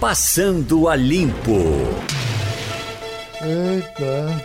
Passando 0.00 0.88
a 0.88 0.94
Limpo. 0.96 1.56
Eita, 3.42 4.44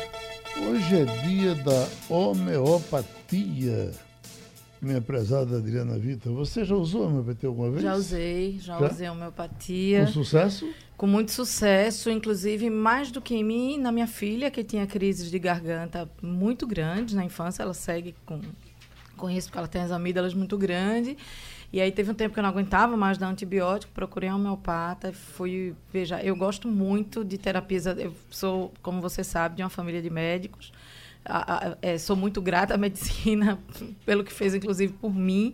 hoje 0.66 1.02
é 1.02 1.06
dia 1.28 1.56
da 1.56 1.88
homeopatia. 2.10 3.92
Minha 4.82 5.02
prezada 5.02 5.58
Adriana 5.58 6.00
Vitor, 6.00 6.34
você 6.34 6.64
já 6.66 6.74
usou 6.74 7.06
homeopatia 7.06 7.50
alguma 7.50 7.70
vez? 7.70 7.84
Já 7.84 7.96
usei, 7.96 8.58
já, 8.60 8.80
Já? 8.80 8.92
usei 8.92 9.10
homeopatia. 9.10 10.06
Com 10.06 10.12
sucesso? 10.12 10.70
Com 10.98 11.06
muito 11.08 11.32
sucesso, 11.32 12.10
inclusive 12.10 12.70
mais 12.70 13.12
do 13.12 13.22
que 13.22 13.36
em 13.36 13.44
mim, 13.44 13.78
na 13.78 13.92
minha 13.92 14.08
filha, 14.08 14.50
que 14.50 14.64
tinha 14.64 14.88
crises 14.88 15.30
de 15.30 15.38
garganta 15.38 16.10
muito 16.22 16.66
grandes 16.66 17.14
na 17.14 17.24
infância. 17.26 17.62
Ela 17.62 17.74
segue 17.74 18.16
com, 18.26 18.40
com 19.18 19.30
isso, 19.30 19.50
porque 19.50 19.58
ela 19.60 19.68
tem 19.68 19.82
as 19.82 19.92
amígdalas 19.92 20.34
muito 20.34 20.58
grandes. 20.58 21.16
E 21.74 21.80
aí 21.80 21.92
teve 21.92 22.12
um 22.12 22.14
tempo 22.14 22.34
que 22.34 22.40
eu 22.40 22.44
não 22.44 22.50
aguentava 22.50 22.98
mais 22.98 23.18
dar 23.18 23.28
antibiótico, 23.28 23.94
procurei 23.94 24.30
um 24.30 24.36
homeopata, 24.36 25.14
fui, 25.14 25.74
veja, 25.92 26.22
eu 26.22 26.36
gosto 26.36 26.68
muito 26.68 27.24
de 27.24 27.38
terapias, 27.38 27.86
eu 27.86 28.14
sou, 28.30 28.74
como 28.82 29.00
você 29.00 29.24
sabe, 29.24 29.56
de 29.56 29.64
uma 29.64 29.70
família 29.70 30.02
de 30.02 30.10
médicos, 30.10 30.72
a- 31.24 31.70
a- 31.70 31.78
é, 31.82 31.98
sou 31.98 32.16
muito 32.16 32.42
grata 32.42 32.74
à 32.74 32.78
medicina 32.78 33.58
pelo 34.06 34.24
que 34.24 34.34
fez, 34.34 34.54
inclusive, 34.54 34.92
por 34.94 35.14
mim. 35.14 35.54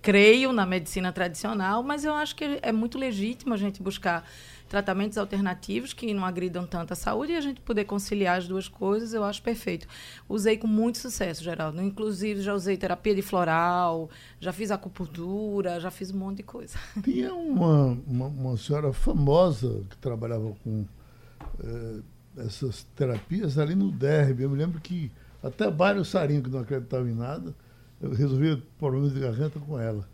Creio 0.00 0.52
na 0.52 0.64
medicina 0.64 1.12
tradicional, 1.12 1.82
mas 1.82 2.04
eu 2.04 2.14
acho 2.14 2.34
que 2.36 2.58
é 2.62 2.70
muito 2.72 2.96
legítimo 2.98 3.52
a 3.52 3.56
gente 3.56 3.82
buscar 3.82 4.24
tratamentos 4.68 5.16
alternativos 5.16 5.92
que 5.92 6.12
não 6.12 6.24
agridam 6.24 6.66
tanto 6.66 6.92
a 6.92 6.96
saúde 6.96 7.32
e 7.32 7.36
a 7.36 7.40
gente 7.40 7.60
poder 7.60 7.84
conciliar 7.84 8.38
as 8.38 8.48
duas 8.48 8.68
coisas, 8.68 9.12
eu 9.12 9.22
acho 9.24 9.42
perfeito. 9.42 9.86
Usei 10.28 10.56
com 10.56 10.66
muito 10.66 10.98
sucesso, 10.98 11.42
Geraldo. 11.42 11.80
Inclusive, 11.80 12.40
já 12.40 12.54
usei 12.54 12.76
terapia 12.76 13.14
de 13.14 13.22
floral, 13.22 14.10
já 14.40 14.52
fiz 14.52 14.70
acupuntura, 14.70 15.78
já 15.80 15.90
fiz 15.90 16.10
um 16.10 16.18
monte 16.18 16.38
de 16.38 16.42
coisa. 16.42 16.78
Tinha 17.02 17.34
uma, 17.34 17.98
uma, 18.06 18.26
uma 18.26 18.56
senhora 18.56 18.92
famosa 18.92 19.82
que 19.88 19.96
trabalhava 19.98 20.54
com 20.64 20.84
eh, 21.62 22.00
essas 22.38 22.84
terapias 22.96 23.58
ali 23.58 23.74
no 23.74 23.90
Derby. 23.90 24.42
Eu 24.42 24.50
me 24.50 24.56
lembro 24.56 24.80
que 24.80 25.10
até 25.42 25.70
Mário 25.70 26.04
Sarinho, 26.04 26.42
que 26.42 26.50
não 26.50 26.60
acreditava 26.60 27.08
em 27.08 27.14
nada, 27.14 27.54
eu 28.00 28.10
resolvia 28.10 28.60
problemas 28.78 29.12
de 29.12 29.20
garganta 29.20 29.60
com 29.60 29.78
ela. 29.78 30.06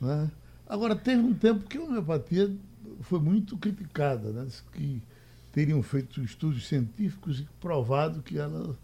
Né? 0.00 0.30
Agora, 0.68 0.96
teve 0.96 1.22
um 1.22 1.32
tempo 1.32 1.64
que 1.68 1.78
a 1.78 1.82
homeopatia 1.82 2.52
foi 3.00 3.20
muito 3.20 3.56
criticada, 3.56 4.30
né? 4.30 4.46
Que 4.72 5.02
teriam 5.52 5.82
feito 5.82 6.22
estudos 6.22 6.66
científicos 6.66 7.40
e 7.40 7.48
provado 7.60 8.22
que 8.22 8.38
ela 8.38 8.76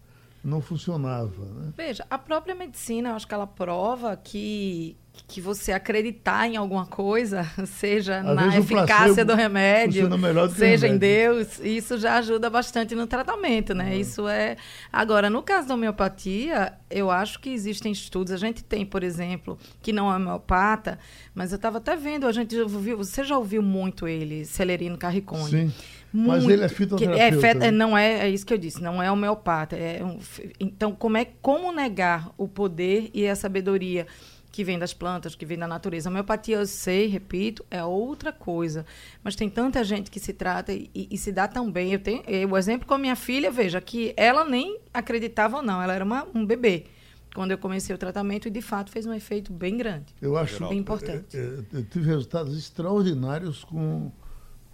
não 0.43 0.61
funcionava. 0.61 1.45
Né? 1.45 1.73
Veja, 1.77 2.05
a 2.09 2.17
própria 2.17 2.55
medicina, 2.55 3.13
acho 3.13 3.27
que 3.27 3.33
ela 3.33 3.47
prova 3.47 4.17
que, 4.17 4.97
que 5.27 5.39
você 5.39 5.71
acreditar 5.71 6.47
em 6.47 6.57
alguma 6.57 6.85
coisa, 6.85 7.47
seja 7.65 8.19
Às 8.19 8.35
na 8.35 8.57
eficácia 8.57 9.23
do 9.23 9.33
remédio, 9.33 10.09
do 10.09 10.49
seja 10.49 10.87
em 10.87 10.93
remédio. 10.93 10.99
Deus, 10.99 11.59
isso 11.59 11.97
já 11.97 12.17
ajuda 12.17 12.49
bastante 12.49 12.95
no 12.95 13.07
tratamento, 13.07 13.73
né? 13.73 13.93
Uhum. 13.93 13.99
Isso 13.99 14.27
é. 14.27 14.57
Agora, 14.91 15.29
no 15.29 15.41
caso 15.41 15.67
da 15.67 15.73
homeopatia, 15.75 16.73
eu 16.89 17.09
acho 17.09 17.39
que 17.39 17.49
existem 17.49 17.91
estudos. 17.91 18.33
A 18.33 18.37
gente 18.37 18.63
tem, 18.63 18.85
por 18.85 19.03
exemplo, 19.03 19.57
que 19.81 19.93
não 19.93 20.11
é 20.11 20.15
homeopata, 20.15 20.99
mas 21.33 21.51
eu 21.51 21.55
estava 21.55 21.77
até 21.77 21.95
vendo, 21.95 22.27
a 22.27 22.31
gente 22.31 22.55
já 22.55 22.63
ouviu, 22.63 22.97
você 22.97 23.23
já 23.23 23.37
ouviu 23.37 23.61
muito 23.61 24.07
ele, 24.07 24.45
Celerino 24.45 24.97
Carricone. 24.97 25.49
Sim. 25.49 25.73
Mas 26.13 26.47
ele 26.47 26.63
é 26.63 26.69
fitoterapeuta, 26.69 27.47
É, 27.47 27.53
né? 27.55 27.71
não 27.71 27.97
é, 27.97 28.27
é 28.27 28.29
isso 28.29 28.45
que 28.45 28.53
eu 28.53 28.57
disse, 28.57 28.83
não 28.83 29.01
é 29.01 29.11
homeopata. 29.11 29.75
É 29.75 30.03
um 30.03 30.19
então, 30.59 30.91
como 30.91 31.17
é 31.17 31.25
como 31.41 31.71
negar 31.71 32.29
o 32.37 32.47
poder 32.47 33.09
e 33.15 33.27
a 33.27 33.35
sabedoria 33.35 34.05
que 34.53 34.63
vem 34.63 34.77
das 34.77 34.93
plantas, 34.93 35.33
que 35.33 35.47
vem 35.47 35.57
da 35.57 35.67
natureza? 35.67 36.07
A 36.07 36.11
homeopatia, 36.11 36.57
eu 36.57 36.67
sei, 36.67 37.07
repito, 37.07 37.65
é 37.71 37.83
outra 37.83 38.31
coisa. 38.31 38.85
Mas 39.23 39.35
tem 39.35 39.49
tanta 39.49 39.83
gente 39.83 40.11
que 40.11 40.19
se 40.19 40.31
trata 40.31 40.71
e, 40.71 40.91
e 40.93 41.17
se 41.17 41.31
dá 41.31 41.47
tão 41.47 41.71
bem. 41.71 41.91
Eu 41.91 41.99
tenho 41.99 42.21
eu, 42.27 42.51
o 42.51 42.55
exemplo 42.55 42.87
com 42.87 42.93
a 42.93 42.97
minha 42.99 43.15
filha, 43.15 43.49
veja, 43.49 43.81
que 43.81 44.13
ela 44.15 44.45
nem 44.45 44.79
acreditava 44.93 45.57
ou 45.57 45.63
não, 45.63 45.81
ela 45.81 45.91
era 45.91 46.05
uma, 46.05 46.27
um 46.35 46.45
bebê. 46.45 46.85
Quando 47.33 47.49
eu 47.49 47.57
comecei 47.57 47.95
o 47.95 47.97
tratamento, 47.97 48.47
e 48.47 48.51
de 48.51 48.61
fato 48.61 48.91
fez 48.91 49.07
um 49.07 49.13
efeito 49.13 49.51
bem 49.51 49.75
grande. 49.75 50.13
Eu 50.21 50.37
acho 50.37 50.69
Bem 50.69 50.77
importante. 50.77 51.35
é, 51.35 51.39
é, 51.39 51.63
eu 51.79 51.83
tive 51.85 52.05
resultados 52.05 52.55
extraordinários 52.55 53.63
com, 53.63 54.11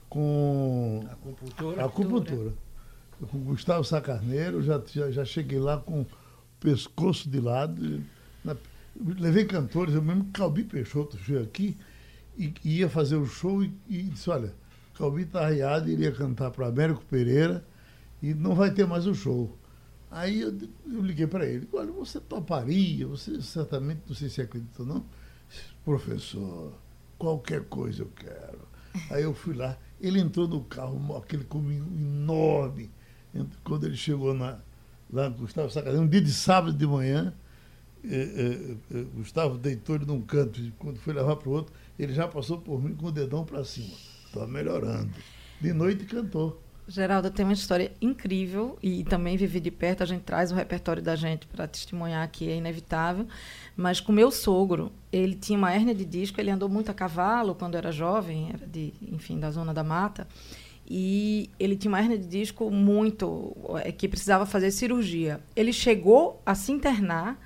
com 0.10 1.06
Acupuntura. 1.10 1.82
a 1.82 1.86
acupuntura. 1.86 2.54
Eu, 3.22 3.28
Com 3.28 3.40
Gustavo 3.46 3.86
Sacarneiro, 3.86 4.62
já, 4.62 4.82
já, 4.92 5.10
já 5.10 5.24
cheguei 5.24 5.58
lá 5.58 5.78
com 5.78 6.02
o 6.02 6.08
pescoço 6.60 7.30
de 7.30 7.40
lado. 7.40 8.04
Levei 9.00 9.46
cantores, 9.46 9.96
eu 9.96 10.02
mesmo, 10.02 10.26
Calbi 10.34 10.64
Peixoto 10.64 11.18
veio 11.18 11.44
aqui 11.44 11.78
e, 12.38 12.54
e 12.64 12.80
ia 12.80 12.90
fazer 12.90 13.16
o 13.16 13.26
show 13.26 13.64
e, 13.64 13.74
e 13.88 14.04
disse, 14.04 14.30
olha, 14.30 14.54
Calbi 14.96 15.24
está 15.24 15.46
arriado, 15.46 15.90
iria 15.90 16.12
cantar 16.12 16.52
para 16.52 16.68
Américo 16.68 17.04
Pereira 17.06 17.66
e 18.22 18.34
não 18.34 18.54
vai 18.54 18.72
ter 18.72 18.86
mais 18.86 19.08
o 19.08 19.16
show. 19.16 19.58
Aí 20.12 20.42
eu, 20.42 20.58
eu 20.92 21.02
liguei 21.02 21.28
para 21.28 21.46
ele, 21.46 21.68
olha, 21.72 21.92
você 21.92 22.20
toparia, 22.20 23.08
você 23.08 23.42
certamente, 23.42 24.02
não 24.08 24.16
sei 24.16 24.28
se 24.28 24.42
acredita 24.42 24.82
ou 24.82 24.88
não, 24.88 25.06
professor, 25.86 26.74
qualquer 27.18 27.64
coisa 27.66 28.04
eu 28.04 28.12
quero. 28.16 28.68
Aí 29.12 29.24
eu 29.24 29.34
fui 29.34 29.54
lá, 29.54 29.78
ele 30.02 30.20
entrou 30.20 30.48
no 30.48 30.64
carro, 30.64 31.16
aquele 31.16 31.44
cominho 31.44 31.86
enorme. 31.86 32.90
Quando 33.64 33.86
ele 33.86 33.96
chegou 33.96 34.34
na, 34.34 34.60
lá 35.12 35.30
no 35.30 35.38
Gustavo 35.38 35.70
Sacarino, 35.70 36.04
um 36.04 36.08
dia 36.08 36.22
de 36.22 36.34
sábado 36.34 36.76
de 36.76 36.88
manhã, 36.88 37.34
eh, 38.04 38.12
eh, 38.12 38.76
eh, 38.96 39.06
Gustavo 39.16 39.58
deitou 39.58 39.96
ele 39.96 40.06
num 40.06 40.22
canto, 40.22 40.60
e 40.60 40.72
quando 40.72 40.98
foi 40.98 41.14
levar 41.14 41.36
para 41.36 41.50
o 41.50 41.52
outro, 41.52 41.74
ele 41.98 42.14
já 42.14 42.28
passou 42.28 42.60
por 42.60 42.82
mim 42.82 42.96
com 42.96 43.08
o 43.08 43.12
dedão 43.12 43.46
para 43.46 43.64
cima. 43.64 43.94
Está 44.26 44.46
melhorando. 44.46 45.12
De 45.60 45.74
noite 45.74 46.06
cantou. 46.06 46.62
Geraldo 46.90 47.30
tem 47.30 47.46
uma 47.46 47.54
história 47.54 47.92
incrível 48.02 48.78
e 48.82 49.04
também 49.04 49.38
vivi 49.38 49.60
de 49.60 49.70
perto. 49.70 50.02
A 50.02 50.06
gente 50.08 50.24
traz 50.24 50.52
o 50.52 50.56
repertório 50.56 51.04
da 51.04 51.16
gente 51.16 51.46
para 51.46 51.68
testemunhar 51.68 52.24
aqui, 52.24 52.50
é 52.50 52.56
inevitável. 52.56 53.28
Mas 53.78 54.00
com 54.00 54.12
meu 54.12 54.32
sogro, 54.32 54.92
ele 55.12 55.36
tinha 55.36 55.58
uma 55.58 55.72
hérnia 55.72 55.94
de 55.94 56.04
disco, 56.04 56.42
ele 56.42 56.50
andou 56.50 56.68
muito 56.68 56.90
a 56.90 56.94
cavalo 56.94 57.54
quando 57.54 57.76
era 57.76 57.92
jovem, 57.92 58.50
era 58.52 58.66
de, 58.66 58.92
enfim, 59.04 59.40
da 59.40 59.52
zona 59.52 59.72
da 59.72 59.84
mata. 59.84 60.28
E 60.90 61.52
ele 61.60 61.76
tinha 61.76 61.92
uma 61.92 62.00
hérnia 62.00 62.18
de 62.18 62.28
disco 62.28 62.72
muito. 62.72 63.56
é, 63.84 63.92
que 63.92 64.08
precisava 64.08 64.48
fazer 64.48 64.72
cirurgia. 64.72 65.40
Ele 65.56 65.72
chegou 65.72 66.42
a 66.44 66.56
se 66.56 66.72
internar. 66.72 67.40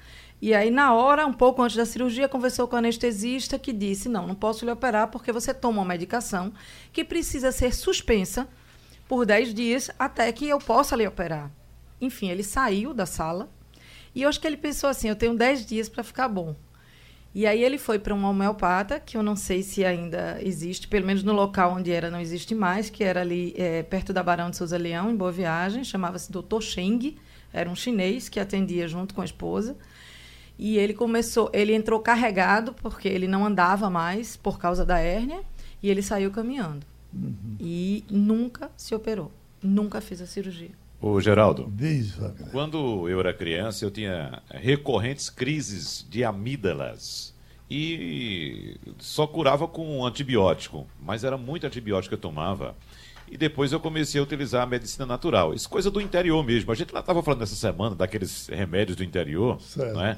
E 0.45 0.53
aí, 0.53 0.69
na 0.69 0.93
hora, 0.93 1.25
um 1.25 1.31
pouco 1.31 1.61
antes 1.61 1.77
da 1.77 1.85
cirurgia, 1.85 2.27
conversou 2.27 2.67
com 2.67 2.75
o 2.75 2.79
anestesista 2.79 3.57
que 3.57 3.71
disse: 3.71 4.09
Não, 4.09 4.27
não 4.27 4.35
posso 4.35 4.65
lhe 4.65 4.71
operar 4.71 5.07
porque 5.07 5.31
você 5.31 5.53
toma 5.53 5.79
uma 5.79 5.87
medicação 5.87 6.51
que 6.91 7.05
precisa 7.05 7.49
ser 7.49 7.73
suspensa 7.73 8.45
por 9.07 9.25
10 9.25 9.53
dias 9.53 9.89
até 9.97 10.29
que 10.33 10.49
eu 10.49 10.59
possa 10.59 10.97
lhe 10.97 11.07
operar. 11.07 11.49
Enfim, 12.01 12.27
ele 12.27 12.43
saiu 12.43 12.93
da 12.93 13.05
sala 13.05 13.49
e 14.13 14.23
eu 14.23 14.27
acho 14.27 14.37
que 14.41 14.45
ele 14.45 14.57
pensou 14.57 14.89
assim: 14.89 15.07
eu 15.07 15.15
tenho 15.15 15.33
10 15.33 15.65
dias 15.65 15.87
para 15.87 16.03
ficar 16.03 16.27
bom. 16.27 16.53
E 17.33 17.47
aí 17.47 17.63
ele 17.63 17.77
foi 17.77 17.97
para 17.97 18.13
um 18.13 18.25
homeopata, 18.25 18.99
que 18.99 19.15
eu 19.15 19.23
não 19.23 19.37
sei 19.37 19.63
se 19.63 19.85
ainda 19.85 20.37
existe, 20.41 20.89
pelo 20.89 21.05
menos 21.05 21.23
no 21.23 21.31
local 21.31 21.71
onde 21.71 21.89
era 21.89 22.11
não 22.11 22.19
existe 22.19 22.53
mais, 22.53 22.89
que 22.89 23.01
era 23.01 23.21
ali 23.21 23.55
eh, 23.57 23.83
perto 23.83 24.11
da 24.11 24.21
Barão 24.21 24.49
de 24.49 24.57
Souza 24.57 24.77
Leão, 24.77 25.09
em 25.09 25.15
Boa 25.15 25.31
Viagem, 25.31 25.85
chamava-se 25.85 26.29
Dr. 26.29 26.59
Sheng, 26.59 27.17
era 27.53 27.69
um 27.69 27.75
chinês 27.75 28.27
que 28.27 28.41
atendia 28.41 28.89
junto 28.89 29.13
com 29.13 29.21
a 29.21 29.25
esposa. 29.25 29.77
E 30.63 30.77
ele 30.77 30.93
começou, 30.93 31.49
ele 31.51 31.75
entrou 31.75 31.99
carregado 31.99 32.71
porque 32.81 33.09
ele 33.09 33.27
não 33.27 33.45
andava 33.45 33.89
mais 33.89 34.37
por 34.37 34.57
causa 34.57 34.85
da 34.85 34.97
hérnia 34.97 35.41
e 35.81 35.89
ele 35.89 36.01
saiu 36.01 36.31
caminhando. 36.31 36.85
E 37.59 38.05
nunca 38.09 38.71
se 38.77 38.95
operou, 38.95 39.29
nunca 39.61 39.99
fez 39.99 40.21
a 40.21 40.25
cirurgia. 40.25 40.71
Ô, 41.01 41.19
Geraldo, 41.19 41.69
Diz, 41.75 42.17
quando 42.53 43.09
eu 43.09 43.19
era 43.19 43.33
criança, 43.33 43.83
eu 43.83 43.91
tinha 43.91 44.41
recorrentes 44.49 45.29
crises 45.29 46.07
de 46.09 46.23
amígdalas. 46.23 47.33
E 47.69 48.77
só 48.99 49.27
curava 49.27 49.67
com 49.67 50.05
antibiótico, 50.05 50.87
mas 51.01 51.25
era 51.25 51.37
muito 51.37 51.67
antibiótico 51.67 52.11
que 52.11 52.15
eu 52.15 52.21
tomava. 52.31 52.73
E 53.29 53.35
depois 53.35 53.73
eu 53.73 53.81
comecei 53.81 54.21
a 54.21 54.23
utilizar 54.23 54.63
a 54.63 54.65
medicina 54.65 55.05
natural. 55.05 55.53
Isso 55.53 55.67
é 55.67 55.69
coisa 55.69 55.91
do 55.91 55.99
interior 55.99 56.41
mesmo. 56.45 56.71
A 56.71 56.75
gente 56.75 56.93
lá 56.93 57.01
estava 57.01 57.21
falando 57.21 57.41
essa 57.41 57.55
semana 57.55 57.95
daqueles 57.95 58.47
remédios 58.47 58.95
do 58.95 59.03
interior, 59.03 59.59
Certo. 59.59 59.93
não 59.93 60.05
é? 60.05 60.17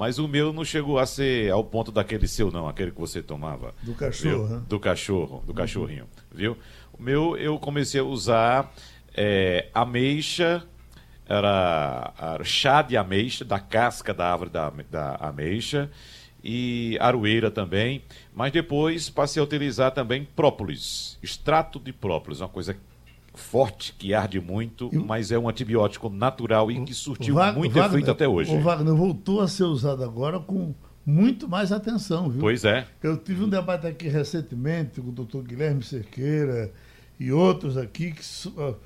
Mas 0.00 0.18
o 0.18 0.26
meu 0.26 0.50
não 0.50 0.64
chegou 0.64 0.98
a 0.98 1.04
ser 1.04 1.52
ao 1.52 1.62
ponto 1.62 1.92
daquele 1.92 2.26
seu, 2.26 2.50
não, 2.50 2.66
aquele 2.66 2.90
que 2.90 2.98
você 2.98 3.22
tomava. 3.22 3.74
Do 3.82 3.92
cachorro, 3.92 4.46
viu? 4.46 4.56
né? 4.56 4.62
Do 4.66 4.80
cachorro, 4.80 5.44
do 5.46 5.52
cachorrinho, 5.52 6.06
viu? 6.32 6.56
O 6.98 7.02
meu 7.02 7.36
eu 7.36 7.58
comecei 7.58 8.00
a 8.00 8.04
usar 8.04 8.72
é, 9.14 9.68
ameixa, 9.74 10.64
era, 11.28 12.14
era 12.18 12.44
chá 12.44 12.80
de 12.80 12.96
ameixa, 12.96 13.44
da 13.44 13.60
casca 13.60 14.14
da 14.14 14.32
árvore 14.32 14.48
da, 14.48 14.72
da 14.90 15.16
ameixa, 15.16 15.90
e 16.42 16.96
aroeira 16.98 17.50
também, 17.50 18.02
mas 18.34 18.52
depois 18.52 19.10
passei 19.10 19.38
a 19.38 19.44
utilizar 19.44 19.92
também 19.92 20.26
própolis, 20.34 21.18
extrato 21.22 21.78
de 21.78 21.92
própolis, 21.92 22.40
uma 22.40 22.48
coisa 22.48 22.74
forte 23.40 23.92
que 23.94 24.12
arde 24.14 24.40
muito, 24.40 24.88
E- 24.92 24.98
mas 24.98 25.32
é 25.32 25.38
um 25.38 25.48
antibiótico 25.48 26.08
natural 26.08 26.70
e 26.70 26.84
que 26.84 26.94
surtiu 26.94 27.34
Va- 27.34 27.52
muito 27.52 27.72
Wagner- 27.74 27.90
efeito 27.98 28.10
até 28.10 28.28
hoje. 28.28 28.54
O 28.54 28.60
Wagner 28.60 28.94
voltou 28.94 29.40
a 29.40 29.48
ser 29.48 29.64
usado 29.64 30.04
agora 30.04 30.38
com 30.38 30.74
muito 31.04 31.48
mais 31.48 31.72
atenção, 31.72 32.28
viu? 32.30 32.40
Pois 32.40 32.64
é. 32.64 32.86
Eu 33.02 33.16
tive 33.16 33.42
um 33.44 33.48
debate 33.48 33.86
aqui 33.86 34.08
recentemente 34.08 35.00
com 35.00 35.08
o 35.08 35.12
doutor 35.12 35.42
Guilherme 35.42 35.82
Cerqueira 35.82 36.72
e 37.18 37.32
outros 37.32 37.76
aqui, 37.76 38.12
que, 38.12 38.22
uh, 38.48 38.76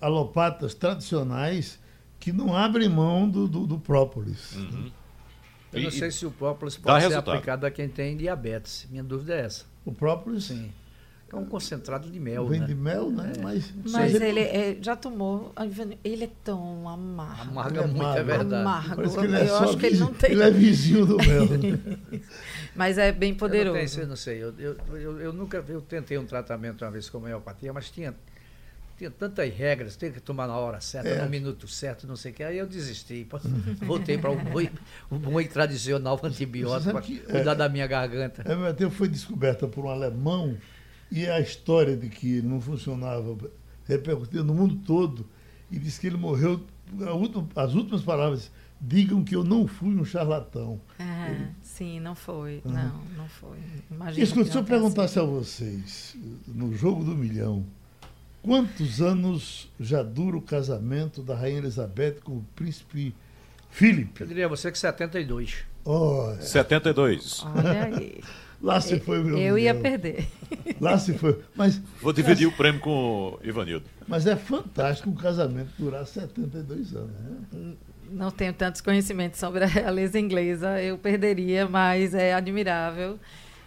alopatas 0.00 0.74
tradicionais, 0.74 1.78
que 2.20 2.32
não 2.32 2.54
abrem 2.56 2.88
mão 2.88 3.28
do, 3.28 3.46
do, 3.46 3.66
do 3.66 3.78
própolis. 3.78 4.54
Uhum. 4.56 4.90
Eu 5.72 5.82
não 5.82 5.88
E- 5.88 5.92
sei 5.92 6.10
se 6.10 6.24
o 6.24 6.30
própolis 6.30 6.76
pode 6.76 7.02
ser 7.02 7.08
resultado. 7.08 7.34
aplicado 7.34 7.66
a 7.66 7.70
quem 7.70 7.88
tem 7.88 8.16
diabetes. 8.16 8.86
Minha 8.90 9.02
dúvida 9.02 9.34
é 9.34 9.40
essa. 9.40 9.64
O 9.84 9.92
própolis 9.92 10.44
Sim. 10.44 10.70
É 11.32 11.36
um 11.36 11.44
concentrado 11.46 12.08
de 12.08 12.20
mel, 12.20 12.46
vem 12.46 12.60
né? 12.60 12.66
de 12.66 12.74
mel, 12.76 13.10
né? 13.10 13.32
Mas, 13.42 13.72
Mas 13.90 14.14
ele 14.14 14.40
é- 14.40 14.76
já 14.80 14.94
tomou. 14.94 15.52
a 15.56 15.66
Ele 16.04 16.24
é 16.24 16.30
tão 16.44 16.88
amargo. 16.88 17.50
Amarga 17.50 17.80
É 17.80 17.86
muito, 17.86 18.02
é 18.02 18.06
amargo. 18.06 18.24
verdade. 18.26 18.54
Amargo. 18.54 18.94
parece 18.96 19.18
que 19.18 19.24
ele 19.24 19.36
é 19.36 19.48
eu 19.48 19.56
acho 19.56 19.76
que 19.78 19.86
ele 19.86 19.98
não 19.98 20.14
tem. 20.14 20.30
ele 20.32 20.42
é 20.42 20.50
vizinho 20.50 21.06
do 21.06 21.16
mel. 21.16 21.48
Mas 22.76 22.98
é 22.98 23.10
bem 23.10 23.30
Eu 23.30 23.32
não, 23.32 23.38
poderoso. 23.38 23.94
tenho, 23.94 24.04
eu 24.04 24.08
não 24.08 24.16
sei. 24.16 24.42
Eu, 24.42 24.54
eu, 24.58 24.76
eu, 24.96 25.20
eu 25.20 25.32
nunca 25.32 25.64
eu 25.68 25.80
tentei 25.80 26.18
um 26.18 26.26
tratamento 26.26 26.84
uma 26.84 26.90
vez 26.90 27.08
com 27.08 27.18
homeopatia, 27.18 27.72
mas 27.72 27.90
tinha, 27.90 28.14
tinha 28.98 29.10
tantas 29.10 29.52
regras, 29.52 29.96
tem 29.96 30.12
que 30.12 30.20
tomar 30.20 30.46
na 30.46 30.56
hora 30.56 30.80
certa, 30.80 31.08
É. 31.08 31.22
no 31.22 31.28
minuto 31.30 31.66
certo, 31.68 32.06
não 32.06 32.16
sei 32.16 32.30
o 32.32 32.34
que. 32.34 32.42
Aí 32.44 32.58
eu 32.58 32.66
desisti. 32.66 33.26
Voltei 33.82 34.18
para 34.18 34.30
o 34.30 34.36
bom, 34.36 34.60
o 35.10 35.18
bom 35.18 35.40
e 35.40 35.48
tradicional 35.48 36.18
antibiótico 36.22 36.92
para 36.92 37.02
cuidar 37.02 37.52
é, 37.52 37.54
da 37.56 37.68
minha 37.68 37.86
garganta. 37.86 38.42
A 38.48 38.52
homeopatia 38.54 38.90
foi 38.90 39.08
descoberta 39.08 39.66
por 39.66 39.84
um 39.84 39.88
alemão 39.88 40.56
e 41.14 41.26
a 41.28 41.40
história 41.40 41.96
de 41.96 42.08
que 42.08 42.42
não 42.42 42.60
funcionava 42.60 43.36
repercutiu 43.86 44.42
no 44.44 44.52
mundo 44.54 44.76
todo 44.84 45.26
e 45.70 45.78
disse 45.78 46.00
que 46.00 46.06
ele 46.08 46.16
morreu. 46.16 46.60
a 47.06 47.12
última- 47.12 47.48
as 47.56 47.74
últimas 47.74 48.02
palavras, 48.02 48.50
digam 48.80 49.24
que 49.24 49.34
eu 49.34 49.42
não 49.42 49.66
fui 49.66 49.94
um 49.94 50.04
charlatão. 50.04 50.78
Ah, 50.98 51.48
sim, 51.62 51.98
não 51.98 52.14
foi. 52.14 52.60
Uhum. 52.64 52.72
Não, 52.72 53.00
não 53.16 53.28
foi. 53.28 53.56
Imagina 53.90 54.22
Escuta, 54.22 54.50
se 54.52 54.58
eu 54.58 54.64
perguntasse 54.64 55.18
a 55.18 55.22
vocês, 55.22 56.14
no 56.46 56.76
jogo 56.76 57.02
do 57.02 57.16
milhão, 57.16 57.64
quantos 58.42 59.00
anos 59.00 59.70
já 59.80 60.02
dura 60.02 60.36
o 60.36 60.42
casamento 60.42 61.22
da 61.22 61.34
Rainha 61.34 61.58
Elizabeth 61.58 62.16
com 62.22 62.32
o 62.32 62.44
príncipe 62.54 63.06
Eu 63.08 63.14
Philip? 63.70 64.26
diria 64.26 64.44
a 64.44 64.48
você 64.48 64.70
que 64.70 64.78
72. 64.78 65.64
Oh, 65.84 66.34
72. 66.40 67.22
sido. 67.36 67.48
Olha 67.56 67.84
aí. 67.84 68.20
Lá 68.64 68.80
se 68.80 68.98
foi 68.98 69.20
o 69.20 69.24
meu 69.24 69.38
Eu 69.38 69.58
ia 69.58 69.74
milhão. 69.74 69.82
perder. 69.82 70.26
Lá 70.80 70.98
se 70.98 71.12
foi. 71.14 71.38
Mas, 71.54 71.80
Vou 72.00 72.12
dividir 72.12 72.46
o 72.46 72.52
prêmio 72.52 72.80
com 72.80 72.90
o 72.90 73.38
Ivanildo. 73.42 73.84
mas 74.08 74.26
é 74.26 74.34
fantástico 74.36 75.10
um 75.10 75.14
casamento 75.14 75.70
durar 75.78 76.06
72 76.06 76.94
anos. 76.96 77.10
Né? 77.52 77.74
Não 78.10 78.30
tenho 78.30 78.52
tantos 78.52 78.80
conhecimentos 78.80 79.38
sobre 79.40 79.64
a 79.64 79.66
realeza 79.66 80.18
inglesa, 80.18 80.80
eu 80.80 80.96
perderia, 80.98 81.68
mas 81.68 82.14
é 82.14 82.32
admirável. 82.34 83.18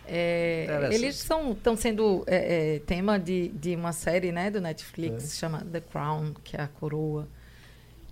É, 0.10 0.90
eles 0.92 1.16
são 1.16 1.52
estão 1.52 1.76
sendo 1.76 2.24
é, 2.26 2.76
é, 2.76 2.80
tema 2.80 3.20
de, 3.20 3.50
de 3.50 3.76
uma 3.76 3.92
série 3.92 4.32
né, 4.32 4.50
do 4.50 4.62
Netflix 4.62 5.24
que 5.24 5.30
se 5.30 5.38
chama 5.38 5.66
The 5.70 5.82
Crown, 5.82 6.34
que 6.44 6.56
é 6.56 6.62
a 6.62 6.68
coroa. 6.68 7.28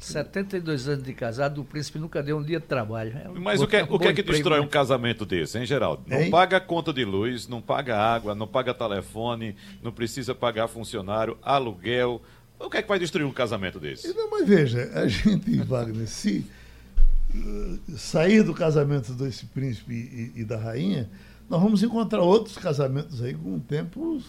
72 0.05 0.87
anos 0.87 1.03
de 1.03 1.13
casado, 1.13 1.61
o 1.61 1.65
príncipe 1.65 1.99
nunca 1.99 2.21
deu 2.21 2.37
um 2.37 2.43
dia 2.43 2.59
de 2.59 2.65
trabalho. 2.65 3.17
É 3.23 3.29
um 3.29 3.41
Mas 3.41 3.61
o 3.61 3.67
que, 3.67 3.75
é 3.75 3.83
o 3.83 3.99
que 3.99 4.07
é 4.07 4.13
que 4.13 4.21
emprego, 4.21 4.31
destrói 4.31 4.59
né? 4.59 4.65
um 4.65 4.69
casamento 4.69 5.25
desse, 5.25 5.57
hein, 5.57 5.65
Geraldo? 5.65 6.03
Não 6.07 6.19
Hein? 6.19 6.29
paga 6.29 6.59
conta 6.59 6.93
de 6.93 7.03
luz, 7.03 7.47
não 7.47 7.61
paga 7.61 7.97
água, 7.97 8.35
não 8.35 8.47
paga 8.47 8.73
telefone, 8.73 9.55
não 9.81 9.91
precisa 9.91 10.35
pagar 10.35 10.67
funcionário, 10.67 11.37
aluguel. 11.41 12.21
O 12.59 12.69
que 12.69 12.77
é 12.77 12.81
que 12.81 12.87
vai 12.87 12.99
destruir 12.99 13.25
um 13.25 13.31
casamento 13.33 13.79
desse? 13.79 14.13
Não, 14.13 14.29
mas 14.29 14.47
veja, 14.47 14.89
a 14.93 15.07
gente, 15.07 15.57
Wagner, 15.63 16.07
se 16.07 16.45
uh, 17.33 17.97
sair 17.97 18.43
do 18.43 18.53
casamento 18.53 19.13
desse 19.13 19.45
príncipe 19.47 19.93
e, 19.93 20.41
e 20.41 20.43
da 20.45 20.57
rainha, 20.57 21.09
nós 21.49 21.61
vamos 21.61 21.83
encontrar 21.83 22.21
outros 22.21 22.57
casamentos 22.57 23.21
aí 23.21 23.33
com 23.33 23.59
tempos 23.59 24.23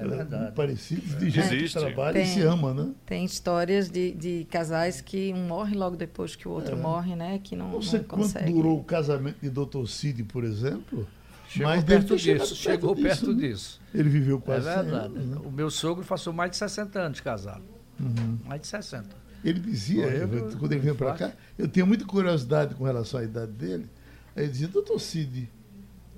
É 0.00 0.06
verdade. 0.08 0.54
parecidos 0.54 1.18
de 1.18 1.30
gente 1.30 1.54
Existe. 1.54 1.78
que 1.78 1.84
trabalha 1.84 2.18
e 2.18 2.22
Tem. 2.22 2.32
se 2.34 2.40
ama, 2.42 2.72
né? 2.74 2.90
Tem 3.06 3.24
histórias 3.24 3.88
de, 3.90 4.12
de 4.12 4.46
casais 4.50 5.00
que 5.00 5.32
um 5.32 5.46
morre 5.46 5.76
logo 5.76 5.96
depois 5.96 6.34
que 6.36 6.46
o 6.48 6.50
outro 6.50 6.76
morre, 6.76 7.14
né? 7.16 7.38
Que 7.42 7.54
não, 7.56 7.72
Não 7.72 7.82
sei 7.82 8.00
não 8.00 8.06
quanto 8.08 8.22
consegue. 8.22 8.52
durou 8.52 8.78
o 8.78 8.84
casamento 8.84 9.36
de 9.40 9.50
Dr. 9.50 9.86
Cid, 9.86 10.24
por 10.24 10.44
exemplo, 10.44 11.06
Chegou 11.48 11.68
mas 11.68 11.84
perto 11.84 12.16
disso. 12.16 12.54
Chegou 12.56 12.96
perto 12.96 13.32
né? 13.32 13.48
disso. 13.48 13.80
Ele 13.94 14.08
viveu 14.08 14.38
É 14.38 14.40
quase 14.40 14.64
100 14.66 14.74
verdade. 14.74 15.04
anos, 15.06 15.26
né? 15.26 15.36
O 15.44 15.50
meu 15.52 15.70
sogro 15.70 16.04
passou 16.04 16.32
mais 16.32 16.50
de 16.50 16.56
60 16.56 16.98
anos 17.00 17.16
de 17.18 17.22
casado. 17.22 17.62
Uhum. 18.00 18.38
Mais 18.44 18.60
de 18.60 18.66
60. 18.66 19.08
Ele 19.44 19.60
dizia, 19.60 20.02
Morreu 20.02 20.28
eu- 20.50 20.56
quando 20.58 20.72
ele 20.72 20.80
veio 20.80 20.94
para 20.96 21.12
cá, 21.14 21.32
eu 21.58 21.68
tinha 21.68 21.84
muita 21.86 22.04
curiosidade 22.04 22.74
com 22.74 22.82
relação 22.84 23.20
à 23.20 23.24
idade 23.24 23.52
dele. 23.52 23.86
Aí 24.34 24.44
ele 24.44 24.52
dizia, 24.52 24.66
doutor 24.68 24.98
Cid, 24.98 25.48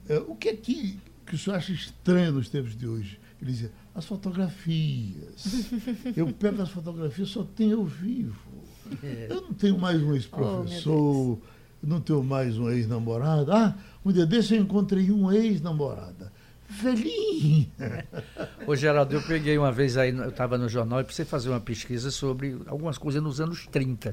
eh, 0.08 0.22
o 0.28 0.34
que 0.36 0.48
é 0.48 0.54
que, 0.56 0.98
que 1.26 1.34
o 1.34 1.38
senhor 1.38 1.56
acha 1.56 1.72
estranho 1.72 2.32
nos 2.32 2.48
tempos 2.48 2.74
de 2.76 2.86
hoje? 2.86 3.18
Ele 3.46 3.52
dizia, 3.52 3.70
as 3.94 4.04
fotografias. 4.04 5.46
Eu 6.16 6.26
pego 6.32 6.60
as 6.62 6.68
fotografias, 6.68 7.28
só 7.28 7.44
tenho 7.44 7.72
eu 7.72 7.84
vivo. 7.84 8.36
É. 9.02 9.28
Eu 9.30 9.42
não 9.42 9.54
tenho 9.54 9.78
mais 9.78 10.02
um 10.02 10.14
ex-professor, 10.14 11.38
não 11.82 12.00
tenho 12.00 12.24
mais 12.24 12.58
um 12.58 12.68
ex-namorado. 12.68 13.52
Ah, 13.52 13.76
um 14.04 14.10
dia 14.10 14.26
desse 14.26 14.54
eu 14.56 14.62
encontrei 14.62 15.10
uma 15.12 15.36
ex-namorada. 15.36 16.32
Velhinha. 16.68 17.68
Ô, 18.66 18.74
Geraldo, 18.74 19.14
eu 19.14 19.22
peguei 19.22 19.56
uma 19.56 19.70
vez 19.70 19.96
aí, 19.96 20.10
eu 20.10 20.28
estava 20.28 20.58
no 20.58 20.68
jornal 20.68 21.00
e 21.00 21.04
precisei 21.04 21.24
fazer 21.24 21.48
uma 21.48 21.60
pesquisa 21.60 22.10
sobre 22.10 22.58
algumas 22.66 22.98
coisas 22.98 23.22
nos 23.22 23.40
anos 23.40 23.66
30. 23.68 24.12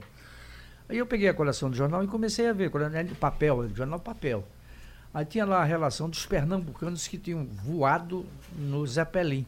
Aí 0.88 0.98
eu 0.98 1.08
peguei 1.08 1.28
a 1.28 1.34
coleção 1.34 1.72
do 1.72 1.76
jornal 1.76 2.04
e 2.04 2.08
comecei 2.08 2.48
a 2.48 2.54
ver, 2.54 2.72
papel, 3.20 3.68
jornal 3.74 4.00
papel. 4.00 4.48
Aí 5.14 5.26
tinha 5.26 5.46
lá 5.46 5.62
a 5.62 5.64
relação 5.64 6.10
dos 6.10 6.26
pernambucanos 6.26 7.08
que 7.08 7.18
tinham 7.18 7.46
voado 7.46 8.26
no 8.58 8.86
Zeppelin. 8.88 9.46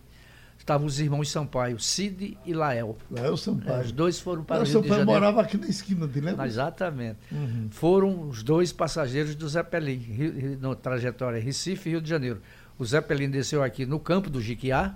Estavam 0.57 0.88
os 0.88 1.00
irmãos 1.00 1.29
Sampaio, 1.29 1.79
Cid 1.79 2.38
e 2.45 2.53
Lael. 2.53 2.97
Lá 3.12 3.27
é 3.27 3.31
É, 3.33 3.38
Sampaio. 3.38 3.81
os 3.83 3.91
dois 3.91 4.19
foram 4.19 4.44
para 4.44 4.57
Lá 4.57 4.62
o 4.62 4.63
o 4.63 4.67
Rio 4.67 4.81
de 4.81 4.88
Sampaio 4.88 5.00
Janeiro. 5.01 5.21
morava 5.21 5.41
aqui 5.41 5.57
na 5.57 5.67
esquina, 5.67 6.07
te 6.07 6.19
lembra? 6.19 6.47
Exatamente. 6.47 7.17
Uhum. 7.31 7.67
Foram 7.71 8.27
os 8.29 8.41
dois 8.41 8.71
passageiros 8.71 9.35
do 9.35 9.47
Zeppelin, 9.47 9.97
Rio- 9.97 10.57
na 10.59 10.73
trajetória 10.75 11.39
Recife 11.41 11.89
e 11.89 11.91
Rio 11.94 12.01
de 12.01 12.09
Janeiro. 12.09 12.41
O 12.79 12.85
Zeppelin 12.85 13.29
desceu 13.29 13.62
aqui 13.63 13.85
no 13.85 14.00
campo 14.00 14.29
do 14.29 14.41
Jiquiá, 14.41 14.95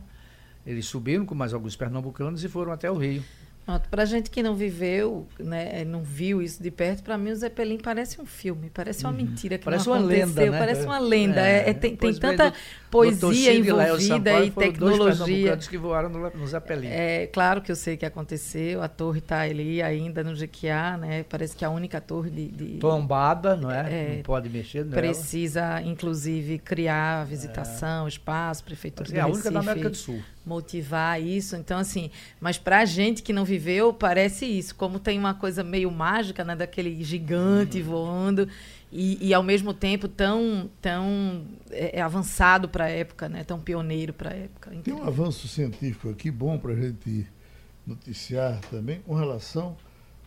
eles 0.65 0.85
subiram 0.85 1.25
com 1.25 1.35
mais 1.35 1.53
alguns 1.53 1.75
pernambucanos 1.75 2.43
e 2.43 2.47
foram 2.49 2.71
até 2.71 2.89
o 2.89 2.97
Rio. 2.97 3.23
Para 3.91 4.05
gente 4.05 4.29
que 4.29 4.41
não 4.41 4.55
viveu, 4.55 5.27
né, 5.37 5.83
não 5.85 6.01
viu 6.01 6.41
isso 6.41 6.63
de 6.63 6.71
perto, 6.71 7.03
para 7.03 7.17
mim 7.17 7.31
o 7.31 7.35
Zeppelin 7.35 7.77
parece 7.77 8.21
um 8.21 8.25
filme, 8.25 8.71
parece 8.73 9.03
uma 9.03 9.11
mentira 9.11 9.57
que 9.57 9.65
Parece 9.65 9.85
não 9.87 9.93
uma 9.93 9.99
aconteceu, 9.99 10.27
lenda, 10.27 10.51
né? 10.51 10.57
parece 10.59 10.85
uma 10.85 10.99
lenda. 10.99 11.41
É, 11.41 11.69
é, 11.69 11.73
tem, 11.73 11.95
tem 11.95 12.11
bem, 12.11 12.19
tanta 12.19 12.49
do- 12.51 12.55
poesia 12.89 13.53
envolvida 13.53 14.31
e 14.43 14.49
Dois 14.49 14.53
tecnologia. 14.55 15.25
pernambucanos 15.25 15.67
que 15.67 15.77
voaram 15.77 16.09
no, 16.09 16.29
no 16.31 16.47
Zeppelin. 16.47 16.87
É 16.87 17.27
claro 17.27 17.61
que 17.61 17.71
eu 17.71 17.75
sei 17.75 17.97
que 17.97 18.05
aconteceu, 18.05 18.81
a 18.81 18.87
torre 18.87 19.19
está 19.19 19.41
ali 19.41 19.81
ainda 19.81 20.23
no 20.23 20.35
Jequiá, 20.35 20.97
né? 20.97 21.23
Parece 21.29 21.55
que 21.55 21.63
a 21.65 21.69
única 21.69 21.99
torre 21.99 22.29
de, 22.29 22.47
de- 22.47 22.77
Tombada, 22.79 23.55
não 23.55 23.69
é? 23.69 23.79
É, 24.13 24.15
não 24.15 24.23
pode 24.23 24.49
mexer 24.49 24.85
nela. 24.85 24.95
precisa, 25.01 25.81
inclusive, 25.81 26.57
criar 26.59 27.25
visitação, 27.25 28.07
espaço, 28.07 28.63
prefeitura 28.63 29.09
É 29.15 29.19
a 29.21 29.27
única 29.27 29.51
da 29.51 29.59
América 29.59 29.89
do 29.89 29.97
Sul. 29.97 30.21
Motivar 30.49 31.21
isso. 31.21 31.55
Então, 31.55 31.77
assim, 31.77 32.09
mas 32.41 32.57
pra 32.57 32.83
gente 32.83 33.21
que 33.21 33.31
não 33.31 33.45
viveu, 33.45 33.93
parece 33.93 34.45
isso. 34.45 34.73
Como 34.75 34.99
tem 34.99 35.17
uma 35.17 35.35
coisa 35.35 35.63
meio 35.63 35.91
mágica, 35.91 36.43
né? 36.43 36.55
Daquele 36.55 37.03
gigante 37.03 37.81
voando 37.81 38.49
e, 38.91 39.27
e, 39.27 39.33
ao 39.33 39.43
mesmo 39.43 39.71
tempo 39.71 40.07
tão, 40.07 40.69
tão 40.81 41.45
é, 41.69 41.99
é, 41.99 42.01
avançado 42.01 42.67
para 42.67 42.85
a 42.85 42.89
época, 42.89 43.29
né? 43.29 43.43
Tão 43.43 43.59
pioneiro 43.59 44.11
para 44.11 44.31
a 44.31 44.33
época. 44.33 44.71
Tem 44.83 44.93
um 44.93 45.03
avanço 45.03 45.47
científico 45.47 46.09
aqui 46.09 46.31
bom 46.31 46.57
para 46.57 46.73
a 46.73 46.75
gente 46.75 47.27
noticiar 47.85 48.59
também 48.71 48.99
com 49.01 49.13
relação. 49.13 49.77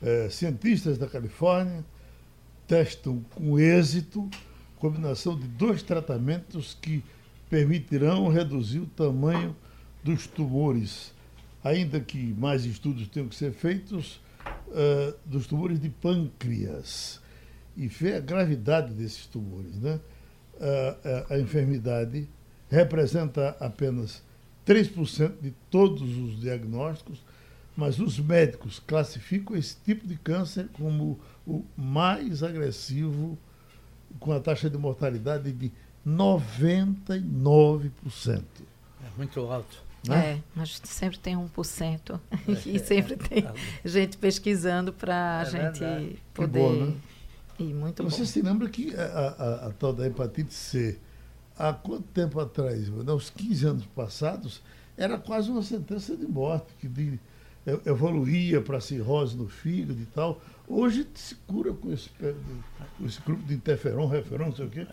eh, 0.03 0.29
cientistas 0.31 0.99
da 0.99 1.07
Califórnia 1.07 1.85
testam 2.67 3.25
com 3.35 3.59
êxito 3.59 4.29
combinação 4.83 5.39
de 5.39 5.47
dois 5.47 5.81
tratamentos 5.81 6.77
que 6.83 7.05
permitirão 7.49 8.29
reduzir 8.29 8.81
o 8.81 8.87
tamanho 8.87 9.55
dos 10.03 10.27
tumores, 10.27 11.13
ainda 11.63 12.01
que 12.01 12.35
mais 12.39 12.65
estudos 12.65 13.07
tenham 13.09 13.29
que 13.29 13.37
ser 13.37 13.53
feitos, 13.53 14.21
eh, 14.75 15.15
dos 15.25 15.47
tumores 15.47 15.81
de 15.81 15.89
pâncreas. 15.89 17.21
E 17.77 17.87
ver 17.87 18.17
a 18.17 18.21
gravidade 18.21 18.93
desses 18.93 19.27
tumores. 19.27 19.77
Né? 19.81 19.99
A- 20.61 20.97
a- 21.31 21.35
a 21.35 21.41
enfermidade 21.41 22.29
representa 22.71 23.57
apenas 23.61 24.23
3% 24.65 25.41
de 25.41 25.53
todos 25.71 26.17
os 26.19 26.41
diagnósticos, 26.41 27.23
mas 27.77 27.99
os 27.99 28.19
médicos 28.19 28.79
classificam 28.79 29.57
esse 29.57 29.77
tipo 29.85 30.07
de 30.07 30.17
câncer 30.17 30.69
como 30.75 31.19
o 31.47 31.65
mais 31.77 32.43
agressivo, 32.43 33.39
com 34.21 34.33
a 34.33 34.41
taxa 34.41 34.69
de 34.69 34.77
mortalidade 34.77 35.51
de 35.53 35.73
99%. 36.05 38.43
É 39.05 39.09
muito 39.17 39.41
alto. 39.41 39.83
Né? 40.09 40.27
É, 40.37 40.43
mas 40.55 40.81
sempre 40.85 41.19
tem 41.19 41.37
1%. 41.37 42.21
e 42.67 42.79
sempre 42.79 43.17
tem 43.17 43.45
gente 43.85 44.17
pesquisando 44.17 44.93
para 44.93 45.39
a 45.39 45.43
É 45.43 45.45
gente 45.47 45.79
verdade. 45.81 46.19
poder 46.35 46.59
bom, 46.59 46.73
né? 46.87 46.95
E 47.59 47.65
muito 47.65 48.03
Você 48.03 48.19
bom. 48.21 48.25
se 48.27 48.43
lembra 48.43 48.69
que 48.69 48.95
a, 48.97 49.03
a- 49.05 49.67
a 49.69 49.71
tal 49.73 49.93
da 49.93 50.07
hepatite 50.07 50.53
C, 50.55 50.99
há 51.57 51.73
quanto 51.73 52.05
tempo 52.09 52.41
atrás, 52.41 52.89
nos 52.89 53.31
15 53.31 53.67
anos 53.67 53.87
passados, 53.87 54.63
era 54.97 55.17
quase 55.19 55.51
uma 55.51 55.63
sentença 55.63 56.17
de 56.17 56.27
morte, 56.27 56.67
que 56.81 56.89
de- 56.89 57.21
evoluía 57.87 58.61
para 58.61 58.81
cirrose 58.81 59.37
no 59.37 59.47
fígado 59.49 60.01
e 60.01 60.07
tal. 60.07 60.41
Hoje 60.67 61.07
se 61.15 61.35
cura 61.47 61.73
com 61.73 61.93
esse, 61.93 62.09
com 62.99 63.07
esse 63.07 63.21
grupo 63.21 63.43
de 63.45 63.55
interferon, 63.55 64.07
referon, 64.09 64.47
não 64.47 64.57
sei 64.57 64.67
o 64.67 64.71
quê. 64.71 64.87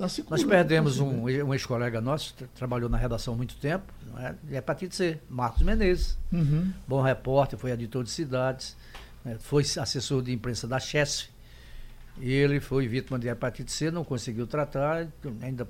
Tá 0.00 0.08
Nós 0.30 0.42
perdemos 0.42 0.98
um, 0.98 1.24
um 1.24 1.52
ex-colega 1.52 2.00
nosso, 2.00 2.32
tra- 2.32 2.48
trabalhou 2.54 2.88
na 2.88 2.96
redação 2.96 3.34
há 3.34 3.36
muito 3.36 3.56
tempo, 3.56 3.92
não 4.10 4.18
é? 4.18 4.34
de 4.42 4.54
hepatite 4.54 4.96
C, 4.96 5.18
Marcos 5.28 5.62
Menezes. 5.62 6.16
Uhum. 6.32 6.72
Bom 6.88 7.02
repórter, 7.02 7.58
foi 7.58 7.70
editor 7.70 8.02
de 8.02 8.10
cidades, 8.10 8.78
né, 9.22 9.36
foi 9.38 9.62
assessor 9.62 10.22
de 10.22 10.32
imprensa 10.32 10.66
da 10.66 10.80
Chesf. 10.80 11.28
E 12.18 12.32
ele 12.32 12.60
foi 12.60 12.88
vítima 12.88 13.18
de 13.18 13.28
hepatite 13.28 13.70
C, 13.70 13.90
não 13.90 14.02
conseguiu 14.02 14.46
tratar, 14.46 15.06
ainda 15.42 15.68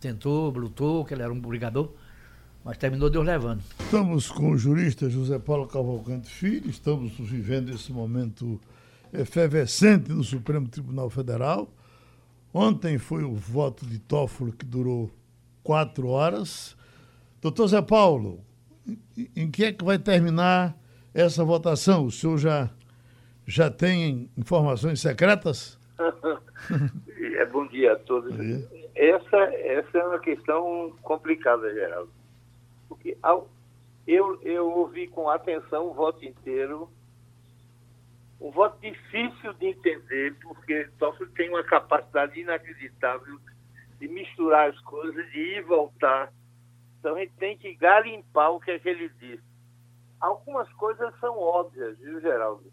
tentou, 0.00 0.48
lutou, 0.48 1.04
que 1.04 1.12
ele 1.12 1.22
era 1.22 1.32
um 1.32 1.38
brigador, 1.38 1.90
mas 2.64 2.78
terminou 2.78 3.10
Deus 3.10 3.26
levando. 3.26 3.62
Estamos 3.80 4.30
com 4.30 4.52
o 4.52 4.56
jurista 4.56 5.10
José 5.10 5.38
Paulo 5.38 5.66
Cavalcante 5.66 6.30
Filho, 6.30 6.70
estamos 6.70 7.12
vivendo 7.18 7.70
esse 7.70 7.92
momento 7.92 8.58
efervescente 9.12 10.10
no 10.10 10.24
Supremo 10.24 10.66
Tribunal 10.68 11.10
Federal. 11.10 11.70
Ontem 12.52 12.98
foi 12.98 13.24
o 13.24 13.34
voto 13.34 13.86
de 13.86 13.98
Toffolo 13.98 14.52
que 14.52 14.64
durou 14.64 15.10
quatro 15.62 16.08
horas. 16.08 16.76
Doutor 17.40 17.68
Zé 17.68 17.82
Paulo, 17.82 18.40
em- 19.16 19.30
em 19.36 19.50
que 19.50 19.64
é 19.64 19.72
que 19.72 19.84
vai 19.84 19.98
terminar 19.98 20.76
essa 21.14 21.44
votação? 21.44 22.06
O 22.06 22.10
senhor 22.10 22.38
já, 22.38 22.70
já 23.46 23.70
tem 23.70 24.30
informações 24.36 25.00
secretas? 25.00 25.78
É, 27.38 27.46
bom 27.46 27.66
dia 27.68 27.92
a 27.92 27.96
todos. 27.96 28.34
É. 28.38 28.88
Essa, 28.96 29.36
essa 29.54 29.98
é 29.98 30.04
uma 30.04 30.18
questão 30.18 30.92
complicada, 31.02 31.72
Geraldo. 31.72 32.10
Porque 32.88 33.16
ao, 33.22 33.48
eu, 34.06 34.40
eu 34.42 34.68
ouvi 34.68 35.06
com 35.06 35.28
atenção 35.28 35.86
o 35.88 35.94
voto 35.94 36.24
inteiro. 36.24 36.90
Um 38.40 38.50
voto 38.50 38.78
difícil 38.80 39.52
de 39.54 39.66
entender, 39.66 40.36
porque 40.40 40.88
Toffoli 40.98 41.30
tem 41.32 41.48
uma 41.48 41.64
capacidade 41.64 42.38
inacreditável 42.38 43.38
de 43.98 44.08
misturar 44.08 44.70
as 44.70 44.80
coisas, 44.80 45.30
de 45.32 45.38
ir 45.38 45.58
e 45.58 45.62
voltar. 45.62 46.32
Então 46.98 47.16
a 47.16 47.18
gente 47.18 47.34
tem 47.34 47.58
que 47.58 47.74
garimpar 47.74 48.52
o 48.52 48.60
que 48.60 48.70
é 48.70 48.78
que 48.78 48.88
ele 48.88 49.08
disse. 49.20 49.42
Algumas 50.20 50.72
coisas 50.74 51.12
são 51.18 51.38
óbvias, 51.38 51.98
viu, 51.98 52.20
Geraldo? 52.20 52.72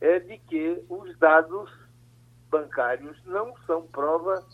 É 0.00 0.18
de 0.18 0.38
que 0.38 0.84
os 0.88 1.16
dados 1.18 1.70
bancários 2.50 3.16
não 3.24 3.56
são 3.66 3.86
prova 3.86 4.44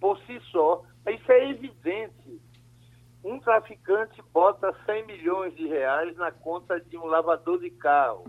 por 0.00 0.18
si 0.20 0.40
só. 0.50 0.82
Isso 1.08 1.32
é 1.32 1.50
evidente. 1.50 2.40
Um 3.22 3.38
traficante 3.38 4.22
bota 4.32 4.74
100 4.86 5.06
milhões 5.06 5.54
de 5.54 5.66
reais 5.66 6.16
na 6.16 6.32
conta 6.32 6.80
de 6.80 6.96
um 6.96 7.06
lavador 7.06 7.60
de 7.60 7.70
carro. 7.70 8.24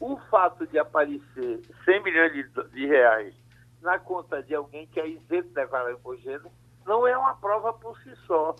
O 0.00 0.16
fato 0.30 0.66
de 0.66 0.78
aparecer 0.78 1.60
100 1.84 2.02
milhões 2.02 2.32
de, 2.32 2.68
de 2.70 2.86
reais 2.86 3.34
na 3.80 3.98
conta 3.98 4.42
de 4.42 4.54
alguém 4.54 4.86
que 4.88 5.00
é 5.00 5.08
isento 5.08 5.48
de 5.48 6.28
renda 6.28 6.50
não 6.86 7.06
é 7.06 7.16
uma 7.16 7.34
prova 7.34 7.72
por 7.72 7.98
si 8.00 8.14
só. 8.26 8.54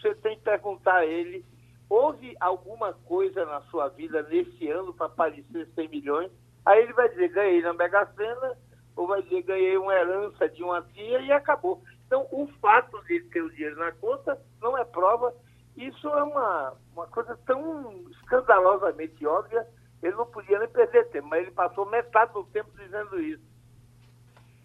Você 0.00 0.14
tem 0.16 0.36
que 0.36 0.44
perguntar 0.44 0.96
a 0.96 1.06
ele: 1.06 1.44
houve 1.88 2.36
alguma 2.40 2.92
coisa 2.92 3.44
na 3.44 3.60
sua 3.62 3.88
vida 3.88 4.22
nesse 4.24 4.68
ano 4.68 4.92
para 4.94 5.06
aparecer 5.06 5.68
100 5.74 5.88
milhões? 5.88 6.30
Aí 6.64 6.82
ele 6.82 6.92
vai 6.92 7.08
dizer: 7.08 7.28
ganhei 7.28 7.62
na 7.62 7.72
Mega 7.72 8.06
Sena, 8.14 8.56
ou 8.96 9.06
vai 9.06 9.22
dizer: 9.22 9.42
ganhei 9.42 9.76
uma 9.76 9.94
herança 9.94 10.48
de 10.48 10.62
uma 10.62 10.82
tia 10.82 11.20
e 11.20 11.32
acabou. 11.32 11.82
Então, 12.06 12.26
o 12.30 12.46
fato 12.60 13.02
de 13.04 13.20
ter 13.24 13.42
o 13.42 13.50
dinheiro 13.50 13.78
na 13.78 13.92
conta 13.92 14.40
não 14.60 14.76
é 14.78 14.84
prova. 14.84 15.34
Isso 15.76 16.08
é 16.08 16.22
uma, 16.22 16.72
uma 16.94 17.06
coisa 17.08 17.38
tão 17.44 18.08
escandalosamente 18.10 19.26
óbvia, 19.26 19.66
ele 20.02 20.14
não 20.14 20.26
podia 20.26 20.58
nem 20.58 20.68
perder 20.68 21.08
tempo, 21.10 21.28
mas 21.28 21.42
ele 21.42 21.50
passou 21.50 21.86
metade 21.86 22.32
do 22.32 22.44
tempo 22.44 22.70
dizendo 22.76 23.20
isso. 23.20 23.44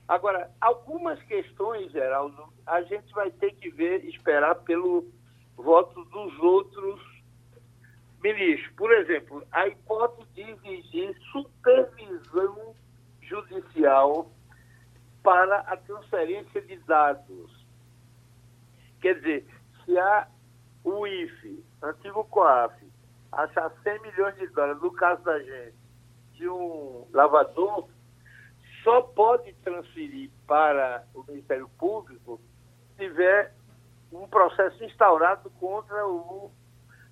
Agora, 0.08 0.52
algumas 0.60 1.22
questões, 1.24 1.92
Geraldo, 1.92 2.52
a 2.66 2.82
gente 2.82 3.14
vai 3.14 3.32
ter 3.32 3.52
que 3.54 3.70
ver, 3.70 4.04
esperar 4.06 4.56
pelo 4.56 5.10
voto 5.56 6.04
dos 6.06 6.38
outros 6.40 7.00
ministros. 8.22 8.76
Por 8.76 8.92
exemplo, 8.92 9.44
a 9.52 9.68
hipótese 9.68 10.28
de 10.34 10.42
exigir 10.42 11.18
supervisão 11.32 12.76
judicial 13.22 14.30
para 15.24 15.60
a 15.60 15.78
transferência 15.78 16.62
de 16.62 16.76
dados. 16.80 17.66
Quer 19.00 19.16
dizer, 19.16 19.48
se 19.86 19.98
a 19.98 20.28
o 20.84 21.06
IFE, 21.06 21.64
antigo 21.82 22.26
COAF, 22.26 22.74
achar 23.32 23.72
100 23.84 24.02
milhões 24.02 24.36
de 24.36 24.48
dólares, 24.48 24.82
no 24.82 24.92
caso 24.92 25.24
da 25.24 25.40
gente, 25.40 25.76
de 26.34 26.50
um 26.50 27.08
lavador, 27.14 27.88
só 28.84 29.02
pode 29.02 29.54
transferir 29.64 30.30
para 30.48 31.06
o 31.14 31.24
Ministério 31.28 31.70
Público 31.78 32.42
se 32.90 33.06
tiver 33.06 33.54
um 34.12 34.28
processo 34.28 34.84
instaurado 34.84 35.50
contra 35.52 36.06
o 36.08 36.52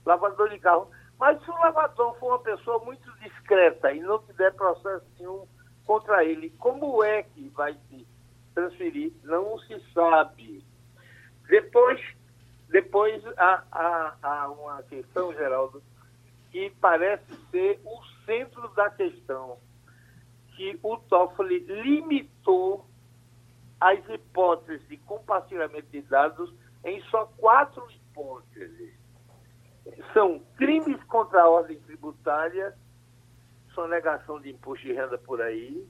lavador 0.05 0.49
de 0.49 0.59
carro. 0.59 0.89
Mas 1.17 1.41
se 1.43 1.49
o 1.51 1.57
lavador 1.59 2.17
for 2.17 2.29
uma 2.29 2.39
pessoa 2.39 2.79
muito 2.79 3.11
discreta 3.19 3.91
e 3.91 3.99
não 3.99 4.19
tiver 4.19 4.53
processo 4.53 5.05
nenhum 5.17 5.45
contra 5.85 6.23
ele, 6.23 6.49
como 6.51 7.03
é 7.03 7.23
que 7.23 7.49
vai 7.49 7.77
se 7.89 8.07
transferir? 8.53 9.13
Não 9.23 9.57
se 9.59 9.79
sabe. 9.93 10.63
Depois, 11.47 12.01
depois 12.69 13.23
há, 13.37 13.63
há, 13.71 14.15
há 14.21 14.49
uma 14.49 14.81
questão, 14.83 15.33
Geraldo, 15.33 15.81
que 16.51 16.69
parece 16.81 17.35
ser 17.51 17.79
o 17.83 18.01
centro 18.25 18.67
da 18.69 18.89
questão, 18.89 19.57
que 20.55 20.79
o 20.83 20.97
Toffoli 20.97 21.59
limitou 21.59 22.85
as 23.79 23.97
hipóteses 24.09 24.85
de 24.87 24.97
compartilhamento 24.97 25.87
de 25.87 26.01
dados 26.01 26.53
em 26.83 27.01
só 27.03 27.25
quatro 27.37 27.89
hipóteses. 27.91 28.93
São 30.13 30.39
crimes 30.57 31.01
contra 31.05 31.41
a 31.43 31.49
ordem 31.49 31.79
tributária, 31.81 32.77
sonegação 33.73 34.39
de 34.41 34.51
imposto 34.51 34.85
de 34.85 34.93
renda 34.93 35.17
por 35.17 35.41
aí, 35.41 35.87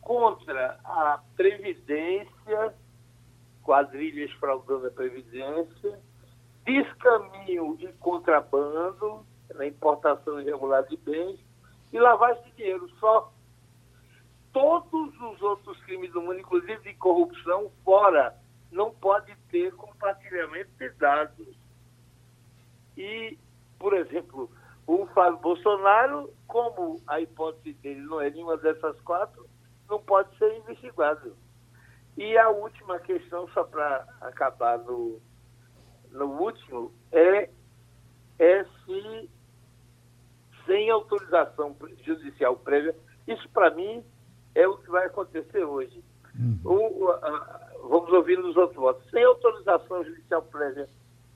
contra 0.00 0.78
a 0.84 1.20
Previdência, 1.36 2.74
quadrilhas 3.62 4.30
fraudando 4.32 4.88
a 4.88 4.90
Previdência, 4.90 6.00
descaminho 6.64 7.76
e 7.80 7.92
contrabando, 7.94 9.24
na 9.54 9.66
importação 9.66 10.40
irregular 10.40 10.82
de 10.84 10.96
bens, 10.96 11.38
e 11.92 11.98
lavagem 11.98 12.42
de 12.44 12.52
dinheiro. 12.52 12.88
Só 12.98 13.32
todos 14.52 15.14
os 15.20 15.42
outros 15.42 15.78
crimes 15.84 16.12
do 16.12 16.22
mundo, 16.22 16.38
inclusive 16.40 16.80
de 16.82 16.94
corrupção, 16.94 17.70
fora, 17.84 18.34
não 18.70 18.90
pode 18.90 19.34
ter 19.50 19.72
compartilhamento 19.74 20.70
de 20.78 20.88
dados. 20.90 21.56
E, 22.96 23.38
por 23.78 23.94
exemplo, 23.94 24.50
o 24.86 25.06
Flávio 25.06 25.38
Bolsonaro, 25.40 26.32
como 26.46 27.00
a 27.06 27.20
hipótese 27.20 27.74
dele 27.74 28.00
não 28.00 28.20
é 28.20 28.30
nenhuma 28.30 28.56
dessas 28.56 28.98
quatro, 29.00 29.46
não 29.88 30.00
pode 30.00 30.36
ser 30.38 30.56
investigado. 30.56 31.36
E 32.16 32.36
a 32.38 32.48
última 32.48 32.98
questão, 33.00 33.48
só 33.48 33.64
para 33.64 34.06
acabar 34.22 34.78
no, 34.78 35.20
no 36.10 36.26
último, 36.40 36.92
é, 37.12 37.50
é 38.38 38.64
se, 38.64 39.30
sem 40.66 40.90
autorização 40.90 41.76
judicial 42.02 42.56
prévia, 42.56 42.94
isso 43.26 43.48
para 43.50 43.70
mim 43.70 44.04
é 44.54 44.66
o 44.66 44.76
que 44.78 44.90
vai 44.90 45.06
acontecer 45.06 45.64
hoje. 45.64 46.02
O- 46.64 47.04
o- 47.04 47.10
a- 47.10 47.70
vamos 47.88 48.12
ouvir 48.12 48.36
nos 48.38 48.56
outros 48.56 48.76
votos. 48.76 49.08
Sem 49.10 49.24
autorização 49.24 50.04
judicial 50.04 50.42
prévia, 50.42 50.88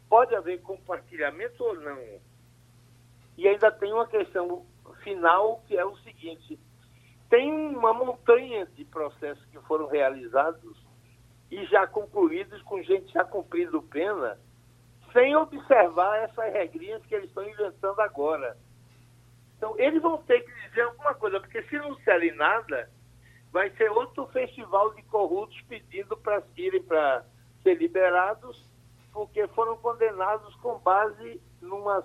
pode 0.09 0.35
haver 0.35 0.61
compartilhamento 0.61 1.65
ou 1.65 1.75
não? 1.81 1.99
E 3.39 3.49
ainda 3.49 3.71
tem 3.71 3.93
uma 3.93 4.07
questão 4.07 4.67
final 5.03 5.63
que 5.67 5.77
é 5.77 5.85
o 5.85 5.97
seguinte: 5.99 6.59
tem 7.31 7.51
uma 7.75 7.95
montanha 7.95 8.67
de 8.67 8.85
processos 8.85 9.45
que 9.47 9.59
foram 9.61 9.87
realizados 9.87 10.77
e 11.51 11.65
já 11.67 11.87
concluídos 11.87 12.61
com 12.63 12.83
gente 12.83 13.13
já 13.13 13.25
cumprindo 13.25 13.81
pena, 13.83 14.39
sem 15.13 15.35
observar 15.37 16.19
essas 16.19 16.53
regrinhas 16.53 17.05
que 17.07 17.15
eles 17.15 17.29
estão 17.29 17.49
inventando 17.49 18.01
agora. 18.01 18.57
Então, 19.61 19.75
eles 19.77 20.01
vão 20.01 20.17
ter 20.23 20.41
que 20.41 20.69
dizer 20.69 20.81
alguma 20.81 21.13
coisa, 21.13 21.39
porque 21.39 21.63
se 21.65 21.77
não 21.77 21.95
disserem 21.95 22.35
nada, 22.35 22.89
vai 23.53 23.69
ser 23.77 23.91
outro 23.91 24.27
festival 24.29 24.95
de 24.95 25.03
corruptos 25.03 25.61
pedindo 25.69 26.17
para 26.17 26.43
irem 26.57 26.83
para 26.83 27.27
ser 27.63 27.75
liberados, 27.75 28.67
porque 29.13 29.47
foram 29.49 29.77
condenados 29.77 30.55
com 30.63 30.79
base 30.79 31.39
numa 31.61 32.03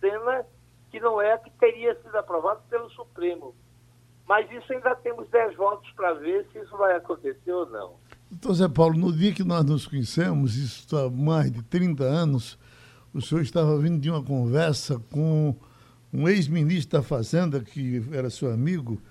cena 0.00 0.46
que 0.90 0.98
não 0.98 1.20
é 1.20 1.34
a 1.34 1.38
que 1.38 1.50
teria 1.50 1.94
sido 1.96 2.16
aprovada 2.16 2.62
pelo 2.70 2.88
Supremo. 2.88 3.54
Mas 4.26 4.50
isso 4.50 4.72
ainda 4.72 4.94
temos 4.94 5.28
10 5.28 5.56
votos 5.56 5.90
para 5.90 6.14
ver 6.14 6.46
se 6.50 6.58
isso 6.58 6.74
vai 6.78 6.96
acontecer 6.96 7.52
ou 7.52 7.66
não. 7.66 7.96
Doutor 8.30 8.54
Zé 8.54 8.68
Paulo, 8.70 8.96
no 8.96 9.12
dia 9.12 9.34
que 9.34 9.44
nós 9.44 9.62
nos 9.62 9.86
conhecemos, 9.86 10.56
isso 10.56 10.96
há 10.96 11.10
mais 11.10 11.52
de 11.52 11.62
30 11.64 12.02
anos, 12.02 12.58
o 13.12 13.20
senhor 13.20 13.42
estava 13.42 13.76
vindo 13.76 14.00
de 14.00 14.08
uma 14.08 14.24
conversa 14.24 14.98
com 15.12 15.54
um 16.14 16.28
ex-ministro 16.28 16.98
da 16.98 17.02
Fazenda, 17.02 17.60
que 17.60 18.00
era 18.12 18.30
seu 18.30 18.52
amigo, 18.52 19.02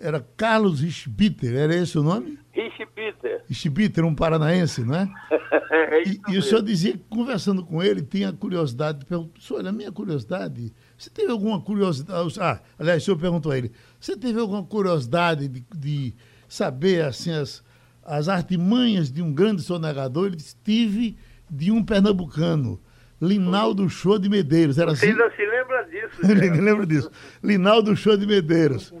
era 0.00 0.24
Carlos 0.36 0.80
Richbiter, 0.80 1.54
era 1.54 1.74
esse 1.74 1.96
o 1.96 2.02
nome? 2.02 2.38
Richbiter. 2.52 3.44
Richbiter, 3.48 4.04
um 4.04 4.14
paranaense, 4.14 4.84
não 4.84 4.96
é? 4.96 5.08
é 5.70 6.02
e, 6.08 6.20
e 6.28 6.38
o 6.38 6.42
senhor 6.42 6.62
dizia 6.62 6.92
que, 6.92 7.04
conversando 7.08 7.64
com 7.64 7.80
ele, 7.80 8.02
tinha 8.02 8.32
curiosidade, 8.32 9.04
perguntou, 9.04 9.56
olha, 9.56 9.70
a 9.70 9.72
minha 9.72 9.92
curiosidade, 9.92 10.72
você 10.96 11.08
teve 11.10 11.30
alguma 11.30 11.60
curiosidade, 11.60 12.40
ah, 12.40 12.60
aliás, 12.76 13.02
o 13.02 13.04
senhor 13.04 13.18
perguntou 13.18 13.52
a 13.52 13.58
ele, 13.58 13.70
você 14.00 14.16
teve 14.16 14.40
alguma 14.40 14.64
curiosidade 14.64 15.46
de, 15.48 15.64
de 15.76 16.14
saber, 16.48 17.04
assim, 17.04 17.30
as, 17.30 17.62
as 18.04 18.28
artimanhas 18.28 19.12
de 19.12 19.22
um 19.22 19.32
grande 19.32 19.62
sonegador? 19.62 20.26
Ele 20.26 20.36
disse, 20.36 20.56
tive 20.64 21.16
de 21.48 21.70
um 21.70 21.84
pernambucano, 21.84 22.80
Linaldo 23.20 23.88
Show 23.88 24.18
de 24.18 24.28
Medeiros, 24.28 24.78
era 24.78 24.94
Você 24.94 25.06
assim? 25.06 25.12
ainda 25.20 25.30
se 25.34 25.44
lembra 25.44 25.82
disso, 25.84 26.30
Ele 26.32 26.60
lembra 26.60 26.86
disso. 26.86 27.10
Linaldo 27.42 27.96
Show 27.96 28.16
de 28.16 28.26
Medeiros. 28.26 28.92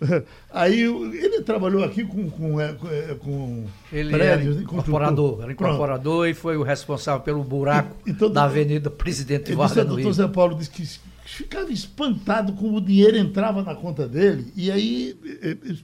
Aí 0.52 0.88
o- 0.88 1.12
ele 1.12 1.42
trabalhou 1.42 1.82
aqui 1.82 2.04
com, 2.04 2.30
com, 2.30 2.60
é, 2.60 2.72
com, 2.72 2.88
é, 2.88 3.14
com 3.18 3.66
Ele 3.92 4.10
prédios, 4.12 4.46
era 4.50 4.54
né, 4.56 4.62
incorporador, 4.62 5.42
era 5.42 5.46
Pronto. 5.46 5.52
incorporador 5.74 6.28
e 6.28 6.34
foi 6.34 6.56
o 6.56 6.62
responsável 6.62 7.20
pelo 7.20 7.42
buraco 7.42 7.96
E- 8.06 8.10
e 8.10 8.14
todo- 8.14 8.32
da 8.32 8.44
Avenida 8.44 8.88
Presidente 8.90 9.52
Vargas 9.54 9.84
o 9.84 9.88
doutor. 9.88 10.12
Zé 10.12 10.28
Paulo 10.28 10.54
disse 10.56 10.70
que 10.70 10.86
ficava 11.24 11.72
espantado 11.72 12.52
como 12.52 12.76
o 12.76 12.80
dinheiro 12.80 13.16
entrava 13.16 13.62
na 13.64 13.74
conta 13.74 14.06
dele. 14.06 14.52
E 14.54 14.70
aí 14.70 15.16
eh, 15.42 15.56
eh, 15.68 15.74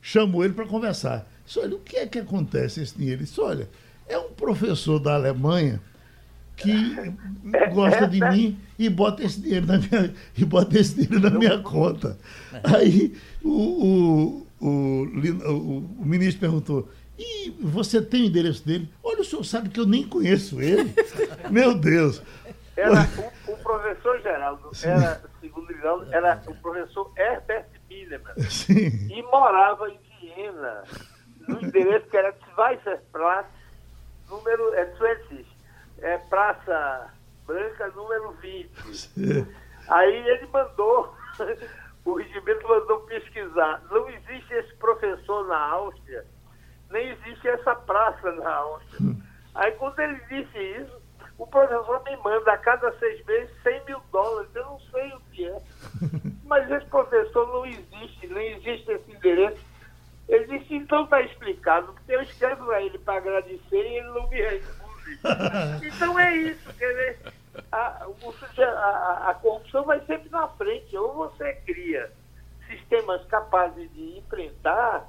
chamou 0.00 0.44
ele 0.44 0.54
para 0.54 0.66
conversar. 0.66 1.30
Disse, 1.46 1.60
olha, 1.60 1.76
o 1.76 1.78
que 1.80 1.96
é 1.98 2.06
que 2.06 2.18
acontece 2.18 2.82
esse 2.82 2.96
dinheiro? 2.98 3.20
Ele 3.20 3.26
disse, 3.26 3.40
olha, 3.40 3.68
é 4.08 4.18
um 4.18 4.30
professor 4.30 4.98
da 4.98 5.14
Alemanha 5.14 5.80
que 6.56 6.94
gosta 7.72 8.06
de 8.06 8.20
mim 8.20 8.58
e 8.78 8.88
bota 8.88 9.22
esse 9.24 9.40
dinheiro 9.40 9.66
na 9.66 9.78
minha, 9.78 10.14
e 10.36 10.44
bota 10.44 10.78
esse 10.78 10.94
dinheiro 10.94 11.20
na 11.20 11.30
minha 11.38 11.58
conta. 11.58 12.16
Aí 12.64 13.16
o, 13.42 13.50
o, 13.50 14.46
o, 14.60 14.68
o- 14.68 16.04
ministro 16.06 16.40
perguntou, 16.40 16.88
e 17.18 17.50
você 17.60 18.00
tem 18.02 18.22
o 18.22 18.26
endereço 18.26 18.64
dele? 18.66 18.88
Olha, 19.02 19.20
o 19.20 19.24
senhor 19.24 19.44
sabe 19.44 19.68
que 19.68 19.78
eu 19.80 19.86
nem 19.86 20.06
conheço 20.06 20.60
ele. 20.60 20.92
Meu 21.50 21.74
Deus. 21.74 22.22
Era 22.76 23.06
o, 23.46 23.52
o 23.52 23.56
professor 23.58 24.20
Geraldo, 24.22 24.70
era, 24.82 25.20
segundo 25.40 25.68
o 25.70 25.74
Geraldo, 25.74 26.06
era 26.12 26.42
o 26.46 26.54
professor 26.56 27.12
Herbert 27.16 27.66
Millemann. 27.88 28.34
Sim. 28.48 29.08
e 29.12 29.22
morava 29.30 29.90
em 29.90 29.98
Viena, 30.20 30.82
no 31.46 31.60
endereço 31.62 32.06
que 32.08 32.16
era 32.16 32.34
Weisserplatz, 32.56 33.50
número 34.30 34.72
é 34.74 34.86
20, 34.86 35.46
é 36.02 36.18
Praça 36.18 37.10
Branca, 37.46 37.88
número 37.94 38.32
20. 38.32 38.70
Aí 39.88 40.28
ele 40.28 40.46
mandou, 40.48 41.14
o 42.04 42.14
regimento 42.14 42.68
mandou 42.68 43.00
pesquisar. 43.00 43.82
Não 43.90 44.08
existe 44.10 44.52
esse 44.52 44.74
professor 44.74 45.46
na 45.46 45.58
Áustria, 45.58 46.26
nem 46.90 47.10
existe 47.10 47.48
essa 47.48 47.74
praça 47.74 48.32
na 48.32 48.54
Áustria. 48.54 49.16
Aí 49.54 49.72
quando 49.72 49.98
ele 50.00 50.20
disse 50.28 50.58
isso, 50.58 51.02
o 51.38 51.46
professor 51.46 52.02
me 52.04 52.16
manda 52.18 52.52
a 52.52 52.58
cada 52.58 52.92
seis 52.98 53.24
meses 53.24 53.50
100 53.62 53.84
mil 53.86 54.00
dólares. 54.12 54.50
Eu 54.54 54.64
não 54.64 54.80
sei 54.80 55.12
o 55.12 55.20
que 55.32 55.46
é. 55.46 55.58
Mas 56.44 56.70
esse 56.70 56.86
professor 56.86 57.48
não 57.48 57.66
existe, 57.66 58.26
nem 58.26 58.52
existe 58.56 58.90
esse 58.90 59.10
endereço. 59.10 59.72
Ele 60.28 60.58
disse, 60.58 60.74
então 60.74 61.04
está 61.04 61.20
explicado, 61.20 61.92
porque 61.92 62.12
eu 62.12 62.22
escrevo 62.22 62.70
a 62.70 62.80
ele 62.80 62.98
para 62.98 63.18
agradecer 63.18 63.60
e 63.72 63.96
ele 63.98 64.08
não 64.08 64.28
me 64.28 64.40
responde. 64.40 64.81
Então 65.82 66.18
é 66.18 66.36
isso, 66.36 66.72
quer 66.78 66.88
dizer, 66.88 67.18
a, 67.70 67.76
a- 67.76 69.30
a 69.30 69.34
corrupção 69.34 69.84
vai 69.84 70.00
sempre 70.06 70.28
na 70.30 70.48
frente. 70.48 70.96
Ou 70.96 71.14
você 71.14 71.52
cria 71.66 72.10
sistemas 72.68 73.24
capazes 73.26 73.90
de 73.92 74.18
enfrentar, 74.18 75.08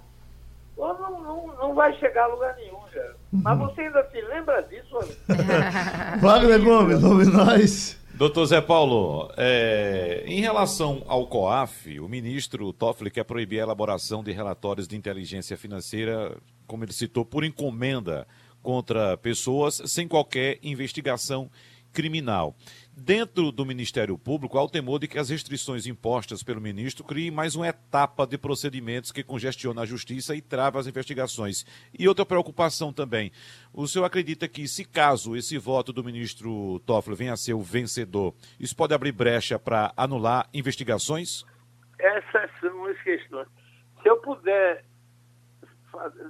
ou 0.75 0.93
não, 0.99 1.21
não, 1.21 1.47
não 1.57 1.73
vai 1.75 1.93
chegar 1.99 2.25
a 2.25 2.27
lugar 2.27 2.55
nenhum, 2.55 2.79
já. 2.93 3.13
Mas 3.31 3.57
você 3.59 3.81
ainda 3.81 4.03
se 4.09 4.21
lembra 4.21 4.61
disso? 4.63 4.97
Wagner 6.21 6.61
Gomes, 6.63 7.01
nome 7.01 7.25
nós. 7.25 7.99
Doutor 8.15 8.45
Zé 8.45 8.61
Paulo, 8.61 9.31
é, 9.37 10.23
em 10.27 10.39
relação 10.39 11.03
ao 11.07 11.25
COAF, 11.25 11.99
o 11.99 12.07
ministro 12.07 12.71
Toffoli 12.71 13.09
quer 13.09 13.23
proibir 13.23 13.59
a 13.59 13.63
elaboração 13.63 14.23
de 14.23 14.31
relatórios 14.31 14.87
de 14.87 14.95
inteligência 14.95 15.57
financeira, 15.57 16.37
como 16.67 16.83
ele 16.83 16.93
citou, 16.93 17.25
por 17.25 17.43
encomenda 17.43 18.27
contra 18.63 19.17
pessoas 19.17 19.81
sem 19.85 20.07
qualquer 20.07 20.57
investigação 20.63 21.51
criminal. 21.93 22.55
Dentro 22.95 23.51
do 23.51 23.65
Ministério 23.65 24.17
Público, 24.17 24.57
há 24.57 24.63
o 24.63 24.69
temor 24.69 24.99
de 24.99 25.07
que 25.07 25.17
as 25.17 25.29
restrições 25.29 25.87
impostas 25.87 26.43
pelo 26.43 26.61
ministro 26.61 27.03
criem 27.03 27.31
mais 27.31 27.55
uma 27.55 27.67
etapa 27.67 28.25
de 28.25 28.37
procedimentos 28.37 29.11
que 29.11 29.23
congestiona 29.23 29.81
a 29.81 29.85
justiça 29.85 30.35
e 30.35 30.41
trava 30.41 30.79
as 30.79 30.87
investigações. 30.87 31.65
E 31.97 32.07
outra 32.07 32.25
preocupação 32.25 32.91
também. 32.91 33.31
O 33.71 33.87
senhor 33.87 34.05
acredita 34.05 34.47
que, 34.47 34.67
se 34.67 34.85
caso 34.85 35.35
esse 35.35 35.57
voto 35.57 35.93
do 35.93 36.03
ministro 36.03 36.79
Toffoli 36.85 37.15
venha 37.15 37.33
a 37.33 37.37
ser 37.37 37.53
o 37.53 37.61
vencedor, 37.61 38.33
isso 38.59 38.75
pode 38.75 38.93
abrir 38.93 39.11
brecha 39.11 39.57
para 39.57 39.93
anular 39.95 40.49
investigações? 40.53 41.43
Essas 41.99 42.49
são 42.59 42.85
as 42.85 43.01
questões. 43.01 43.47
Se 44.01 44.09
eu 44.09 44.17
puder 44.17 44.83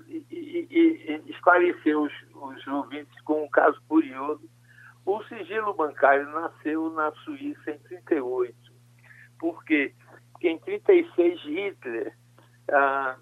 e- 0.08 0.26
e- 0.30 0.68
e- 0.70 1.32
esclarecer 1.32 1.98
os, 1.98 2.12
os 2.34 2.68
ouvintes 2.68 3.20
com 3.22 3.44
um 3.44 3.50
caso 3.50 3.82
curioso, 3.88 4.50
o 5.06 5.22
sigilo 5.24 5.74
bancário 5.74 6.30
nasceu 6.32 6.90
na 6.92 7.12
Suíça 7.24 7.72
em 7.72 7.80
38. 7.80 8.56
Por 9.40 9.64
quê? 9.66 9.94
Porque 10.32 10.50
em 10.50 10.58
36 10.60 11.42
Hitler 11.42 12.16
ah, 12.72 13.18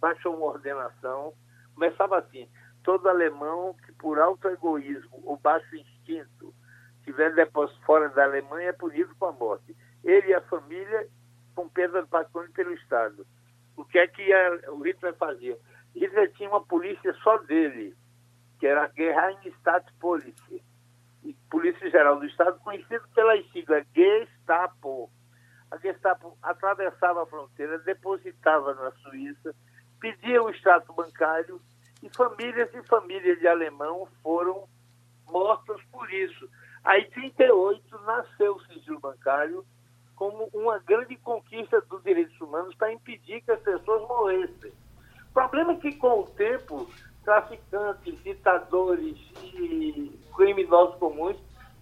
baixou 0.00 0.36
uma 0.36 0.46
ordenação, 0.46 1.32
começava 1.74 2.18
assim, 2.18 2.48
todo 2.84 3.08
alemão 3.08 3.74
que 3.84 3.92
por 3.94 4.18
alto 4.20 4.48
egoísmo 4.48 5.20
ou 5.24 5.36
baixo 5.36 5.74
instinto 5.76 6.54
tiver 7.02 7.34
depósito 7.34 7.80
fora 7.84 8.08
da 8.10 8.24
Alemanha 8.24 8.68
é 8.68 8.72
punido 8.72 9.14
com 9.16 9.26
a 9.26 9.32
morte. 9.32 9.76
Ele 10.04 10.28
e 10.28 10.34
a 10.34 10.40
família 10.42 11.08
com 11.54 11.68
perda 11.68 12.02
de 12.02 12.08
patrimônio 12.08 12.52
pelo 12.52 12.72
Estado. 12.74 13.26
O 13.76 13.84
que 13.84 13.98
é 13.98 14.06
que 14.06 14.32
a- 14.32 14.72
o 14.72 14.80
Hitler 14.82 15.14
fazia? 15.14 15.58
Hitler 15.96 16.30
tinha 16.32 16.50
uma 16.50 16.62
polícia 16.62 17.12
só 17.22 17.38
dele, 17.38 17.96
que 18.60 18.66
era 18.66 18.84
a 18.84 18.88
Geheimstaatspolizei, 18.88 20.62
e 21.24 21.34
Polícia 21.50 21.90
Geral 21.90 22.18
do 22.18 22.26
Estado, 22.26 22.60
conhecido 22.60 23.08
pelas 23.14 23.44
siglas 23.50 23.86
Gestapo. 23.94 25.10
A 25.70 25.78
Gestapo 25.78 26.36
atravessava 26.42 27.22
a 27.22 27.26
fronteira, 27.26 27.78
depositava 27.78 28.74
na 28.74 28.92
Suíça, 28.92 29.54
pedia 29.98 30.42
o 30.42 30.50
extrato 30.50 30.92
bancário 30.92 31.60
e 32.02 32.08
famílias 32.14 32.72
e 32.74 32.82
famílias 32.86 33.38
de 33.40 33.48
alemão 33.48 34.06
foram 34.22 34.68
mortas 35.26 35.82
por 35.90 36.12
isso. 36.12 36.48
Aí, 36.84 37.02
em 37.02 37.10
38, 37.10 37.98
nasceu 38.02 38.54
o 38.54 38.62
sigilo 38.66 39.00
bancário 39.00 39.64
como 40.14 40.48
uma 40.52 40.78
grande 40.78 41.16
conquista 41.16 41.80
dos 41.80 42.02
direitos 42.04 42.40
humanos 42.40 42.74
para 42.76 42.92
impedir 42.92 43.40
que 43.40 43.50
as 43.50 43.60
pessoas 43.60 44.02
morressem. 44.02 44.72
Problema 45.36 45.72
é 45.72 45.76
que, 45.76 45.92
com 45.96 46.20
o 46.20 46.26
tempo, 46.28 46.88
traficantes, 47.22 48.22
ditadores 48.22 49.18
e 49.34 50.18
criminosos 50.34 50.96
comuns 50.96 51.36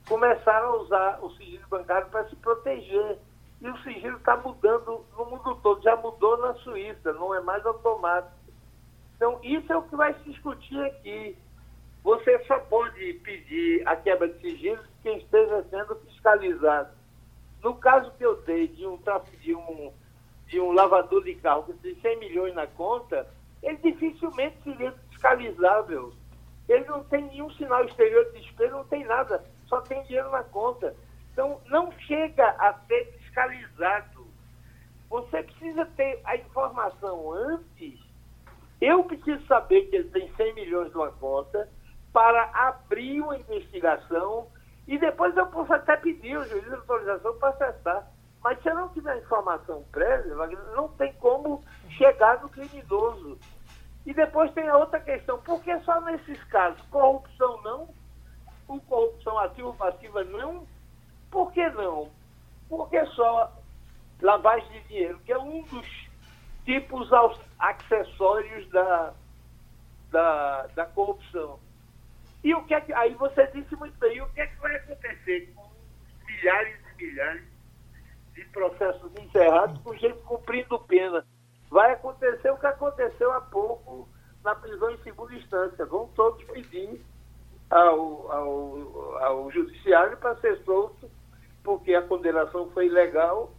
começaram 0.09 0.71
a 0.71 0.77
usar 0.79 1.19
o 1.23 1.31
sigilo 1.37 1.63
bancário 1.69 2.09
para 2.09 2.29
se 2.29 2.35
proteger. 2.35 3.17
E 3.61 3.69
o 3.69 3.79
sigilo 3.85 4.17
está 4.17 4.37
mudando 4.37 5.07
no 5.17 5.27
mundo 5.27 5.55
todo. 5.63 5.81
Já 5.85 5.95
mudou 5.95 6.37
na 6.39 6.55
Suíça, 6.55 7.13
não 7.13 7.33
é 7.33 7.41
mais 7.43 7.65
automático. 7.65 8.35
Então, 9.15 9.39
isso 9.41 9.73
é 9.73 9.77
o 9.77 9.83
que 9.83 9.95
vai 9.95 10.13
se 10.15 10.33
discutir 10.33 10.85
aqui. 10.87 11.39
Você 12.03 12.37
só 12.47 12.59
pode 12.59 13.15
pedir 13.23 13.87
a 13.87 13.95
quebra 13.95 14.27
de 14.27 14.41
sigilo 14.41 14.83
quem 15.01 15.19
esteja 15.19 15.65
sendo 15.71 15.95
fiscalizado. 16.07 16.91
No 17.63 17.77
caso 17.77 18.11
que 18.19 18.27
eu 18.27 18.35
dei 18.43 18.67
de 18.67 18.85
um, 18.85 18.99
de 19.41 19.55
um, 19.55 19.93
de 20.49 20.59
um 20.59 20.73
lavador 20.73 21.23
de 21.23 21.37
carro 21.37 21.63
que 21.63 21.73
tem 21.75 21.95
100 22.01 22.19
milhões 22.19 22.53
na 22.53 22.67
conta, 22.67 23.25
ele 23.65 23.79
dificilmente 23.79 24.63
seria 24.63 24.93
fiscalizável. 25.11 26.13
Ele 26.69 26.85
não 26.85 27.03
tem 27.05 27.23
nenhum 27.25 27.51
sinal 27.53 27.85
exterior 27.85 28.25
de 28.27 28.41
despejo, 28.41 28.77
não 28.77 28.85
tem 28.85 29.05
nada, 29.05 29.43
só 29.67 29.81
tem 29.81 30.03
dinheiro 30.05 30.31
na 30.31 30.43
conta. 30.43 30.95
Então, 31.33 31.61
não 31.67 31.91
chega 31.93 32.47
a 32.59 32.75
ser 32.87 33.13
fiscalizado. 33.19 34.27
Você 35.09 35.43
precisa 35.43 35.87
ter 35.97 36.21
a 36.25 36.37
informação 36.37 37.33
antes. 37.33 38.01
Eu 38.81 39.05
preciso 39.05 39.45
saber 39.47 39.87
que 39.87 39.97
ele 39.97 40.11
tem 40.11 40.33
100 40.35 40.55
milhões 40.55 40.93
numa 40.93 41.11
conta 41.13 41.69
para 42.13 42.51
abrir 42.53 43.21
uma 43.21 43.37
investigação 43.37 44.49
e 44.87 44.99
depois 44.99 45.37
eu 45.37 45.47
posso 45.47 45.73
até 45.73 45.97
pedir 45.97 46.37
o 46.37 46.45
juiz 46.45 46.65
de 46.65 46.75
autorização 46.75 47.37
para 47.39 47.49
acessar. 47.49 48.11
Mas 48.43 48.61
se 48.63 48.69
eu 48.69 48.75
não 48.75 48.89
tiver 48.91 49.17
informação 49.17 49.83
prévia, 49.91 50.35
não 50.77 50.89
tem 50.89 51.13
como 51.15 51.65
chegar 51.97 52.43
no 52.43 52.49
criminoso. 52.51 53.39
E 54.07 54.13
depois 54.13 54.53
tem 54.53 54.69
a 54.69 54.77
outra 54.77 55.01
questão, 55.01 55.41
por 55.41 55.63
que 55.63 55.79
só 55.81 56.01
nesses 56.03 56.43
casos? 56.45 56.81
Corrupção 56.89 57.63
não, 57.63 57.89
com 58.67 58.79
corrupção 58.81 59.39
ativa 59.39 59.69
ou 59.69 59.75
passiva 59.75 60.23
não? 60.25 60.67
Por 61.31 61.53
que 61.53 61.69
não? 61.71 62.11
Por 62.69 62.89
que 62.91 63.05
só 63.07 63.53
lavagem 64.21 64.71
de 64.73 64.89
dinheiro, 64.89 65.19
que 65.21 65.33
é 65.33 65.39
um 65.39 65.63
dos 65.63 65.87
tipos 66.65 67.09
acessórios 67.59 68.69
da, 68.71 69.15
da, 70.11 70.67
da 70.69 70.87
corrupção. 70.87 71.61
E 72.43 72.55
o 72.55 72.65
que 72.65 72.75
é 72.75 72.81
que, 72.81 72.93
aí 72.93 73.15
você 73.15 73.47
disse 73.49 73.75
muito 73.77 73.99
bem, 73.99 74.21
o 74.21 74.29
que 74.31 74.41
é 74.41 74.47
que 74.47 74.61
vai 74.61 74.75
acontecer 74.77 75.53
com 75.55 75.71
milhares 76.27 76.79
e 76.93 77.03
milhares 77.03 77.45
de 78.35 78.45
processos 78.47 79.13
encerrados 79.19 79.81
com 79.83 79.95
gente 79.97 80.19
cumprindo 80.23 80.79
pena? 80.81 81.27
Vai 81.71 81.93
acontecer 81.93 82.51
o 82.51 82.59
que 82.59 82.67
aconteceu 82.67 83.33
há 83.33 83.41
pouco 83.41 84.09
na 84.43 84.55
prisão 84.55 84.91
em 84.91 84.99
segunda 84.99 85.35
instância. 85.35 85.85
Vão 85.87 86.09
todos 86.15 86.43
pedir 86.45 87.05
ao, 87.71 88.31
ao, 88.31 89.17
ao 89.19 89.51
judiciário 89.51 90.17
para 90.19 90.37
ser 90.37 90.63
solto, 90.65 91.11
porque 91.63 91.95
a 91.95 92.03
condenação 92.03 92.71
foi 92.71 92.87
ilegal. 92.87 93.53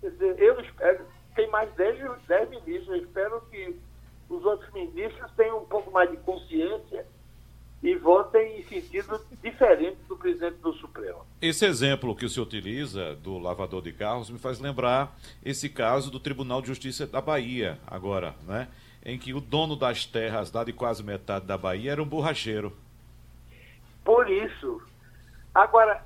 Quer 0.00 0.10
dizer, 0.10 0.38
eu 0.38 0.60
espero, 0.60 1.06
tem 1.34 1.50
mais 1.50 1.72
10, 1.74 2.22
10 2.26 2.50
ministros, 2.50 2.88
eu 2.88 2.96
espero 2.96 3.40
que 3.50 3.80
os 4.28 4.44
outros 4.44 4.72
ministros 4.72 5.30
tenham 5.32 5.58
um 5.58 5.66
pouco 5.66 5.90
mais 5.90 6.10
de 6.10 6.16
consciência 6.18 7.06
e 7.84 7.94
votem 7.96 8.60
em 8.60 8.62
sentido 8.64 9.20
diferente 9.42 9.98
do 10.08 10.16
presidente 10.16 10.56
do 10.56 10.72
Supremo. 10.72 11.26
Esse 11.40 11.66
exemplo 11.66 12.16
que 12.16 12.24
o 12.24 12.28
senhor 12.30 12.46
utiliza 12.46 13.14
do 13.16 13.36
lavador 13.36 13.82
de 13.82 13.92
carros 13.92 14.30
me 14.30 14.38
faz 14.38 14.58
lembrar 14.58 15.14
esse 15.44 15.68
caso 15.68 16.10
do 16.10 16.18
Tribunal 16.18 16.62
de 16.62 16.68
Justiça 16.68 17.06
da 17.06 17.20
Bahia, 17.20 17.78
agora, 17.86 18.34
né? 18.46 18.68
Em 19.04 19.18
que 19.18 19.34
o 19.34 19.40
dono 19.40 19.76
das 19.76 20.06
terras, 20.06 20.50
lá 20.50 20.64
de 20.64 20.72
quase 20.72 21.02
metade 21.02 21.44
da 21.44 21.58
Bahia, 21.58 21.92
era 21.92 22.02
um 22.02 22.06
borracheiro. 22.06 22.74
Por 24.02 24.30
isso. 24.30 24.80
Agora, 25.54 26.02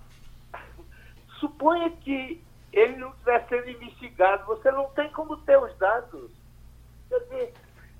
suponha 1.38 1.90
que 1.90 2.42
ele 2.72 2.96
não 2.96 3.12
tivesse 3.12 3.50
sendo 3.50 3.70
investigado, 3.70 4.44
você 4.46 4.72
não 4.72 4.90
tem 4.90 5.08
como 5.10 5.36
ter 5.36 5.56
os 5.56 5.72
dados. 5.78 6.28
Quer 7.08 7.20
dizer, 7.20 7.54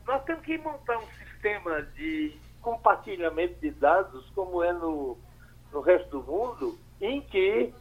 nós 0.05 0.25
temos 0.25 0.45
que 0.45 0.59
montar 0.59 0.99
um 0.99 1.07
sistema 1.25 1.83
de 1.95 2.37
compartilhamento 2.69 3.59
de 3.61 3.71
dados, 3.71 4.29
como 4.35 4.63
é 4.63 4.73
no, 4.73 5.17
no 5.73 5.81
resto 5.81 6.21
do 6.21 6.23
mundo, 6.23 6.79
em 7.01 7.23
que 7.23 7.73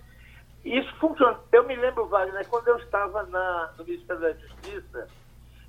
isso 0.63 0.95
funciona. 0.95 1.38
Eu 1.52 1.65
me 1.65 1.76
lembro, 1.76 2.08
Wagner, 2.08 2.47
quando 2.47 2.69
eu 2.69 2.78
estava 2.78 3.23
na, 3.23 3.73
no 3.78 3.84
Ministério 3.84 4.21
da 4.21 4.32
Justiça, 4.34 5.10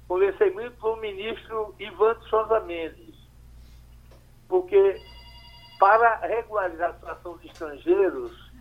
conversei 0.06 0.50
muito 0.52 0.78
com 0.78 0.90
o 0.92 0.96
ministro 0.96 1.74
Ivan 1.80 2.14
de 2.14 2.28
Souza 2.28 2.60
Mendes, 2.60 3.16
porque 4.48 5.00
para 5.80 6.16
regularizar 6.18 6.90
a 6.90 6.94
situação 6.94 7.38
de 7.38 7.48
estrangeiros, 7.48 8.52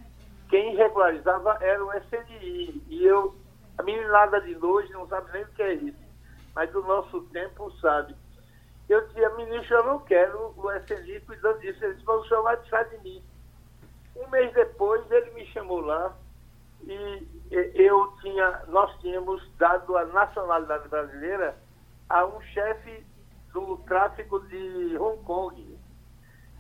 quem 0.50 0.76
regularizava 0.76 1.58
era 1.62 1.84
o 1.84 1.91
SNI. 1.93 2.82
E 2.89 3.06
eu, 3.06 3.36
a 3.78 3.84
meninada 3.84 4.41
de 4.41 4.56
hoje 4.56 4.91
não 4.91 5.08
sabe 5.08 5.32
nem 5.34 5.43
o 5.43 5.48
que 5.50 5.62
é 5.62 5.74
isso 5.74 6.08
mas 6.58 6.72
do 6.72 6.82
nosso 6.82 7.22
tempo 7.26 7.72
sabe. 7.80 8.15
Eu 8.89 9.06
dizia, 9.08 9.30
ministro, 9.32 9.76
eu 9.76 9.84
não 9.84 10.00
quero 10.00 10.54
o 10.56 10.71
SNI 10.71 11.19
cuidando 11.21 11.60
disso. 11.60 11.84
Ele 11.84 11.95
disse, 11.95 12.10
o 12.10 12.23
senhor 12.26 12.43
vai 12.43 12.58
deixar 12.58 12.84
de 12.84 12.97
mim. 13.00 13.23
Um 14.15 14.28
mês 14.30 14.54
depois, 14.54 15.10
ele 15.12 15.32
me 15.32 15.45
chamou 15.47 15.82
lá 15.82 16.15
e 16.84 17.28
eu 17.52 18.13
tinha, 18.21 18.63
nós 18.67 18.95
tínhamos 19.02 19.43
dado 19.58 19.97
a 19.97 20.06
nacionalidade 20.06 20.88
brasileira 20.88 21.56
a 22.10 22.26
um 22.26 22.41
chefe 22.41 23.06
do 23.54 23.78
tráfico 23.80 24.39
de 24.47 24.97
Hong 24.97 25.21
Kong. 25.23 25.78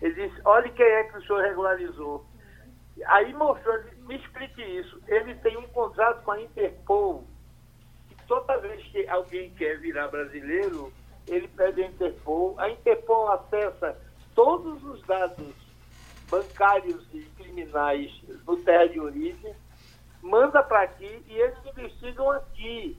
Ele 0.01 0.13
disse, 0.13 0.41
olha 0.45 0.69
quem 0.69 0.85
é 0.85 1.03
que 1.05 1.17
o 1.17 1.21
senhor 1.25 1.41
regularizou. 1.41 2.25
Aí 3.05 3.33
mostrou, 3.33 3.79
me 3.99 4.17
explique 4.17 4.61
isso. 4.61 5.01
Ele 5.07 5.35
tem 5.35 5.57
um 5.57 5.67
contrato 5.69 6.23
com 6.23 6.31
a 6.31 6.41
Interpol 6.41 7.25
toda 8.27 8.57
vez 8.57 8.83
que 8.87 9.07
alguém 9.07 9.51
quer 9.51 9.79
virar 9.79 10.09
brasileiro, 10.09 10.91
ele 11.27 11.47
pede 11.47 11.83
a 11.83 11.87
Interpol. 11.87 12.55
A 12.57 12.69
Interpol 12.69 13.29
acessa 13.31 13.97
todos 14.33 14.83
os 14.83 15.01
dados 15.03 15.53
bancários 16.29 17.05
e 17.13 17.21
criminais 17.37 18.11
do 18.45 18.57
terra 18.57 18.87
de 18.87 18.99
origem, 18.99 19.55
manda 20.21 20.61
para 20.61 20.83
aqui 20.83 21.23
e 21.27 21.33
eles 21.33 21.57
investigam 21.65 22.29
aqui. 22.31 22.97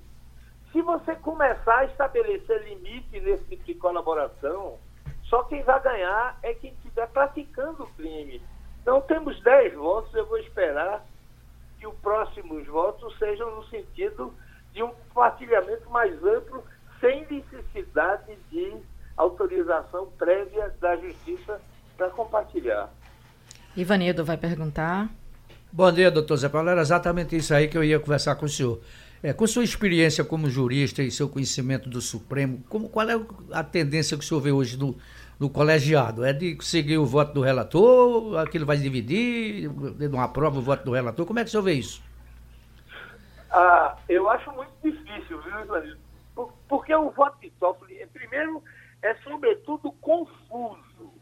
Se 0.72 0.82
você 0.82 1.14
começar 1.16 1.78
a 1.78 1.84
estabelecer 1.84 2.62
limite 2.64 3.20
nesse 3.20 3.44
tipo 3.44 3.64
de 3.64 3.74
colaboração, 3.74 4.78
só 5.24 5.42
quem 5.44 5.62
vai 5.62 5.80
ganhar 5.82 6.38
é 6.42 6.54
quem 6.54 6.72
estiver 6.72 7.06
praticando 7.08 7.84
o 7.84 7.92
crime. 7.94 8.42
Então 8.82 9.00
temos 9.02 9.40
10 9.42 9.74
votos, 9.74 10.14
eu 10.14 10.26
vou 10.26 10.38
esperar 10.38 11.04
que 11.78 11.86
os 11.86 11.94
próximos 11.96 12.66
votos 12.66 13.16
sejam 13.18 13.54
no 13.54 13.64
sentido 13.66 14.34
de 14.72 14.82
um 14.82 14.88
compartilhamento 14.88 15.88
mais 15.90 16.14
amplo, 16.24 16.64
sem 17.00 17.26
necessidade 17.30 18.36
de 18.50 18.76
autorização 19.16 20.06
prévia 20.18 20.72
da 20.80 20.96
Justiça 20.96 21.60
para 21.96 22.08
compartilhar. 22.10 22.88
Ivanildo 23.76 24.24
vai 24.24 24.36
perguntar. 24.36 25.08
Bom 25.70 25.92
dia, 25.92 26.10
doutor 26.10 26.36
Zé 26.36 26.48
Paulo. 26.48 26.68
Era 26.70 26.80
exatamente 26.80 27.36
isso 27.36 27.52
aí 27.52 27.68
que 27.68 27.76
eu 27.76 27.84
ia 27.84 28.00
conversar 28.00 28.36
com 28.36 28.46
o 28.46 28.48
senhor. 28.48 28.80
É, 29.22 29.32
com 29.32 29.46
sua 29.46 29.64
experiência 29.64 30.24
como 30.24 30.48
jurista 30.48 31.02
e 31.02 31.10
seu 31.10 31.28
conhecimento 31.28 31.90
do 31.90 32.00
Supremo, 32.00 32.62
como, 32.68 32.88
qual 32.88 33.08
é 33.10 33.20
a 33.52 33.64
tendência 33.64 34.16
que 34.16 34.22
o 34.22 34.26
senhor 34.26 34.40
vê 34.40 34.52
hoje 34.52 34.76
no, 34.76 34.96
no 35.40 35.50
colegiado? 35.50 36.24
É 36.24 36.32
de 36.32 36.56
seguir 36.60 36.98
o 36.98 37.04
voto 37.04 37.34
do 37.34 37.40
relator, 37.40 38.38
aquilo 38.38 38.64
vai 38.64 38.76
dividir, 38.76 39.68
não 40.08 40.20
aprova 40.20 40.60
o 40.60 40.62
voto 40.62 40.84
do 40.84 40.92
relator? 40.92 41.26
Como 41.26 41.38
é 41.40 41.42
que 41.42 41.48
o 41.48 41.50
senhor 41.50 41.64
vê 41.64 41.72
isso? 41.72 42.00
Ah, 43.50 43.96
eu 44.08 44.28
acho 44.30 44.52
muito 44.52 44.70
difícil, 44.84 45.40
viu, 45.42 45.60
Ivanildo? 45.62 46.07
Porque 46.68 46.94
o 46.94 47.10
voto 47.10 47.40
de 47.40 47.50
Toffoli, 47.52 48.06
primeiro, 48.08 48.62
é 49.02 49.14
sobretudo 49.16 49.90
confuso. 49.92 51.12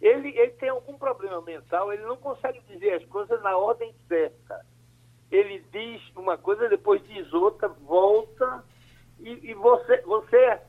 Ele, 0.00 0.28
ele 0.28 0.52
tem 0.52 0.70
algum 0.70 0.96
problema 0.96 1.42
mental, 1.42 1.92
ele 1.92 2.02
não 2.04 2.16
consegue 2.16 2.60
dizer 2.68 2.94
as 2.94 3.04
coisas 3.06 3.42
na 3.42 3.56
ordem 3.56 3.94
certa. 4.08 4.64
Ele 5.30 5.58
diz 5.70 6.02
uma 6.16 6.38
coisa, 6.38 6.68
depois 6.68 7.02
diz 7.06 7.32
outra, 7.32 7.68
volta, 7.68 8.64
e, 9.18 9.50
e 9.50 9.54
você, 9.54 10.00
você, 10.02 10.60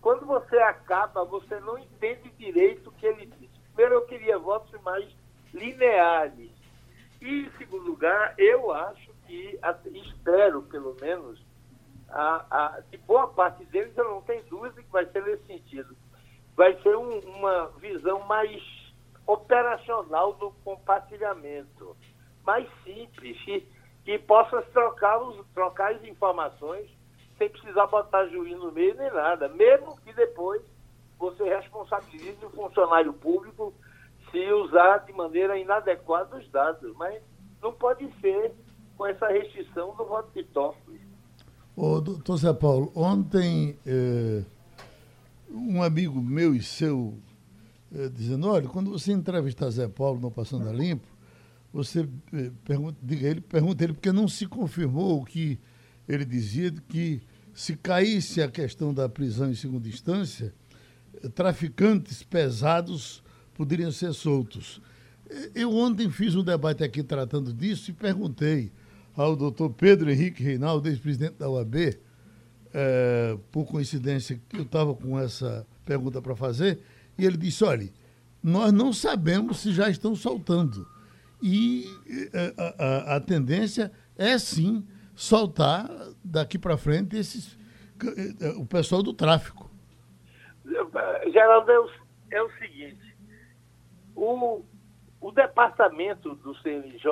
quando 0.00 0.24
você 0.24 0.56
acaba, 0.58 1.24
você 1.24 1.60
não 1.60 1.78
entende 1.78 2.30
direito 2.38 2.88
o 2.88 2.92
que 2.92 3.06
ele 3.06 3.26
diz. 3.26 3.50
Primeiro, 3.74 3.96
eu 3.96 4.06
queria 4.06 4.38
votos 4.38 4.80
mais 4.82 5.06
lineares. 5.52 6.50
E, 7.20 7.46
em 7.46 7.50
segundo 7.58 7.84
lugar, 7.84 8.34
eu 8.38 8.72
acho 8.72 9.12
que 9.26 9.58
espero, 9.94 10.62
pelo 10.62 10.96
menos, 11.00 11.40
a, 12.12 12.44
a, 12.50 12.80
de 12.90 12.98
boa 12.98 13.28
parte 13.28 13.64
deles, 13.66 13.96
eu 13.96 14.04
não 14.04 14.22
tenho 14.22 14.44
dúvida 14.44 14.82
que 14.82 14.90
vai 14.90 15.06
ser 15.06 15.22
nesse 15.24 15.44
sentido. 15.46 15.96
Vai 16.54 16.74
ser 16.82 16.96
um, 16.96 17.18
uma 17.20 17.68
visão 17.78 18.20
mais 18.26 18.62
operacional 19.26 20.34
do 20.34 20.50
compartilhamento, 20.64 21.96
mais 22.44 22.68
simples, 22.84 23.40
que, 23.44 23.66
que 24.04 24.18
possa 24.18 24.60
trocar, 24.62 25.18
os, 25.22 25.46
trocar 25.54 25.94
as 25.94 26.04
informações 26.04 26.90
sem 27.38 27.48
precisar 27.48 27.86
botar 27.86 28.26
juiz 28.26 28.56
no 28.58 28.70
meio 28.70 28.94
nem 28.94 29.10
nada, 29.10 29.48
mesmo 29.48 29.96
que 30.02 30.12
depois 30.12 30.62
você 31.18 31.44
responsabilize 31.44 32.44
o 32.44 32.50
funcionário 32.50 33.12
público 33.12 33.72
se 34.30 34.52
usar 34.52 34.98
de 34.98 35.12
maneira 35.12 35.56
inadequada 35.56 36.36
os 36.36 36.48
dados. 36.50 36.94
Mas 36.96 37.22
não 37.60 37.72
pode 37.72 38.10
ser 38.20 38.52
com 38.96 39.06
essa 39.06 39.28
restrição 39.28 39.94
do 39.94 40.04
voto 40.04 40.30
de 40.34 40.44
Toffoli. 40.44 41.11
Ô, 41.74 42.02
doutor 42.02 42.36
Zé 42.36 42.52
Paulo, 42.52 42.92
ontem 42.94 43.78
é, 43.86 44.42
um 45.50 45.82
amigo 45.82 46.20
meu 46.20 46.54
e 46.54 46.62
seu 46.62 47.18
é, 47.94 48.10
dizendo, 48.10 48.46
olha, 48.46 48.68
quando 48.68 48.90
você 48.90 49.10
entrevistar 49.10 49.70
Zé 49.70 49.88
Paulo 49.88 50.20
no 50.20 50.30
Passando 50.30 50.68
a 50.68 50.72
Limpo, 50.72 51.06
você 51.72 52.06
é, 52.34 52.50
pergunta, 52.62 52.98
diga 53.02 53.26
ele, 53.26 53.40
pergunta 53.40 53.84
ele, 53.84 53.94
porque 53.94 54.12
não 54.12 54.28
se 54.28 54.46
confirmou 54.46 55.22
o 55.22 55.24
que 55.24 55.58
ele 56.06 56.26
dizia, 56.26 56.70
que 56.70 57.22
se 57.54 57.74
caísse 57.74 58.42
a 58.42 58.50
questão 58.50 58.92
da 58.92 59.08
prisão 59.08 59.50
em 59.50 59.54
segunda 59.54 59.88
instância, 59.88 60.52
traficantes 61.34 62.22
pesados 62.22 63.22
poderiam 63.54 63.90
ser 63.90 64.12
soltos. 64.12 64.78
Eu 65.54 65.74
ontem 65.74 66.10
fiz 66.10 66.34
um 66.34 66.44
debate 66.44 66.84
aqui 66.84 67.02
tratando 67.02 67.50
disso 67.50 67.90
e 67.90 67.94
perguntei 67.94 68.70
ao 69.16 69.36
doutor 69.36 69.70
Pedro 69.70 70.10
Henrique 70.10 70.42
Reinaldo, 70.42 70.88
ex-presidente 70.88 71.34
da 71.34 71.48
UAB, 71.48 71.98
é, 72.74 73.36
por 73.50 73.66
coincidência 73.66 74.40
que 74.48 74.56
eu 74.56 74.62
estava 74.62 74.94
com 74.94 75.18
essa 75.18 75.66
pergunta 75.84 76.22
para 76.22 76.34
fazer, 76.34 76.80
e 77.18 77.24
ele 77.24 77.36
disse: 77.36 77.64
olha, 77.64 77.88
nós 78.42 78.72
não 78.72 78.92
sabemos 78.92 79.60
se 79.60 79.72
já 79.72 79.88
estão 79.88 80.14
soltando. 80.14 80.86
E 81.42 81.84
é, 82.32 82.54
a, 82.56 83.12
a, 83.12 83.16
a 83.16 83.20
tendência 83.20 83.92
é 84.16 84.38
sim 84.38 84.86
soltar 85.14 85.90
daqui 86.24 86.58
para 86.58 86.76
frente 86.76 87.16
esses, 87.16 87.58
eh, 88.40 88.54
o 88.56 88.64
pessoal 88.64 89.02
do 89.02 89.12
tráfico. 89.12 89.70
Geraldo, 91.32 91.70
é 91.70 91.78
o, 91.78 91.90
é 92.30 92.42
o 92.42 92.50
seguinte, 92.58 93.16
o, 94.14 94.62
o 95.22 95.30
departamento 95.30 96.34
do 96.34 96.52
CNJ 96.56 97.08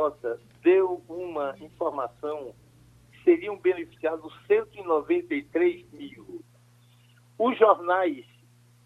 deu 0.63 1.03
uma 1.09 1.57
informação 1.61 2.53
que 3.13 3.23
seriam 3.23 3.57
beneficiados 3.57 4.35
193 4.49 5.89
mil. 5.93 6.45
Os 7.39 7.57
jornais 7.57 8.27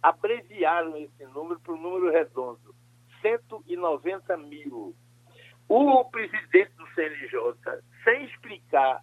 abreviaram 0.02 0.98
esse 0.98 1.24
número 1.28 1.58
para 1.58 1.72
o 1.72 1.78
número 1.78 2.12
redondo, 2.12 2.74
190 3.22 4.36
mil. 4.36 4.94
O 5.66 6.04
presidente 6.04 6.72
do 6.76 6.86
CNJ, 6.88 7.80
sem 8.04 8.26
explicar 8.26 9.02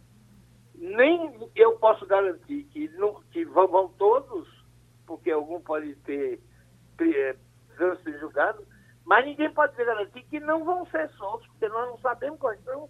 nem 0.78 1.50
eu 1.54 1.78
posso 1.78 2.06
garantir 2.06 2.64
que, 2.64 2.88
não, 2.96 3.20
que 3.30 3.44
vão, 3.44 3.68
vão 3.68 3.88
todos, 3.98 4.48
porque 5.06 5.30
algum 5.30 5.60
pode 5.60 5.94
ter 5.96 6.40
ser 6.98 8.18
julgado, 8.18 8.64
mas 9.04 9.24
ninguém 9.24 9.52
pode 9.52 9.76
garantir 9.76 10.22
que 10.24 10.40
não 10.40 10.64
vão 10.64 10.86
ser 10.86 11.10
soltos, 11.10 11.46
porque 11.48 11.68
nós 11.68 11.88
não 11.88 11.98
sabemos 11.98 12.38
quais 12.38 12.62
são. 12.64 12.88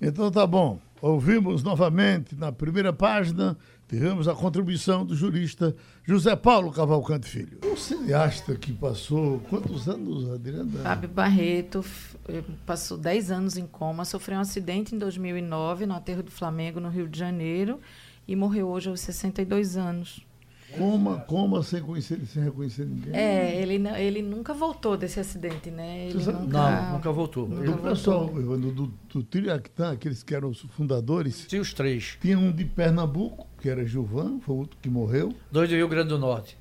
Então 0.00 0.30
tá 0.30 0.46
bom. 0.46 0.78
Ouvimos 1.00 1.62
novamente 1.62 2.34
na 2.34 2.50
primeira 2.50 2.92
página, 2.92 3.56
tivemos 3.88 4.26
a 4.28 4.34
contribuição 4.34 5.04
do 5.04 5.14
jurista 5.14 5.74
José 6.04 6.34
Paulo 6.34 6.72
Cavalcante 6.72 7.28
Filho. 7.28 7.58
Um 7.64 7.76
cineasta 7.76 8.54
que 8.56 8.72
passou 8.72 9.40
quantos 9.48 9.88
anos, 9.88 10.28
Adriana? 10.30 10.82
Fábio 10.82 11.08
Barreto 11.08 11.84
eh, 12.28 12.42
passou 12.64 12.98
10 12.98 13.30
anos 13.30 13.56
em 13.56 13.66
coma, 13.66 14.04
sofreu 14.04 14.38
um 14.38 14.40
acidente 14.40 14.94
em 14.94 14.98
2009 14.98 15.86
no 15.86 15.94
aterro 15.94 16.22
do 16.22 16.30
Flamengo, 16.30 16.80
no 16.80 16.88
Rio 16.88 17.08
de 17.08 17.18
Janeiro, 17.18 17.80
e 18.26 18.34
morreu 18.34 18.68
hoje 18.68 18.88
aos 18.88 19.00
62 19.00 19.76
anos. 19.76 20.26
Coma, 20.76 21.20
coma 21.20 21.62
sem 21.62 21.80
conhecer, 21.80 22.20
sem 22.26 22.42
reconhecer 22.42 22.84
ninguém. 22.86 23.14
É, 23.14 23.60
ele, 23.62 23.88
ele 23.98 24.22
nunca 24.22 24.52
voltou 24.52 24.96
desse 24.96 25.20
acidente, 25.20 25.70
né? 25.70 26.08
Ele 26.08 26.18
nunca, 26.18 26.32
não, 26.32 26.92
nunca 26.94 27.12
voltou. 27.12 27.48
Nunca 27.48 27.70
do 27.70 27.78
pessoal, 27.78 28.26
do, 28.26 28.72
do, 28.72 28.92
do 29.08 29.22
Tiriactã, 29.22 29.92
aqueles 29.92 30.22
que 30.22 30.34
eram 30.34 30.50
os 30.50 30.60
fundadores. 30.60 31.46
Tinha 31.46 31.62
os 31.62 31.72
três. 31.72 32.18
Tinha 32.20 32.38
um 32.38 32.50
de 32.50 32.64
Pernambuco, 32.64 33.46
que 33.60 33.68
era 33.68 33.84
Gilvan, 33.86 34.40
foi 34.40 34.54
o 34.54 34.58
outro 34.58 34.76
que 34.82 34.88
morreu. 34.88 35.32
Dois 35.50 35.68
do 35.68 35.76
Rio 35.76 35.88
Grande 35.88 36.08
do 36.08 36.18
Norte. 36.18 36.58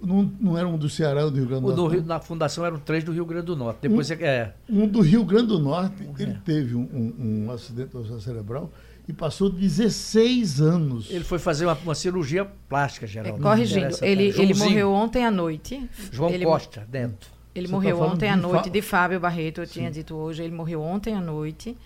Não, 0.00 0.22
não 0.40 0.56
era 0.56 0.66
um 0.66 0.78
do 0.78 0.88
Ceará 0.88 1.24
ou 1.24 1.30
do 1.30 1.36
Rio 1.36 1.46
Grande 1.46 1.62
do, 1.62 1.72
do 1.72 1.82
Norte? 1.82 1.94
Rio, 1.96 2.06
na 2.06 2.20
fundação 2.20 2.64
eram 2.64 2.78
três 2.78 3.04
do 3.04 3.12
Rio 3.12 3.26
Grande 3.26 3.46
do 3.46 3.56
Norte. 3.56 3.78
Depois 3.82 4.10
um, 4.10 4.14
é. 4.14 4.54
Um 4.68 4.86
do 4.86 5.00
Rio 5.00 5.24
Grande 5.24 5.48
do 5.48 5.58
Norte, 5.58 6.02
é. 6.18 6.22
ele 6.22 6.38
teve 6.44 6.74
um, 6.74 6.88
um, 6.92 7.44
um 7.46 7.50
acidente 7.50 7.90
cerebral 8.20 8.70
e 9.10 9.12
passou 9.12 9.50
16 9.50 10.60
anos. 10.60 11.10
Ele 11.10 11.24
foi 11.24 11.40
fazer 11.40 11.66
uma, 11.66 11.74
uma 11.74 11.94
cirurgia 11.96 12.44
plástica, 12.68 13.08
Geraldo. 13.08 13.40
É, 13.40 13.42
corrigindo, 13.42 13.96
ele, 14.02 14.32
ele 14.36 14.54
morreu 14.54 14.92
ontem 14.92 15.24
à 15.24 15.30
noite. 15.30 15.82
João 16.12 16.30
ele, 16.30 16.44
Costa, 16.44 16.86
dentro. 16.88 17.28
Ele 17.52 17.66
Você 17.66 17.72
morreu 17.72 17.98
tá 17.98 18.04
ontem 18.04 18.28
à 18.30 18.36
noite 18.36 18.64
Fá... 18.64 18.70
de 18.70 18.82
Fábio 18.82 19.20
Barreto, 19.20 19.60
eu 19.60 19.66
Sim. 19.66 19.72
tinha 19.72 19.90
dito 19.90 20.14
hoje. 20.14 20.44
Ele 20.44 20.54
morreu 20.54 20.80
ontem 20.80 21.14
à 21.14 21.20
noite. 21.20 21.76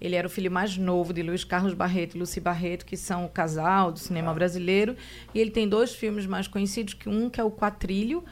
Ele 0.00 0.16
era 0.16 0.26
o 0.26 0.30
filho 0.30 0.50
mais 0.50 0.78
novo 0.78 1.12
de 1.12 1.22
Luiz 1.22 1.44
Carlos 1.44 1.74
Barreto 1.74 2.16
e 2.16 2.18
Luci 2.18 2.40
Barreto, 2.40 2.86
que 2.86 2.96
são 2.96 3.26
o 3.26 3.28
casal 3.28 3.92
do 3.92 3.98
cinema 3.98 4.30
ah. 4.30 4.34
brasileiro. 4.34 4.96
E 5.34 5.38
ele 5.38 5.50
tem 5.50 5.68
dois 5.68 5.94
filmes 5.94 6.24
mais 6.24 6.48
conhecidos, 6.48 6.94
que 6.94 7.10
um 7.10 7.28
que 7.28 7.38
é 7.38 7.44
o 7.44 7.50
Quatrilho, 7.50 8.24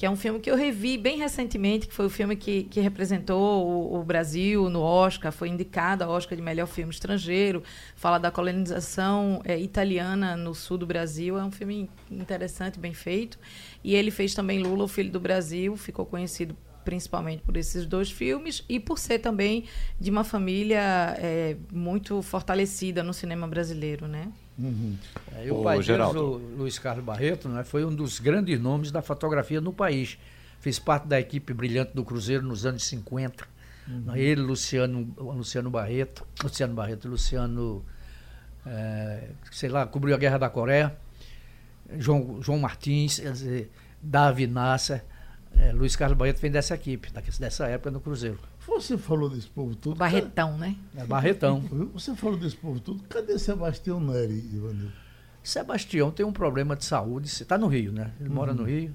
que 0.00 0.06
é 0.06 0.10
um 0.10 0.16
filme 0.16 0.40
que 0.40 0.50
eu 0.50 0.56
revi 0.56 0.96
bem 0.96 1.18
recentemente, 1.18 1.86
que 1.86 1.92
foi 1.92 2.06
o 2.06 2.08
filme 2.08 2.34
que, 2.34 2.62
que 2.62 2.80
representou 2.80 3.66
o, 3.66 4.00
o, 4.00 4.02
Brasil 4.02 4.70
no 4.70 4.80
Oscar, 4.80 5.30
foi 5.30 5.50
indicado 5.50 6.02
ao 6.02 6.10
Oscar 6.12 6.34
de 6.34 6.42
melhor 6.42 6.66
filme 6.66 6.90
estrangeiro, 6.90 7.62
fala 7.96 8.16
da 8.16 8.30
colonização 8.30 9.42
é, 9.44 9.58
italiana 9.58 10.38
no 10.38 10.54
sul 10.54 10.78
do 10.78 10.86
Brasil, 10.86 11.38
é 11.38 11.44
um 11.44 11.50
filme 11.50 11.90
interessante, 12.10 12.78
bem 12.78 12.94
feito. 12.94 13.38
E 13.84 13.94
ele 13.94 14.10
fez 14.10 14.32
também 14.32 14.62
Lula, 14.62 14.84
o 14.84 14.88
Filho 14.88 15.10
do 15.10 15.20
Brasil, 15.20 15.76
ficou 15.76 16.06
conhecido 16.06 16.56
principalmente 16.82 17.42
por 17.42 17.58
esses 17.58 17.84
dois 17.84 18.10
filmes 18.10 18.64
e 18.70 18.80
por 18.80 18.98
ser 18.98 19.18
também 19.18 19.64
de 20.00 20.10
uma 20.10 20.24
família 20.24 21.14
é, 21.18 21.58
muito 21.70 22.22
fortalecida 22.22 23.02
no 23.02 23.12
cinema 23.12 23.46
brasileiro, 23.46 24.08
né? 24.08 24.32
Uhum. 24.60 24.96
É, 25.36 25.46
e 25.46 25.50
o, 25.50 25.60
o 25.60 25.64
pai 25.64 25.80
dele, 25.82 26.02
o 26.02 26.36
Luiz 26.58 26.78
Carlos 26.78 27.04
Barreto, 27.04 27.48
né, 27.48 27.64
foi 27.64 27.84
um 27.84 27.94
dos 27.94 28.20
grandes 28.20 28.60
nomes 28.60 28.92
da 28.92 29.00
fotografia 29.00 29.60
no 29.60 29.72
país. 29.72 30.18
Fez 30.60 30.78
parte 30.78 31.08
da 31.08 31.18
equipe 31.18 31.54
brilhante 31.54 31.92
do 31.94 32.04
Cruzeiro 32.04 32.44
nos 32.44 32.66
anos 32.66 32.84
50. 32.84 33.48
Uhum. 33.88 34.14
Ele, 34.14 34.42
Luciano, 34.42 35.12
Luciano 35.16 35.70
Barreto, 35.70 36.26
Luciano 36.42 36.74
Barreto, 36.74 37.08
Luciano, 37.08 37.82
é, 38.66 39.30
sei 39.50 39.70
lá, 39.70 39.86
cobriu 39.86 40.14
a 40.14 40.18
Guerra 40.18 40.36
da 40.36 40.50
Coreia, 40.50 40.94
João, 41.96 42.42
João 42.42 42.58
Martins, 42.58 43.16
dizer, 43.16 43.70
Davi 44.02 44.46
Nasser, 44.46 45.02
é, 45.56 45.72
Luiz 45.72 45.96
Carlos 45.96 46.16
Barreto 46.16 46.40
vem 46.40 46.50
dessa 46.50 46.74
equipe, 46.74 47.08
dessa 47.38 47.66
época 47.66 47.90
no 47.90 48.00
Cruzeiro. 48.00 48.38
Você 48.70 48.96
falou 48.96 49.28
desse 49.28 49.48
povo 49.48 49.74
todo. 49.74 49.96
Barretão, 49.96 50.56
né? 50.56 50.76
É, 50.96 51.04
Barretão. 51.04 51.60
Você 51.92 52.14
falou 52.14 52.38
desse 52.38 52.56
povo 52.56 52.78
todo. 52.78 53.02
Cadê 53.08 53.38
Sebastião 53.38 54.00
Neri, 54.00 54.48
Ivanil? 54.54 54.90
Sebastião 55.42 56.10
tem 56.10 56.24
um 56.24 56.32
problema 56.32 56.76
de 56.76 56.84
saúde. 56.84 57.28
Você 57.28 57.42
está 57.42 57.58
no 57.58 57.66
Rio, 57.66 57.92
né? 57.92 58.12
Ele 58.20 58.28
uhum. 58.28 58.34
mora 58.34 58.54
no 58.54 58.62
Rio. 58.64 58.94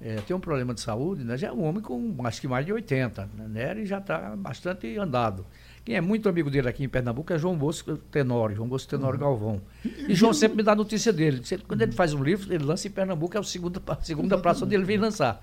É, 0.00 0.16
tem 0.16 0.36
um 0.36 0.40
problema 0.40 0.74
de 0.74 0.80
saúde, 0.80 1.24
né? 1.24 1.36
Já 1.36 1.48
é 1.48 1.52
um 1.52 1.64
homem 1.64 1.82
com 1.82 2.14
acho 2.24 2.40
que 2.40 2.46
mais 2.46 2.64
de 2.64 2.72
80. 2.72 3.28
Né? 3.34 3.48
Nery 3.48 3.86
já 3.86 3.98
está 3.98 4.36
bastante 4.36 4.96
andado. 4.96 5.44
Quem 5.84 5.96
é 5.96 6.00
muito 6.00 6.28
amigo 6.28 6.50
dele 6.50 6.68
aqui 6.68 6.84
em 6.84 6.88
Pernambuco 6.88 7.32
é 7.32 7.38
João 7.38 7.56
Bosco 7.56 7.96
Tenório, 7.96 8.54
João 8.54 8.68
Bosco 8.68 8.90
Tenório 8.90 9.18
uhum. 9.18 9.24
Galvão. 9.24 9.62
E 10.06 10.14
João 10.14 10.34
sempre 10.34 10.58
me 10.58 10.62
dá 10.62 10.74
notícia 10.74 11.12
dele. 11.12 11.42
Quando 11.66 11.82
ele 11.82 11.92
faz 11.92 12.12
um 12.12 12.22
livro, 12.22 12.52
ele 12.52 12.62
lança 12.62 12.86
em 12.86 12.90
Pernambuco, 12.90 13.36
é 13.36 13.40
a 13.40 13.42
segunda, 13.42 13.82
a 13.86 13.96
segunda 13.96 14.38
praça 14.38 14.64
onde 14.64 14.74
ele 14.74 14.84
vem 14.84 14.98
lançar. 14.98 15.40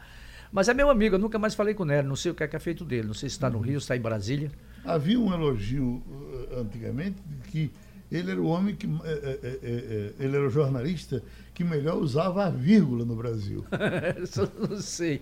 Mas 0.51 0.69
é 0.69 0.73
meu 0.73 0.89
amigo, 0.89 1.15
eu 1.15 1.19
nunca 1.19 1.37
mais 1.37 1.55
falei 1.55 1.73
com 1.73 1.83
o 1.83 1.85
Nery, 1.85 2.07
não 2.07 2.15
sei 2.15 2.31
o 2.31 2.35
que 2.35 2.43
é, 2.43 2.47
que 2.47 2.55
é 2.55 2.59
feito 2.59 2.85
dele, 2.85 3.07
não 3.07 3.13
sei 3.13 3.29
se 3.29 3.35
está 3.35 3.49
no 3.49 3.59
Rio, 3.59 3.79
se 3.79 3.85
está 3.85 3.95
em 3.95 4.01
Brasília. 4.01 4.51
Havia 4.83 5.19
um 5.19 5.33
elogio 5.33 6.03
uh, 6.07 6.59
antigamente 6.59 7.17
de 7.25 7.49
que 7.49 7.71
ele 8.11 8.31
era 8.31 8.41
o 8.41 8.45
homem 8.45 8.75
que. 8.75 8.87
É, 9.03 9.39
é 9.43 10.13
ele 10.23 10.35
era 10.35 10.45
o 10.45 10.49
jornalista 10.49 11.23
que 11.53 11.63
melhor 11.63 11.97
usava 11.97 12.45
a 12.45 12.49
vírgula 12.49 13.03
no 13.03 13.15
Brasil. 13.15 13.65
Eu 13.71 14.69
não 14.69 14.79
sei. 14.79 15.21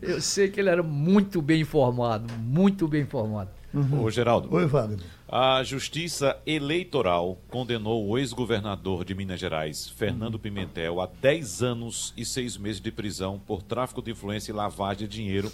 Eu 0.00 0.20
sei 0.20 0.48
que 0.48 0.60
ele 0.60 0.70
era 0.70 0.82
muito 0.82 1.42
bem 1.42 1.60
informado, 1.60 2.32
muito 2.38 2.88
bem 2.88 3.02
informado. 3.02 3.50
Uhum. 3.74 4.04
Ô, 4.04 4.10
Geraldo. 4.10 4.48
Oi, 4.54 4.66
Wagner. 4.66 5.00
A 5.28 5.64
Justiça 5.64 6.38
Eleitoral 6.46 7.36
condenou 7.48 8.06
o 8.06 8.16
ex-governador 8.16 9.04
de 9.04 9.16
Minas 9.16 9.40
Gerais, 9.40 9.88
Fernando 9.88 10.38
Pimentel, 10.38 11.00
a 11.00 11.06
10 11.06 11.62
anos 11.62 12.14
e 12.16 12.24
6 12.24 12.56
meses 12.56 12.80
de 12.80 12.92
prisão 12.92 13.40
por 13.44 13.62
tráfico 13.62 14.00
de 14.00 14.12
influência 14.12 14.52
e 14.52 14.54
lavagem 14.54 15.08
de 15.08 15.16
dinheiro, 15.16 15.50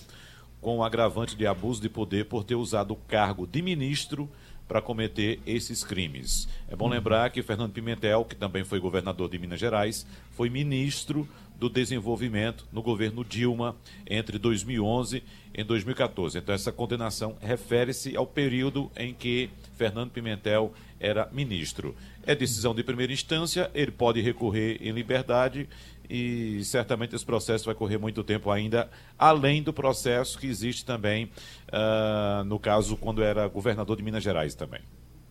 com 0.60 0.76
o 0.76 0.84
agravante 0.84 1.34
de 1.34 1.46
abuso 1.46 1.80
de 1.80 1.88
poder 1.88 2.26
por 2.26 2.44
ter 2.44 2.56
usado 2.56 2.92
o 2.92 2.96
cargo 2.96 3.46
de 3.46 3.62
ministro 3.62 4.28
para 4.68 4.82
cometer 4.82 5.40
esses 5.46 5.82
crimes. 5.82 6.46
É 6.68 6.76
bom 6.76 6.88
lembrar 6.88 7.30
que 7.30 7.42
Fernando 7.42 7.72
Pimentel, 7.72 8.24
que 8.24 8.36
também 8.36 8.62
foi 8.62 8.78
governador 8.78 9.30
de 9.30 9.38
Minas 9.38 9.58
Gerais, 9.58 10.06
foi 10.32 10.50
ministro 10.50 11.26
do 11.60 11.68
desenvolvimento 11.68 12.66
no 12.72 12.82
governo 12.82 13.22
Dilma 13.22 13.76
entre 14.08 14.38
2011 14.38 15.22
e 15.52 15.62
2014. 15.62 16.38
Então 16.38 16.54
essa 16.54 16.72
condenação 16.72 17.36
refere-se 17.40 18.16
ao 18.16 18.26
período 18.26 18.90
em 18.96 19.12
que 19.12 19.50
Fernando 19.76 20.10
Pimentel 20.10 20.72
era 20.98 21.28
ministro. 21.30 21.94
É 22.26 22.34
decisão 22.34 22.74
de 22.74 22.82
primeira 22.82 23.12
instância, 23.12 23.70
ele 23.74 23.90
pode 23.90 24.22
recorrer 24.22 24.78
em 24.80 24.90
liberdade 24.90 25.68
e 26.08 26.64
certamente 26.64 27.14
esse 27.14 27.24
processo 27.24 27.66
vai 27.66 27.74
correr 27.74 27.98
muito 27.98 28.24
tempo 28.24 28.50
ainda, 28.50 28.90
além 29.18 29.62
do 29.62 29.72
processo 29.72 30.38
que 30.38 30.46
existe 30.46 30.84
também, 30.84 31.30
uh, 31.68 32.42
no 32.44 32.58
caso, 32.58 32.96
quando 32.96 33.22
era 33.22 33.46
governador 33.46 33.96
de 33.96 34.02
Minas 34.02 34.22
Gerais 34.24 34.54
também. 34.54 34.80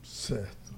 Certo. 0.02 0.69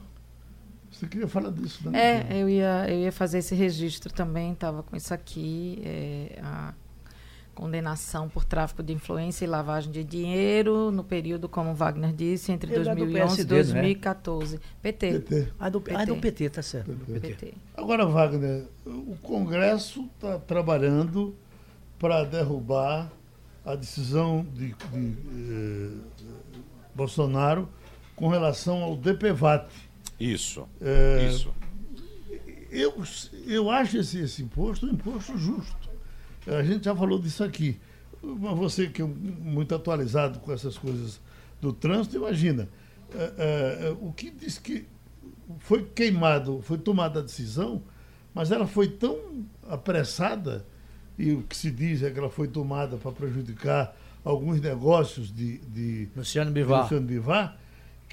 Você 1.01 1.07
queria 1.07 1.27
falar 1.27 1.49
disso, 1.49 1.89
né? 1.89 1.99
É, 2.29 2.39
eu 2.39 2.47
ia, 2.47 2.85
eu 2.87 2.99
ia 2.99 3.11
fazer 3.11 3.39
esse 3.39 3.55
registro 3.55 4.13
também, 4.13 4.53
estava 4.53 4.83
com 4.83 4.95
isso 4.95 5.11
aqui, 5.11 5.81
é, 5.83 6.39
a 6.43 6.75
condenação 7.55 8.29
por 8.29 8.45
tráfico 8.45 8.83
de 8.83 8.93
influência 8.93 9.43
e 9.43 9.47
lavagem 9.47 9.91
de 9.91 10.03
dinheiro 10.03 10.91
no 10.91 11.03
período, 11.03 11.49
como 11.49 11.73
Wagner 11.73 12.13
disse, 12.13 12.51
entre 12.51 12.71
Ele 12.71 12.83
2011 12.83 13.41
e 13.41 13.43
2014. 13.43 14.55
Né? 14.57 14.61
PT. 14.79 15.19
PT. 15.21 15.47
Ah, 15.59 15.69
do 15.69 15.81
PT. 15.81 15.99
Ah, 15.99 16.05
do 16.05 16.15
PT, 16.17 16.49
tá 16.51 16.61
certo. 16.61 16.91
PT. 16.91 17.19
PT. 17.19 17.53
Agora, 17.75 18.05
Wagner, 18.05 18.67
o 18.85 19.17
Congresso 19.23 20.07
está 20.13 20.37
trabalhando 20.37 21.35
para 21.97 22.23
derrubar 22.25 23.11
a 23.65 23.75
decisão 23.75 24.45
de, 24.53 24.75
de 24.91 25.17
eh, 25.35 26.53
Bolsonaro 26.93 27.67
com 28.15 28.27
relação 28.27 28.83
ao 28.83 28.95
DPVAT. 28.95 29.89
Isso. 30.23 30.67
É, 30.79 31.27
isso. 31.29 31.53
Eu, 32.69 33.03
eu 33.45 33.69
acho 33.69 33.97
esse, 33.97 34.19
esse 34.19 34.41
imposto 34.41 34.85
um 34.85 34.91
imposto 34.91 35.37
justo. 35.37 35.89
A 36.47 36.63
gente 36.63 36.85
já 36.85 36.95
falou 36.95 37.19
disso 37.19 37.43
aqui. 37.43 37.79
Mas 38.23 38.57
você 38.57 38.87
que 38.87 39.01
é 39.01 39.05
muito 39.05 39.73
atualizado 39.73 40.39
com 40.39 40.51
essas 40.51 40.77
coisas 40.77 41.19
do 41.59 41.73
trânsito, 41.73 42.15
imagina. 42.17 42.69
É, 43.13 43.23
é, 43.23 43.87
é, 43.87 43.97
o 43.99 44.11
que 44.11 44.31
diz 44.31 44.57
que 44.57 44.85
foi 45.59 45.83
queimado, 45.83 46.61
foi 46.61 46.77
tomada 46.77 47.19
a 47.19 47.23
decisão, 47.23 47.83
mas 48.33 48.51
ela 48.51 48.65
foi 48.65 48.87
tão 48.87 49.45
apressada, 49.67 50.65
e 51.17 51.33
o 51.33 51.43
que 51.43 51.55
se 51.55 51.69
diz 51.69 52.01
é 52.03 52.09
que 52.09 52.17
ela 52.17 52.29
foi 52.29 52.47
tomada 52.47 52.95
para 52.97 53.11
prejudicar 53.11 53.95
alguns 54.23 54.61
negócios 54.61 55.33
de, 55.33 55.57
de 55.59 56.07
Luciano 56.15 56.51
Bivar. 56.51 56.83
Luciano 56.83 57.05
Bivar, 57.05 57.57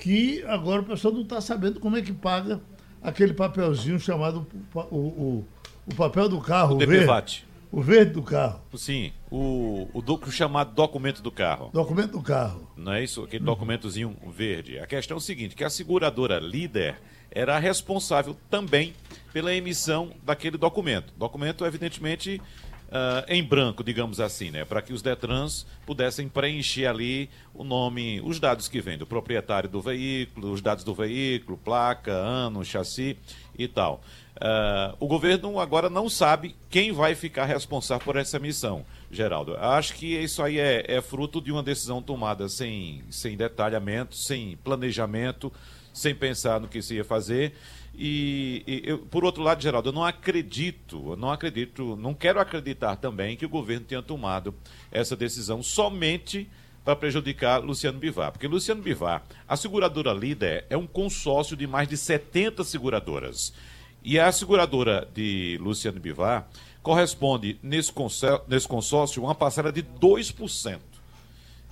que 0.01 0.45
agora 0.45 0.83
o 0.83 0.85
pessoal 0.85 1.13
não 1.13 1.23
está 1.23 1.41
sabendo 1.41 1.81
como 1.81 1.97
é 1.97 2.03
que 2.03 2.13
paga 2.13 2.61
aquele 3.03 3.33
papelzinho 3.33 3.99
chamado 3.99 4.47
o, 4.75 4.97
o, 4.97 5.45
o 5.87 5.95
papel 5.95 6.29
do 6.29 6.41
carro. 6.41 6.77
O 6.77 6.79
DPVAT. 6.79 7.47
O 7.71 7.83
verde 7.83 8.13
do 8.13 8.23
carro. 8.23 8.63
Sim, 8.75 9.13
o, 9.31 9.89
o, 9.93 10.01
do, 10.01 10.15
o 10.15 10.31
chamado 10.31 10.73
documento 10.73 11.21
do 11.21 11.31
carro. 11.31 11.71
Documento 11.73 12.13
do 12.13 12.23
carro. 12.23 12.67
Não 12.75 12.95
é 12.95 13.05
isso? 13.05 13.23
Aquele 13.23 13.43
uhum. 13.43 13.47
documentozinho 13.47 14.17
verde. 14.27 14.79
A 14.79 14.87
questão 14.87 15.17
é 15.17 15.19
o 15.19 15.21
seguinte, 15.21 15.55
que 15.55 15.63
a 15.63 15.69
seguradora 15.69 16.39
líder 16.39 16.97
era 17.31 17.59
responsável 17.59 18.35
também 18.49 18.95
pela 19.35 19.53
emissão 19.53 20.13
daquele 20.23 20.57
documento. 20.57 21.13
Documento, 21.17 21.67
evidentemente, 21.67 22.41
uh, 22.89 23.25
em 23.29 23.43
branco, 23.43 23.85
digamos 23.85 24.21
assim, 24.21 24.51
né? 24.51 24.65
Para 24.65 24.83
que 24.83 24.93
os 24.93 25.03
Detrans 25.03 25.67
pudessem 25.87 26.29
preencher 26.29 26.87
ali 26.87 27.31
o 27.55 27.65
nome, 27.65 28.21
os 28.25 28.41
dados 28.41 28.69
que 28.69 28.81
vêm 28.81 28.99
do 28.99 29.07
proprietário 29.07 29.69
do 29.69 29.81
veículo, 29.81 30.53
os 30.53 30.61
dados 30.61 30.85
do 30.85 30.95
veículo, 30.95 31.59
placa, 31.59 32.13
ano, 32.13 32.65
chassi 32.65 33.17
e 33.59 33.69
tal. 33.69 34.03
Uh, 34.37 34.95
o 35.01 35.09
governo 35.09 35.59
agora 35.59 35.91
não 35.91 36.09
sabe 36.09 36.55
quem 36.71 36.93
vai 36.93 37.17
ficar 37.17 37.45
responsável 37.45 38.05
por 38.05 38.17
essa 38.17 38.39
missão, 38.39 38.85
Geraldo. 39.11 39.57
Acho 39.57 39.95
que 39.95 40.15
isso 40.15 40.43
aí 40.43 40.61
é, 40.61 40.85
é 40.87 41.03
fruto 41.03 41.41
de 41.41 41.51
uma 41.51 41.63
decisão 41.63 42.01
tomada 42.01 42.49
sem, 42.49 43.03
sem 43.11 43.37
detalhamento, 43.37 44.15
sem 44.15 44.57
planejamento, 44.63 45.53
sem 45.93 46.15
pensar 46.15 46.61
no 46.61 46.69
que 46.69 46.81
se 46.81 46.95
ia 46.95 47.05
fazer. 47.05 47.53
E, 48.01 48.63
e 48.65 48.83
eu, 48.85 48.99
por 48.99 49.25
outro 49.25 49.43
lado, 49.43 49.61
Geraldo, 49.61 49.89
eu 49.89 49.93
não 49.93 50.05
acredito, 50.05 51.11
eu 51.11 51.17
não 51.17 51.33
acredito, 51.33 51.97
não 51.97 52.15
quero 52.15 52.39
acreditar 52.39 52.95
também 52.95 53.37
que 53.37 53.45
o 53.45 53.49
governo 53.49 53.85
tenha 53.85 54.01
tomado 54.01 54.55
essa 54.93 55.17
decisão 55.17 55.65
somente 55.65 56.49
para 56.85 56.95
prejudicar 56.95 57.59
Luciano 57.59 57.99
Bivar. 57.99 58.31
Porque 58.31 58.47
Luciano 58.47 58.81
Bivar, 58.81 59.25
a 59.49 59.57
seguradora 59.57 60.13
líder, 60.13 60.65
é 60.71 60.77
um 60.77 60.87
consórcio 60.87 61.57
de 61.57 61.67
mais 61.67 61.89
de 61.89 61.97
70 61.97 62.63
seguradoras. 62.63 63.53
E 64.01 64.17
a 64.17 64.31
seguradora 64.31 65.09
de 65.13 65.59
Luciano 65.61 65.99
Bivar 65.99 66.49
corresponde, 66.81 67.59
nesse 67.61 67.93
consórcio, 67.93 69.25
uma 69.25 69.35
parcela 69.35 69.73
de 69.73 69.83
2%. 69.83 70.79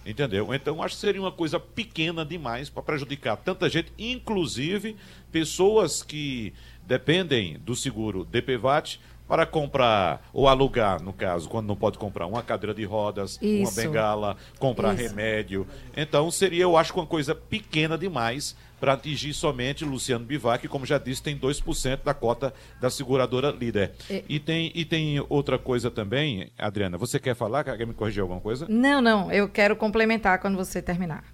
Entendeu? 0.07 0.55
Então, 0.55 0.81
acho 0.81 0.95
que 0.95 1.01
seria 1.01 1.21
uma 1.21 1.33
coisa 1.33 1.59
pequena 1.59 2.25
demais 2.25 2.71
para 2.71 2.81
prejudicar 2.81 3.37
tanta 3.37 3.69
gente, 3.69 3.93
inclusive 3.99 4.97
pessoas 5.33 6.01
que 6.01 6.55
dependem 6.87 7.59
do 7.59 7.75
seguro 7.75 8.25
DPVAT 8.25 9.01
para 9.27 9.45
comprar 9.45 10.29
ou 10.33 10.49
alugar, 10.49 11.03
no 11.03 11.13
caso, 11.13 11.49
quando 11.49 11.67
não 11.67 11.77
pode 11.77 11.99
comprar 11.99 12.27
uma 12.27 12.43
cadeira 12.43 12.75
de 12.75 12.85
rodas, 12.85 13.39
Isso. 13.43 13.63
uma 13.63 13.71
bengala, 13.73 14.37
comprar 14.59 14.95
Isso. 14.95 15.03
remédio. 15.09 15.67
Então, 15.97 16.31
seria, 16.31 16.63
eu 16.63 16.77
acho, 16.77 16.95
uma 16.95 17.07
coisa 17.07 17.35
pequena 17.35 17.99
demais 17.99 18.57
para 18.79 18.93
atingir 18.93 19.33
somente 19.35 19.85
Luciano 19.85 20.25
Bivar, 20.25 20.61
que, 20.61 20.69
como 20.69 20.85
já 20.87 20.99
disse, 20.99 21.23
tem 21.23 21.37
2% 21.37 22.05
da 22.05 22.15
cota 22.15 22.53
da 22.81 22.91
seguradora 22.91 23.51
líder. 23.51 23.93
É. 24.09 24.23
E, 24.29 24.39
tem, 24.39 24.71
e 24.75 24.85
tem 24.85 25.25
outra 25.29 25.59
coisa 25.59 25.91
também, 25.91 26.51
Adriana, 26.59 26.99
você 26.99 27.19
quer 27.19 27.35
falar? 27.35 27.65
Quer 27.65 27.87
me 27.87 27.95
corrigir 27.95 28.21
alguma 28.21 28.41
coisa? 28.41 28.67
Não, 28.69 29.01
não, 29.01 29.33
eu 29.33 29.49
quero 29.49 29.75
complementar 29.77 30.39
quando 30.41 30.57
você 30.57 30.83
terminar. 30.83 31.25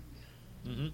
Uhum. 0.65 0.93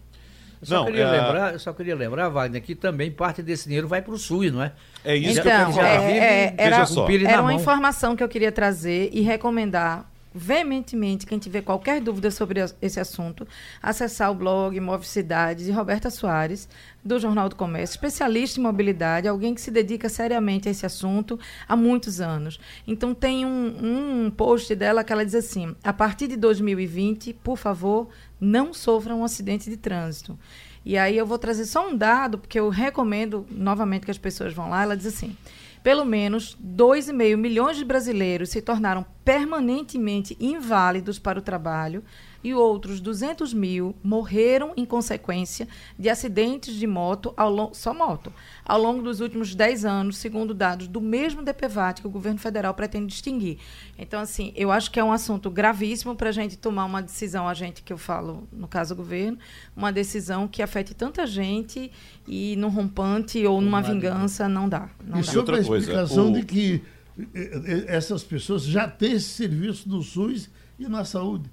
Eu 0.61 0.67
só, 0.67 0.75
não, 0.77 0.85
queria 0.87 1.05
é... 1.05 1.11
lembrar, 1.11 1.53
eu 1.53 1.59
só 1.59 1.73
queria 1.73 1.95
lembrar, 1.95 2.29
Wagner, 2.29 2.63
que 2.63 2.75
também 2.75 3.11
parte 3.11 3.43
desse 3.43 3.65
dinheiro 3.67 3.87
vai 3.87 4.03
para 4.03 4.13
o 4.13 4.19
SUS, 4.19 4.53
não 4.53 4.63
é? 4.63 4.73
É 5.05 5.15
isso 5.15 5.41
então, 5.41 5.73
que 5.73 5.79
eu 5.79 5.85
é, 5.85 6.19
é, 6.19 6.55
era, 6.59 6.87
era 7.27 7.43
uma 7.43 7.55
informação 7.55 8.17
que 8.17 8.23
eu 8.23 8.29
queria 8.29 8.51
trazer 8.51 9.11
e 9.13 9.21
recomendar 9.21 10.11
veementemente 10.35 11.27
quem 11.27 11.39
tiver 11.39 11.63
qualquer 11.63 12.01
dúvida 12.01 12.31
sobre 12.31 12.61
esse 12.81 13.01
assunto, 13.01 13.47
acessar 13.83 14.31
o 14.31 14.35
blog 14.35 14.79
Move 14.81 15.07
Cidades 15.07 15.67
de 15.67 15.73
Roberta 15.73 16.11
Soares, 16.11 16.69
do 17.05 17.19
Jornal 17.19 17.49
do 17.49 17.57
Comércio, 17.57 17.95
especialista 17.95 18.61
em 18.61 18.63
mobilidade, 18.63 19.29
alguém 19.29 19.55
que 19.55 19.61
se 19.61 19.71
dedica 19.71 20.09
seriamente 20.09 20.69
a 20.69 20.71
esse 20.71 20.85
assunto 20.85 21.39
há 21.67 21.75
muitos 21.75 22.21
anos. 22.21 22.61
Então 22.87 23.15
tem 23.15 23.47
um, 23.47 24.27
um 24.27 24.31
post 24.31 24.75
dela 24.75 25.03
que 25.03 25.13
ela 25.13 25.25
diz 25.25 25.35
assim: 25.35 25.75
a 25.83 25.93
partir 25.93 26.29
de 26.29 26.37
2020, 26.37 27.33
por 27.35 27.57
favor, 27.57 28.09
não 28.41 28.75
sofra 28.75 29.15
um 29.15 29.25
acidente 29.25 29.71
de 29.71 29.77
trânsito. 29.77 30.39
E 30.85 30.97
aí 30.97 31.17
eu 31.17 31.27
vou 31.27 31.39
trazer 31.39 31.67
só 31.67 31.89
um 31.89 31.97
dado, 31.97 32.39
porque 32.39 32.59
eu 32.59 32.69
recomendo 32.69 33.47
novamente 33.51 34.05
que 34.05 34.11
as 34.11 34.19
pessoas 34.19 34.55
vão 34.55 34.71
lá. 34.71 34.83
Ela 34.83 34.97
diz 34.97 35.07
assim: 35.07 35.37
pelo 35.83 36.05
menos 36.05 36.57
2,5 36.57 37.37
milhões 37.37 37.77
de 37.77 37.85
brasileiros 37.85 38.51
se 38.51 38.61
tornaram 38.63 39.05
permanentemente 39.25 40.37
inválidos 40.41 41.19
para 41.19 41.39
o 41.39 41.43
trabalho 41.43 42.03
e 42.43 42.55
outros 42.55 43.01
200 43.01 43.53
mil 43.53 43.95
morreram 44.03 44.73
em 44.77 44.85
consequência 44.85 45.67
de 45.99 46.09
acidentes 46.09 46.75
de 46.75 46.87
moto, 46.87 47.33
ao 47.37 47.75
só 47.75 47.93
moto, 47.93 48.33
ao 48.65 48.81
longo 48.81 49.03
dos 49.03 49.21
últimos 49.21 49.55
10 49.55 49.85
anos, 49.85 50.19
segundo 50.19 50.55
dados 50.55 50.87
do 50.87 51.01
mesmo 51.01 51.43
DPVAT 51.43 52.01
que 52.01 52.07
o 52.07 52.11
governo 52.11 52.39
federal 52.39 52.73
pretende 52.75 53.07
distinguir. 53.07 53.59
Então, 53.99 54.21
assim, 54.21 54.53
eu 54.55 54.71
acho 54.71 54.91
que 54.91 55.01
é 55.01 55.05
um 55.05 55.13
assunto 55.13 55.51
gravíssimo 55.51 56.15
para 56.15 56.29
a 56.29 56.33
gente 56.33 56.57
tomar 56.57 56.85
uma 56.85 57.03
decisão, 57.03 57.49
a 57.49 57.55
gente 57.55 57.83
que 57.83 57.93
eu 57.93 57.99
falo, 57.99 58.47
no 58.53 58.69
caso 58.69 58.95
do 58.95 58.99
governo, 58.99 59.39
uma 59.77 59.93
decisão 59.93 60.47
que 60.47 60.63
afete 60.63 60.95
tanta 60.95 61.27
gente 61.27 61.91
e 62.27 62.55
num 62.57 62.69
rompante 62.69 63.45
ou 63.47 63.61
numa 63.61 63.83
vingança 63.83 64.49
não 64.49 64.69
dá. 64.69 64.89
Não 65.05 65.19
e 65.19 65.23
dá. 65.23 65.33
sobre 65.33 65.57
a 65.57 65.59
explicação 65.59 66.31
o... 66.31 66.33
de 66.33 66.45
que 66.45 66.83
eh, 67.19 67.25
eh, 67.35 67.85
essas 67.89 68.23
pessoas 68.23 68.63
já 68.63 68.87
têm 68.87 69.13
esse 69.13 69.29
serviço 69.31 69.89
no 69.89 70.03
SUS 70.03 70.49
e 70.79 70.87
na 70.87 71.05
saúde 71.05 71.51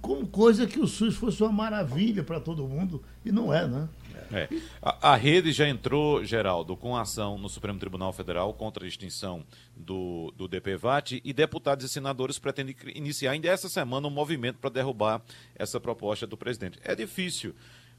como 0.00 0.26
coisa 0.26 0.66
que 0.66 0.80
o 0.80 0.86
SUS 0.86 1.16
fosse 1.16 1.42
uma 1.42 1.52
maravilha 1.52 2.22
para 2.22 2.40
todo 2.40 2.66
mundo, 2.66 3.02
e 3.24 3.32
não 3.32 3.52
é, 3.52 3.66
né? 3.66 3.88
É. 4.32 4.48
A, 4.80 5.12
a, 5.12 5.16
rede 5.16 5.52
já 5.52 5.68
entrou, 5.68 6.24
Geraldo, 6.24 6.74
com 6.74 6.96
ação 6.96 7.36
no 7.36 7.48
Supremo 7.48 7.78
Tribunal 7.78 8.12
Federal 8.12 8.52
contra 8.54 8.84
a 8.84 8.88
extinção 8.88 9.44
do, 9.76 10.32
do 10.36 10.48
DPVAT 10.48 11.20
e 11.22 11.32
deputados 11.32 11.84
e 11.84 11.88
senadores 11.88 12.38
pretendem 12.38 12.74
iniciar 12.94 13.32
ainda 13.32 13.48
essa 13.48 13.68
semana 13.68 14.08
um 14.08 14.10
movimento 14.10 14.58
para 14.58 14.70
derrubar 14.70 15.20
essa 15.54 15.78
proposta 15.78 16.26
do 16.26 16.36
presidente. 16.36 16.78
É 16.82 16.94
difícil, 16.94 17.54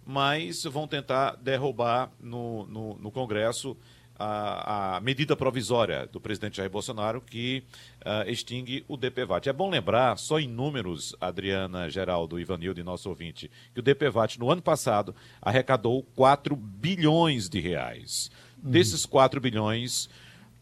mas 0.05 0.63
vão 0.63 0.87
tentar 0.87 1.35
derrubar 1.35 2.11
no, 2.19 2.65
no, 2.65 2.95
no 2.95 3.11
Congresso 3.11 3.77
a, 4.17 4.97
a, 4.97 5.01
medida 5.01 5.35
provisória 5.35 6.07
do 6.11 6.19
presidente 6.19 6.57
Jair 6.57 6.69
Bolsonaro 6.69 7.21
que 7.21 7.63
uh, 8.01 8.29
extingue 8.29 8.85
o 8.87 8.95
DPVAT. 8.95 9.47
É 9.47 9.53
bom 9.53 9.69
lembrar, 9.69 10.17
só 10.17 10.39
em 10.39 10.47
números, 10.47 11.15
Adriana, 11.19 11.89
Geraldo, 11.89 12.39
Ivanildo 12.39 12.79
e 12.79 12.83
nosso 12.83 13.09
ouvinte, 13.09 13.49
que 13.73 13.79
o 13.79 13.83
DPVAT 13.83 14.39
no 14.39 14.51
ano 14.51 14.61
passado 14.61 15.15
arrecadou 15.41 16.03
4 16.15 16.55
bilhões 16.55 17.49
de 17.49 17.59
reais. 17.59 18.29
Uhum. 18.63 18.71
Desses 18.71 19.05
4 19.05 19.41
bilhões, 19.41 20.09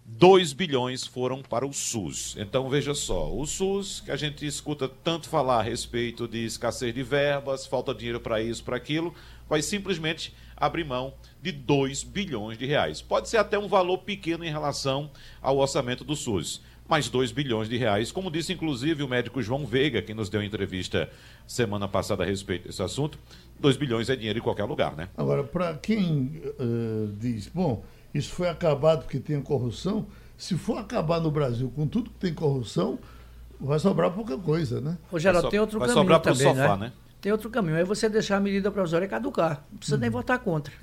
2 0.06 0.54
bilhões 0.54 1.06
foram 1.06 1.42
para 1.42 1.66
o 1.66 1.74
SUS. 1.74 2.36
Então 2.38 2.70
veja 2.70 2.94
só, 2.94 3.34
o 3.34 3.46
SUS, 3.46 4.02
que 4.02 4.12
a 4.12 4.16
gente 4.16 4.46
escuta 4.46 4.88
tanto 4.88 5.30
falar 5.30 5.60
a 5.60 5.64
respeito 5.64 6.28
de 6.28 6.46
escassez 6.46 6.94
de 6.94 7.04
verbas, 7.04 7.66
falta 7.66 7.94
dinheiro 7.94 8.20
para 8.20 8.42
isso, 8.42 8.64
para 8.64 8.78
aquilo, 8.78 9.14
vai 9.48 9.62
simplesmente 9.62 10.34
abrir 10.56 10.84
mão 10.84 11.14
de 11.42 11.52
2 11.52 12.04
bilhões 12.04 12.58
de 12.58 12.66
reais. 12.66 13.02
Pode 13.02 13.28
ser 13.30 13.38
até 13.38 13.58
um 13.58 13.68
valor 13.68 14.00
pequeno 14.00 14.44
em 14.46 14.50
relação 14.50 15.10
ao 15.42 15.58
orçamento 15.58 16.04
do 16.04 16.16
SUS, 16.16 16.62
mas 16.88 17.10
2 17.10 17.32
bilhões 17.32 17.70
de 17.70 17.78
reais, 17.78 18.12
como 18.12 18.30
disse 18.30 18.54
inclusive 18.54 19.02
o 19.02 19.08
médico 19.08 19.42
João 19.42 19.66
Veiga, 19.66 20.02
que 20.02 20.14
nos 20.14 20.30
deu 20.30 20.44
entrevista 20.44 21.10
semana 21.48 21.88
passada 21.88 22.24
a 22.24 22.26
respeito 22.26 22.68
desse 22.68 22.84
assunto, 22.84 23.18
2 23.60 23.78
bilhões 23.78 24.10
é 24.10 24.16
dinheiro 24.16 24.40
em 24.40 24.42
qualquer 24.42 24.66
lugar, 24.66 24.96
né? 24.96 25.10
Agora, 25.18 25.44
para 25.44 25.74
quem 25.76 26.42
uh, 26.60 27.14
diz, 27.18 27.48
bom, 27.48 27.84
isso 28.14 28.32
foi 28.32 28.50
acabado 28.50 29.04
porque 29.04 29.20
tem 29.20 29.42
corrupção, 29.42 30.06
se 30.38 30.58
for 30.58 30.78
acabar 30.78 31.20
no 31.20 31.32
Brasil 31.32 31.72
com 31.76 31.88
tudo 31.88 32.10
que 32.10 32.18
tem 32.18 32.34
corrupção, 32.34 33.00
vai 33.60 33.80
sobrar 33.80 34.12
pouca 34.12 34.38
coisa, 34.38 34.82
né? 34.82 34.98
Ô, 35.12 35.20
Geraldo, 35.20 35.50
tem 35.50 35.60
outro 35.60 35.80
vai 35.80 35.88
caminho 35.88 36.04
sobrar 36.04 36.20
também, 36.20 36.48
sofá, 36.48 36.78
né? 36.78 36.88
né? 36.88 36.94
Tem 37.22 37.32
outro 37.32 37.50
caminho, 37.52 37.78
é 37.78 37.84
você 37.84 38.10
deixar 38.10 38.38
a 38.38 38.40
medida 38.40 38.72
provisória 38.72 39.08
caducar. 39.08 39.64
Não 39.72 39.78
precisa 39.78 39.98
nem 39.98 40.10
uhum. 40.10 40.14
votar 40.14 40.40
contra. 40.40 40.74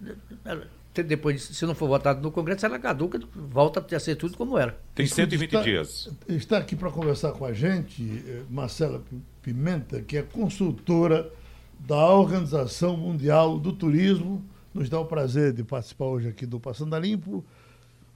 Depois, 0.94 1.42
se 1.42 1.66
não 1.66 1.74
for 1.74 1.88
votado 1.88 2.20
no 2.20 2.30
Congresso, 2.30 2.64
ela 2.64 2.78
caduca, 2.78 3.20
volta 3.34 3.84
a 3.94 4.00
ser 4.00 4.16
tudo 4.16 4.36
como 4.36 4.56
era. 4.56 4.76
Tem 4.94 5.06
120 5.06 5.48
está, 5.48 5.62
dias. 5.62 6.10
Está 6.28 6.58
aqui 6.58 6.74
para 6.74 6.90
conversar 6.90 7.32
com 7.32 7.44
a 7.44 7.52
gente 7.52 8.24
eh, 8.26 8.42
Marcela 8.50 9.02
Pimenta, 9.42 10.00
que 10.02 10.16
é 10.16 10.22
consultora 10.22 11.30
da 11.78 11.96
Organização 11.96 12.96
Mundial 12.96 13.58
do 13.58 13.72
Turismo. 13.72 14.44
Nos 14.74 14.88
dá 14.88 14.98
o 14.98 15.04
prazer 15.04 15.52
de 15.52 15.62
participar 15.62 16.06
hoje 16.06 16.28
aqui 16.28 16.46
do 16.46 16.58
Passando 16.58 16.94
a 16.94 16.98
Limpo. 16.98 17.44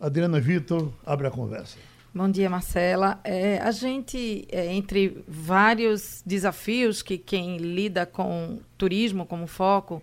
Adriana 0.01 0.41
Vitor, 0.41 0.93
abre 1.07 1.29
a 1.29 1.31
conversa. 1.31 1.77
Bom 2.15 2.29
dia, 2.29 2.51
Marcela. 2.51 3.19
É, 3.25 3.57
a 3.57 3.71
gente, 3.71 4.47
é, 4.53 4.71
entre 4.71 5.25
vários 5.27 6.23
desafios 6.27 7.01
que 7.01 7.17
quem 7.17 7.57
lida 7.57 8.05
com 8.05 8.61
turismo 8.77 9.25
como 9.25 9.47
foco 9.47 10.03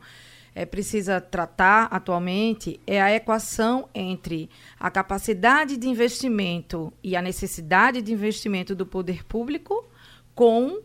é, 0.56 0.66
precisa 0.66 1.22
tratar 1.22 1.84
atualmente, 1.92 2.80
é 2.88 3.00
a 3.00 3.14
equação 3.14 3.88
entre 3.94 4.50
a 4.80 4.90
capacidade 4.90 5.78
de 5.78 5.88
investimento 5.88 6.92
e 7.04 7.16
a 7.16 7.22
necessidade 7.22 8.02
de 8.02 8.12
investimento 8.12 8.74
do 8.74 8.88
poder 8.88 9.24
público 9.24 9.86
com 10.34 10.82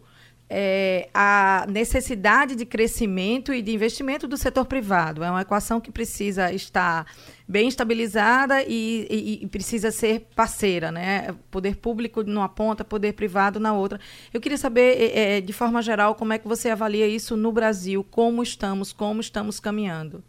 é, 0.49 1.09
a 1.14 1.66
necessidade 1.68 2.55
de 2.55 2.66
crescimento 2.66 3.53
e 3.53 3.62
de 3.62 3.72
investimento 3.72 4.28
do 4.28 4.36
setor 4.36 4.66
privado. 4.66 5.24
É 5.24 5.30
uma 5.30 5.42
equação 5.42 5.80
que 5.80 5.90
precisa 5.90 6.53
estar 6.53 7.07
bem 7.49 7.68
estabilizada 7.68 8.62
e, 8.62 9.07
e, 9.11 9.45
e, 9.45 9.47
precisa 9.49 9.90
ser 9.90 10.26
parceira, 10.34 10.92
né? 10.92 11.34
Poder 11.51 11.76
público 11.76 12.22
numa 12.22 12.49
ponta, 12.49 12.84
poder 12.84 13.14
privado 13.14 13.59
na 13.59 13.74
outra. 13.74 13.99
Eu 14.32 14.40
queria 14.40 14.59
saber, 14.59 15.01
é, 15.01 15.36
é, 15.36 15.40
de 15.40 15.53
forma 15.53 15.82
geral, 15.82 16.14
como 16.14 16.32
é 16.32 16.38
que 16.38 16.49
você 16.49 16.70
avalia 16.70 17.07
isso 17.07 17.36
no 17.36 17.51
Brasil, 17.51 18.05
como 18.11 18.42
estamos, 18.42 18.92
como 18.92 19.20
estamos 19.20 19.59
caminhando. 19.59 20.22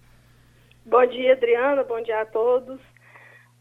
Bom 0.85 1.05
dia, 1.07 1.33
Adriana, 1.33 1.83
bom 1.83 2.01
dia 2.01 2.21
a 2.21 2.25
todos. 2.25 2.79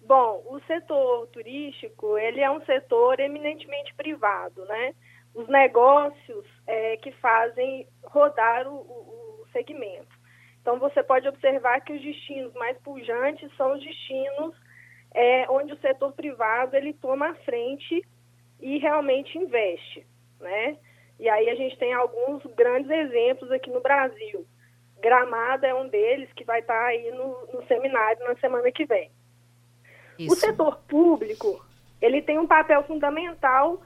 Bom, 0.07 0.45
o 0.47 0.61
setor 0.67 1.27
turístico, 1.29 2.19
ele 2.19 2.41
é 2.41 2.51
um 2.51 2.63
setor 2.67 3.19
eminentemente 3.21 3.95
privado, 3.95 4.63
né? 4.67 4.95
Os 5.35 5.49
negócios 5.49 6.47
é, 6.67 6.97
que 6.99 7.11
fazem 7.13 7.87
rodar 8.05 8.67
o, 8.69 8.77
o, 8.77 9.47
segmento. 9.53 10.15
Então, 10.61 10.79
você 10.79 11.03
pode 11.03 11.29
observar 11.29 11.81
que 11.81 11.93
os 11.93 12.03
destinos 12.03 12.53
mais 12.55 12.77
pujantes 12.79 13.55
são 13.57 13.75
os 13.75 13.85
destinos 13.85 14.55
é, 15.13 15.49
onde 15.49 15.73
o 15.73 15.79
setor 15.79 16.13
privado 16.13 16.77
ele 16.77 16.93
toma 16.95 17.29
a 17.29 17.35
frente 17.37 18.03
e 18.61 18.79
realmente 18.79 19.39
investe, 19.39 20.07
né? 20.41 20.77
E 21.19 21.29
aí 21.29 21.49
a 21.49 21.55
gente 21.55 21.79
tem 21.79 21.93
alguns 21.93 22.43
grandes 22.55 22.91
exemplos 22.91 23.51
aqui 23.53 23.71
no 23.71 23.81
Brasil. 23.81 24.45
Gramada 25.01 25.67
é 25.67 25.75
um 25.75 25.89
deles 25.89 26.33
que 26.33 26.45
vai 26.45 26.61
estar 26.61 26.87
aí 26.87 27.11
no, 27.13 27.47
no 27.53 27.67
seminário 27.67 28.25
na 28.25 28.35
semana 28.37 28.73
que 28.73 28.85
vem. 28.85 29.11
Isso. 30.19 30.33
O 30.33 30.37
setor 30.37 30.81
público 30.89 31.65
ele 32.01 32.21
tem 32.21 32.39
um 32.39 32.47
papel 32.47 32.83
fundamental 32.85 33.81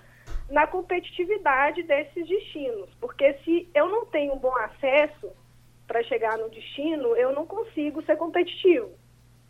na 0.51 0.67
competitividade 0.67 1.83
desses 1.83 2.27
destinos, 2.27 2.89
porque 3.01 3.35
se 3.45 3.69
eu 3.75 3.89
não 3.89 4.07
tenho 4.07 4.35
um 4.35 4.39
bom 4.39 4.55
acesso 4.57 5.31
para 5.87 6.03
chegar 6.03 6.39
no 6.39 6.49
destino, 6.49 7.17
eu 7.17 7.33
não 7.33 7.47
consigo 7.47 8.03
ser 8.03 8.17
competitivo. 8.17 8.91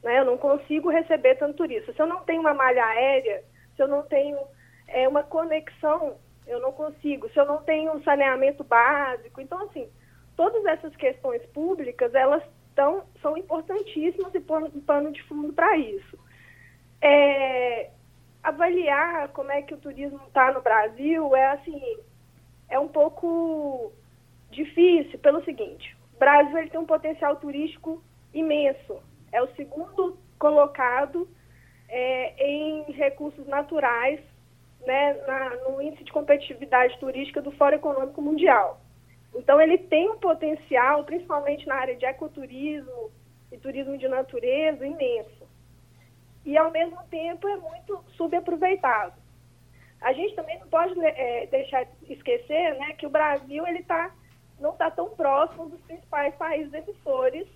Né? 0.02 0.18
Eu 0.18 0.24
não 0.24 0.38
consigo 0.38 0.90
receber 0.90 1.36
tanto 1.36 1.56
turista. 1.56 1.92
Se 1.92 2.00
eu 2.00 2.06
não 2.06 2.20
tenho 2.20 2.40
uma 2.40 2.54
malha 2.54 2.84
aérea, 2.84 3.42
se 3.76 3.82
eu 3.82 3.88
não 3.88 4.02
tenho 4.02 4.38
é, 4.86 5.08
uma 5.08 5.22
conexão, 5.22 6.16
eu 6.46 6.60
não 6.60 6.72
consigo. 6.72 7.28
Se 7.30 7.38
eu 7.38 7.46
não 7.46 7.58
tenho 7.62 7.92
um 7.92 8.02
saneamento 8.02 8.64
básico. 8.64 9.40
Então, 9.40 9.62
assim, 9.62 9.88
todas 10.36 10.64
essas 10.66 10.94
questões 10.96 11.44
públicas, 11.46 12.14
elas 12.14 12.42
tão, 12.74 13.04
são 13.20 13.36
importantíssimas 13.36 14.32
e 14.34 14.38
um 14.38 14.80
pano 14.80 15.12
de 15.12 15.22
fundo 15.24 15.52
para 15.52 15.76
isso. 15.76 16.18
É, 17.00 17.90
avaliar 18.48 19.28
como 19.28 19.50
é 19.50 19.62
que 19.62 19.74
o 19.74 19.78
turismo 19.78 20.20
está 20.26 20.52
no 20.52 20.60
Brasil 20.60 21.34
é 21.34 21.52
assim, 21.52 21.80
é 22.68 22.78
um 22.78 22.88
pouco 22.88 23.92
difícil 24.50 25.18
pelo 25.18 25.44
seguinte, 25.44 25.96
o 26.14 26.18
Brasil 26.18 26.56
ele 26.58 26.70
tem 26.70 26.80
um 26.80 26.86
potencial 26.86 27.36
turístico 27.36 28.02
imenso. 28.32 29.00
É 29.30 29.42
o 29.42 29.54
segundo 29.54 30.18
colocado 30.38 31.28
é, 31.88 32.44
em 32.44 32.92
recursos 32.92 33.46
naturais 33.46 34.20
né, 34.86 35.14
na, 35.26 35.50
no 35.68 35.82
índice 35.82 36.04
de 36.04 36.12
competitividade 36.12 36.98
turística 36.98 37.42
do 37.42 37.52
Fórum 37.52 37.76
Econômico 37.76 38.22
Mundial. 38.22 38.80
Então, 39.34 39.60
ele 39.60 39.78
tem 39.78 40.10
um 40.10 40.18
potencial, 40.18 41.04
principalmente 41.04 41.66
na 41.66 41.76
área 41.76 41.96
de 41.96 42.04
ecoturismo 42.04 43.10
e 43.52 43.58
turismo 43.58 43.96
de 43.98 44.08
natureza, 44.08 44.86
imenso. 44.86 45.37
E, 46.48 46.56
ao 46.56 46.70
mesmo 46.70 46.96
tempo, 47.10 47.46
é 47.46 47.56
muito 47.58 48.02
subaproveitado. 48.16 49.12
A 50.00 50.14
gente 50.14 50.34
também 50.34 50.58
não 50.58 50.66
pode 50.66 50.98
é, 51.04 51.44
deixar 51.44 51.84
de 51.84 52.10
esquecer 52.10 52.74
né, 52.78 52.94
que 52.94 53.06
o 53.06 53.10
Brasil 53.10 53.66
ele 53.66 53.80
está 53.80 54.10
não 54.58 54.70
está 54.70 54.90
tão 54.90 55.10
próximo 55.10 55.68
dos 55.68 55.80
principais 55.82 56.34
países 56.36 56.72
emissores 56.72 57.46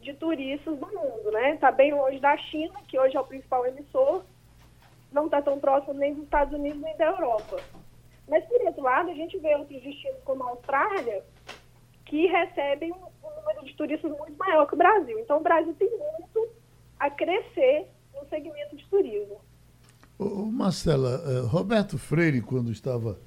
de 0.00 0.12
turistas 0.12 0.76
do 0.76 0.86
mundo, 0.88 1.30
né? 1.30 1.54
Está 1.54 1.70
bem 1.70 1.94
longe 1.94 2.18
da 2.18 2.36
China, 2.36 2.74
que 2.88 2.98
hoje 2.98 3.16
é 3.16 3.20
o 3.20 3.24
principal 3.24 3.64
emissor, 3.64 4.24
não 5.12 5.26
está 5.26 5.40
tão 5.40 5.60
próximo 5.60 5.94
nem 5.94 6.12
dos 6.12 6.24
Estados 6.24 6.52
Unidos 6.52 6.82
nem 6.82 6.96
da 6.96 7.06
Europa. 7.06 7.62
Mas, 8.28 8.44
por 8.46 8.60
outro 8.62 8.82
lado, 8.82 9.08
a 9.08 9.14
gente 9.14 9.38
vê 9.38 9.54
outros 9.54 9.80
destinos 9.80 10.20
como 10.24 10.42
a 10.42 10.50
Austrália, 10.50 11.22
que 12.04 12.26
recebem 12.26 12.92
um, 12.92 13.30
número 13.40 13.64
de 13.64 13.74
turistas 13.76 14.10
muito 14.10 14.36
maior 14.36 14.66
que 14.66 14.74
o 14.74 14.78
Brasil. 14.78 15.16
Então, 15.20 15.38
o 15.38 15.42
Brasil 15.42 15.74
tem 15.78 15.88
muito 15.88 16.48
a 16.98 17.08
crescer 17.08 17.88
no 18.20 18.28
segmento 18.28 18.76
de 18.76 18.84
turismo. 18.86 19.40
Ô, 20.18 20.46
Marcela, 20.46 21.22
uh, 21.26 21.46
Roberto 21.46 21.98
Freire, 21.98 22.40
quando 22.40 22.72
estava 22.72 23.18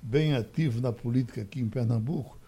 bem 0.00 0.34
ativo 0.34 0.80
na 0.80 0.92
política 0.92 1.42
aqui 1.42 1.60
em 1.60 1.68
Pernambuco, 1.68 2.38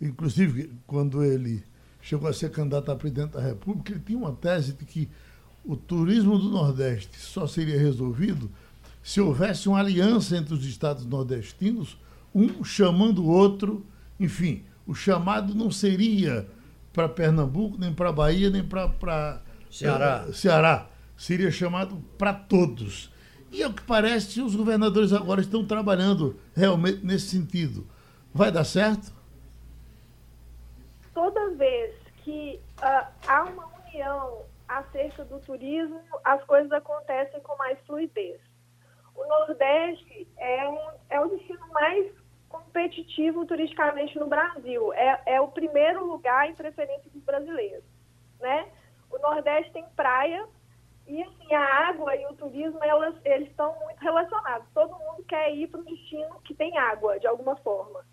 inclusive 0.00 0.72
quando 0.86 1.24
ele 1.24 1.64
chegou 2.00 2.28
a 2.28 2.32
ser 2.32 2.50
candidato 2.50 2.90
a 2.90 2.96
presidente 2.96 3.32
da 3.32 3.40
República, 3.40 3.92
ele 3.92 4.02
tinha 4.04 4.18
uma 4.18 4.32
tese 4.32 4.72
de 4.72 4.84
que 4.84 5.08
o 5.64 5.76
turismo 5.76 6.38
do 6.38 6.48
Nordeste 6.48 7.18
só 7.18 7.46
seria 7.46 7.78
resolvido 7.78 8.50
se 9.02 9.20
houvesse 9.20 9.68
uma 9.68 9.78
aliança 9.78 10.36
entre 10.36 10.54
os 10.54 10.64
estados 10.64 11.04
nordestinos, 11.04 11.98
um 12.34 12.62
chamando 12.62 13.24
o 13.24 13.28
outro, 13.28 13.84
enfim, 14.20 14.62
o 14.86 14.94
chamado 14.94 15.54
não 15.54 15.70
seria 15.70 16.46
para 16.92 17.08
Pernambuco, 17.08 17.78
nem 17.78 17.92
para 17.92 18.12
Bahia, 18.12 18.50
nem 18.50 18.62
para 18.62 19.40
Ceará. 19.70 20.26
Uh, 20.28 20.32
Ceará. 20.32 20.86
Seria 21.18 21.50
chamado 21.50 22.02
para 22.16 22.32
todos. 22.32 23.12
E 23.52 23.62
é 23.62 23.66
o 23.66 23.74
que 23.74 23.82
parece, 23.82 24.40
os 24.40 24.56
governadores 24.56 25.12
agora 25.12 25.42
estão 25.42 25.66
trabalhando 25.66 26.38
realmente 26.54 27.04
nesse 27.04 27.28
sentido 27.28 27.86
Vai 28.32 28.52
dar 28.52 28.64
certo? 28.64 29.12
Toda 31.12 31.50
vez 31.56 31.92
que 32.22 32.60
uh, 32.78 33.06
há 33.26 33.42
uma 33.44 33.66
união 33.84 34.44
acerca 34.68 35.24
do 35.24 35.40
turismo, 35.40 36.00
as 36.22 36.44
coisas 36.44 36.70
acontecem 36.70 37.40
com 37.40 37.56
mais 37.56 37.78
fluidez. 37.86 38.40
O 39.14 39.26
Nordeste 39.26 40.28
é, 40.36 40.68
um, 40.68 40.90
é 41.10 41.20
o 41.20 41.28
destino 41.28 41.66
mais 41.72 42.12
competitivo 42.48 43.44
turisticamente 43.46 44.16
no 44.18 44.28
Brasil. 44.28 44.92
É, 44.92 45.22
é 45.26 45.40
o 45.40 45.48
primeiro 45.48 46.06
lugar 46.06 46.48
em 46.48 46.54
preferência 46.54 47.10
dos 47.10 47.24
brasileiros. 47.24 47.84
Né? 48.38 48.68
O 49.10 49.18
Nordeste 49.18 49.72
tem 49.72 49.84
praia 49.96 50.46
e 51.08 51.22
assim, 51.22 51.54
a 51.54 51.88
água 51.88 52.14
e 52.14 52.26
o 52.26 52.34
turismo 52.34 52.78
elas, 52.84 53.14
eles 53.24 53.48
estão 53.48 53.74
muito 53.80 53.98
relacionados. 53.98 54.68
Todo 54.74 54.98
mundo 54.98 55.24
quer 55.26 55.54
ir 55.54 55.66
para 55.66 55.80
um 55.80 55.84
destino 55.84 56.38
que 56.44 56.54
tem 56.54 56.76
água, 56.76 57.18
de 57.18 57.26
alguma 57.26 57.56
forma. 57.56 58.04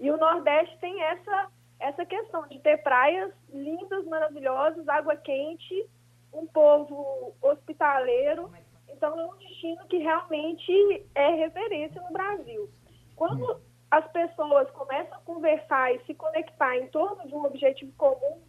E 0.00 0.10
o 0.10 0.16
Nordeste 0.16 0.76
tem 0.78 1.00
essa, 1.00 1.48
essa 1.78 2.04
questão 2.04 2.48
de 2.48 2.58
ter 2.58 2.82
praias 2.82 3.32
lindas, 3.50 4.04
maravilhosas, 4.06 4.88
água 4.88 5.16
quente, 5.16 5.88
um 6.32 6.44
povo 6.46 7.34
hospitaleiro. 7.40 8.50
Então, 8.88 9.18
é 9.18 9.26
um 9.26 9.36
destino 9.36 9.86
que 9.86 9.98
realmente 9.98 11.06
é 11.14 11.30
referência 11.36 12.02
no 12.02 12.12
Brasil. 12.12 12.68
Quando 13.14 13.60
as 13.90 14.10
pessoas 14.10 14.68
começam 14.72 15.18
a 15.18 15.20
conversar 15.22 15.94
e 15.94 16.04
se 16.04 16.14
conectar 16.14 16.76
em 16.76 16.88
torno 16.88 17.26
de 17.28 17.34
um 17.34 17.44
objetivo 17.44 17.92
comum, 17.96 18.40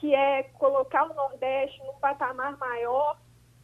que 0.00 0.14
é 0.14 0.44
colocar 0.58 1.04
o 1.10 1.14
Nordeste 1.14 1.78
num 1.84 1.94
patamar 2.00 2.56
maior 2.56 3.18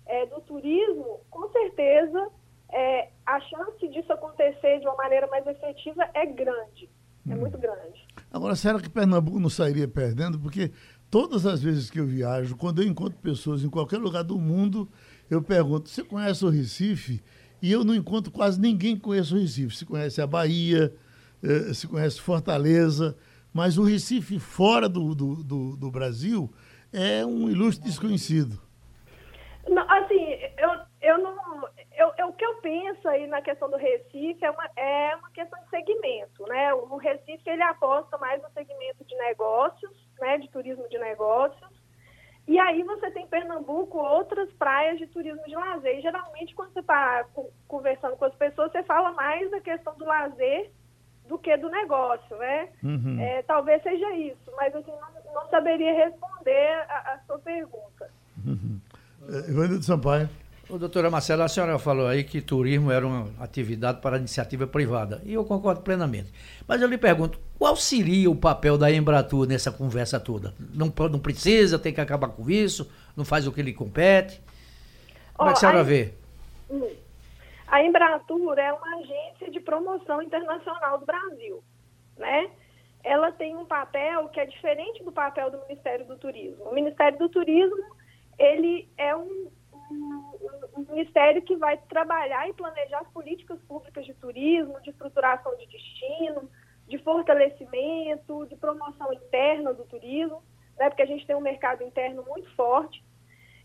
é, 0.05 0.27
do 0.27 0.41
turismo, 0.43 1.21
com 1.31 1.51
certeza 1.51 2.31
é, 2.73 3.09
a 3.25 3.41
chance 3.41 3.89
disso 3.89 4.13
acontecer 4.13 4.81
de 4.81 4.87
uma 4.87 4.97
maneira 4.97 5.27
mais 5.29 5.47
efetiva 5.47 6.09
é 6.15 6.27
grande. 6.27 6.89
É 7.29 7.35
hum. 7.35 7.39
muito 7.39 7.59
grande. 7.59 8.07
Agora, 8.31 8.55
será 8.55 8.79
que 8.79 8.91
Pernambuco 8.91 9.41
não 9.41 9.49
sairia 9.49 9.89
perdendo? 9.89 10.39
Porque 10.39 10.71
todas 11.11 11.47
as 11.47 11.63
vezes 11.63 11.91
que 11.91 11.99
eu 11.99 12.07
viajo, 12.07 12.57
quando 12.57 12.83
eu 12.83 12.87
encontro 12.87 13.19
pessoas 13.19 13.65
em 13.65 13.71
qualquer 13.71 13.99
lugar 13.99 14.23
do 14.23 14.39
mundo, 14.39 14.89
eu 15.31 15.43
pergunto: 15.43 15.89
você 15.89 16.05
conhece 16.05 16.45
o 16.45 16.51
Recife? 16.51 17.23
E 17.63 17.73
eu 17.73 17.83
não 17.83 17.95
encontro 17.95 18.31
quase 18.31 18.61
ninguém 18.61 18.95
que 18.95 19.03
conheça 19.03 19.35
o 19.35 19.39
Recife. 19.39 19.75
Se 19.75 19.87
conhece 19.87 20.21
a 20.21 20.27
Bahia, 20.27 20.95
eh, 21.43 21.73
se 21.73 21.89
conhece 21.89 22.21
Fortaleza, 22.21 23.17
mas 23.57 23.79
o 23.79 23.85
Recife 23.85 24.39
fora 24.39 24.87
do, 24.87 25.15
do, 25.15 25.43
do, 25.43 25.77
do 25.79 25.91
Brasil 25.91 26.53
é 26.93 27.25
um 27.25 27.49
ilustre 27.49 27.89
desconhecido. 27.89 28.61
Não, 29.67 29.83
assim, 29.91 30.39
eu, 30.59 30.71
eu 31.01 31.19
não. 31.19 31.67
Eu, 31.97 32.13
eu, 32.19 32.29
o 32.29 32.33
que 32.35 32.45
eu 32.45 32.57
penso 32.57 33.09
aí 33.09 33.27
na 33.27 33.41
questão 33.41 33.71
do 33.71 33.79
Recife 33.79 34.45
é 34.45 34.51
uma, 34.51 34.71
é 34.77 35.17
uma 35.17 35.31
questão 35.31 35.59
de 35.65 35.71
segmento, 35.71 36.47
né? 36.47 36.75
O 36.75 36.99
Recife 36.99 37.49
ele 37.49 37.63
aposta 37.63 38.19
mais 38.19 38.43
no 38.43 38.51
segmento 38.51 39.03
de 39.07 39.17
negócios, 39.17 39.91
né? 40.21 40.37
De 40.37 40.51
turismo 40.51 40.87
de 40.91 40.99
negócios. 40.99 41.75
E 42.47 42.59
aí 42.59 42.83
você 42.83 43.11
tem 43.11 43.27
Pernambuco, 43.27 43.99
outras 43.99 44.53
praias 44.53 44.99
de 44.99 45.07
turismo 45.07 45.43
de 45.47 45.55
lazer. 45.55 45.99
E 45.99 46.03
geralmente, 46.03 46.55
quando 46.55 46.75
você 46.75 46.81
está 46.81 47.25
conversando 47.67 48.17
com 48.17 48.27
as 48.27 48.35
pessoas, 48.35 48.71
você 48.71 48.83
fala 48.83 49.13
mais 49.13 49.51
da 49.51 49.61
questão 49.61 49.97
do 49.97 50.05
lazer 50.05 50.71
do 51.29 51.39
que 51.39 51.57
do 51.57 51.69
negócio, 51.69 52.37
né? 52.37 52.69
Uhum. 52.83 53.21
É, 53.21 53.43
talvez 53.43 53.83
seja 53.83 54.15
isso, 54.15 54.51
mas 54.57 54.75
assim, 54.75 54.91
não, 54.91 55.35
não 55.35 55.51
saberia 55.51 55.93
responder 55.93 56.85
a, 56.89 57.15
a 57.15 57.21
sua 57.27 57.39
pergunta. 57.39 58.11
Uhum. 58.45 58.81
É, 59.29 59.83
Sampaio. 59.83 60.29
Ô, 60.69 60.79
doutora 60.79 61.09
Marcela, 61.09 61.45
a 61.45 61.49
senhora 61.49 61.79
falou 61.79 62.09
aí 62.09 62.25
que 62.25 62.41
turismo 62.41 62.91
era 62.91 63.07
uma 63.07 63.31
atividade 63.39 64.01
para 64.01 64.19
iniciativa 64.19 64.67
privada, 64.67 65.23
e 65.25 65.35
eu 65.35 65.45
concordo 65.45 65.81
plenamente. 65.83 66.33
Mas 66.67 66.83
eu 66.83 66.89
lhe 66.89 66.99
pergunto, 66.99 67.39
qual 67.57 67.77
seria 67.77 68.29
o 68.29 68.35
papel 68.35 68.77
da 68.77 68.91
Embratur 68.91 69.47
nessa 69.47 69.71
conversa 69.71 70.19
toda? 70.19 70.55
Não, 70.75 70.93
não 71.09 71.21
precisa, 71.21 71.79
tem 71.79 71.93
que 71.93 72.01
acabar 72.01 72.29
com 72.29 72.51
isso, 72.51 72.91
não 73.17 73.25
faz 73.25 73.47
o 73.47 73.53
que 73.53 73.63
lhe 73.63 73.73
compete? 73.73 74.43
Como 75.35 75.49
oh, 75.49 75.53
é 75.53 75.55
que 75.55 75.59
a 75.59 75.61
senhora 75.61 75.79
aí... 75.79 75.85
vê? 75.85 76.13
Hum. 76.69 77.06
A 77.67 77.83
Embratur 77.83 78.59
é 78.59 78.73
uma 78.73 78.97
agência 78.97 79.51
de 79.51 79.61
promoção 79.61 80.23
internacional 80.23 80.99
do 80.99 81.07
Brasil, 81.07 81.63
né? 82.17 82.51
Ela 83.03 83.33
tem 83.33 83.57
um 83.57 83.67
papel 83.67 84.29
que 84.29 84.41
é 84.41 84.47
diferente 84.47 85.03
do 85.03 85.13
papel 85.13 85.51
do 85.51 85.61
Ministério 85.63 86.07
do 86.07 86.17
Turismo. 86.17 86.65
O 86.65 86.75
Ministério 86.75 87.19
do 87.19 87.29
Turismo, 87.29 87.85
ele 88.39 88.89
é 88.97 89.15
um, 89.17 89.51
um, 89.91 90.33
um 90.77 90.87
ministério 90.89 91.43
que 91.43 91.57
vai 91.57 91.77
trabalhar 91.89 92.49
e 92.49 92.53
planejar 92.53 93.01
as 93.01 93.09
políticas 93.09 93.61
públicas 93.63 94.05
de 94.05 94.15
turismo, 94.15 94.81
de 94.83 94.91
estruturação 94.91 95.57
de 95.57 95.67
destino, 95.67 96.49
de 96.89 96.99
fortalecimento, 96.99 98.47
de 98.47 98.57
promoção 98.57 99.13
interna 99.13 99.75
do 99.75 99.85
turismo, 99.85 100.43
né? 100.79 100.89
Porque 100.89 101.03
a 101.03 101.07
gente 101.07 101.27
tem 101.27 101.35
um 101.35 101.41
mercado 101.41 101.83
interno 101.83 102.25
muito 102.25 102.49
forte 102.55 103.05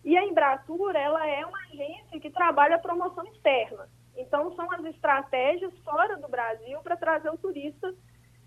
e 0.03 0.17
a 0.17 0.25
Embratur, 0.25 0.95
ela 0.95 1.27
é 1.27 1.45
uma 1.45 1.57
agência 1.71 2.19
que 2.19 2.29
trabalha 2.29 2.75
a 2.75 2.79
promoção 2.79 3.23
externa. 3.25 3.87
Então, 4.17 4.53
são 4.55 4.71
as 4.71 4.83
estratégias 4.85 5.71
fora 5.83 6.17
do 6.17 6.27
Brasil 6.27 6.79
para 6.83 6.97
trazer 6.97 7.29
o 7.29 7.37
turista 7.37 7.93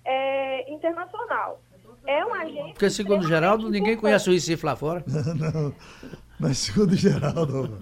é, 0.05 0.70
internacional. 0.72 1.61
É 2.07 2.24
uma 2.24 2.42
agência... 2.42 2.72
Porque, 2.72 2.90
segundo 2.90 3.26
Geraldo, 3.26 3.70
ninguém 3.70 3.96
conhece 3.96 4.28
o 4.28 4.32
Recife 4.32 4.66
lá 4.66 4.76
fora. 4.76 5.02
Não, 5.07 5.74
mas 6.45 6.59
segundo 6.59 6.95
Geraldo... 6.95 7.78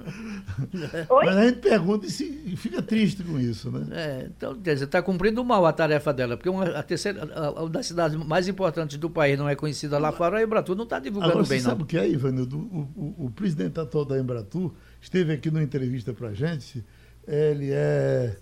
Oi? 1.11 1.27
Mas 1.27 1.37
a 1.37 1.47
gente 1.47 1.59
pergunta 1.59 2.07
e 2.07 2.57
fica 2.57 2.81
triste 2.81 3.25
com 3.25 3.41
isso, 3.41 3.73
né? 3.73 3.87
É, 3.91 4.27
então, 4.27 4.55
quer 4.55 4.75
dizer, 4.75 4.85
está 4.85 5.03
cumprindo 5.03 5.45
mal 5.45 5.67
a 5.67 5.73
tarefa 5.73 6.13
dela, 6.13 6.37
porque 6.37 6.49
uma, 6.49 6.65
a 6.65 6.83
terceira, 6.83 7.25
a, 7.35 7.63
a, 7.63 7.69
das 7.69 7.87
cidades 7.87 8.17
mais 8.17 8.47
importantes 8.47 8.97
do 8.99 9.11
país 9.11 9.37
não 9.37 9.49
é 9.49 9.57
conhecida 9.57 9.99
lá 9.99 10.13
fora, 10.13 10.39
a 10.39 10.43
Embratur 10.43 10.77
não 10.77 10.85
está 10.85 11.01
divulgando 11.01 11.33
Agora, 11.33 11.49
bem, 11.49 11.59
você 11.59 11.65
não. 11.65 11.71
sabe 11.71 11.83
o 11.83 11.87
que 11.87 11.99
é, 11.99 12.09
Ivanildo? 12.09 12.57
O, 12.57 12.89
o, 12.95 13.27
o, 13.27 13.31
presidente 13.31 13.81
atual 13.81 14.05
da 14.05 14.19
Embratur 14.19 14.73
esteve 15.01 15.33
aqui 15.33 15.51
numa 15.51 15.63
entrevista 15.63 16.13
para 16.13 16.29
a 16.29 16.35
gente, 16.35 16.85
ele 17.27 17.71
é 17.73 18.37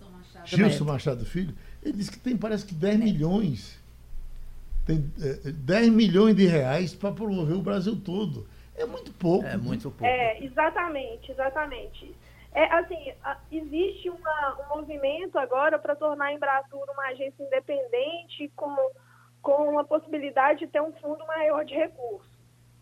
Gilson 0.45 0.85
Machado 0.85 1.25
Filho, 1.25 1.55
ele 1.83 1.97
disse 1.97 2.11
que 2.11 2.19
tem, 2.19 2.37
parece 2.37 2.67
que 2.67 2.75
10 2.75 2.99
milhões, 2.99 3.79
tem 4.85 5.11
é, 5.23 5.53
10 5.53 5.93
milhões 5.93 6.37
de 6.37 6.47
reais 6.47 6.93
para 6.93 7.11
promover 7.11 7.57
o 7.57 7.63
Brasil 7.63 7.97
todo. 7.97 8.47
É 8.81 8.87
muito 8.87 9.13
pouco. 9.13 9.47
É 9.47 9.57
muito 9.57 9.91
pouco. 9.91 10.07
É, 10.07 10.43
exatamente, 10.43 11.31
exatamente. 11.31 12.17
É, 12.53 12.65
assim, 12.75 13.13
existe 13.53 14.11
uma, 14.11 14.59
um 14.61 14.77
movimento 14.77 15.39
agora 15.39 15.79
para 15.79 15.95
tornar 15.95 16.27
a 16.27 16.33
Embratur 16.33 16.85
uma 16.91 17.07
agência 17.09 17.43
independente 17.45 18.51
com, 18.57 18.75
com 19.41 19.79
a 19.79 19.85
possibilidade 19.85 20.61
de 20.61 20.67
ter 20.67 20.83
um 20.83 20.93
fundo 20.95 21.25
maior 21.27 21.65
de 21.65 21.75
recursos. 21.75 22.29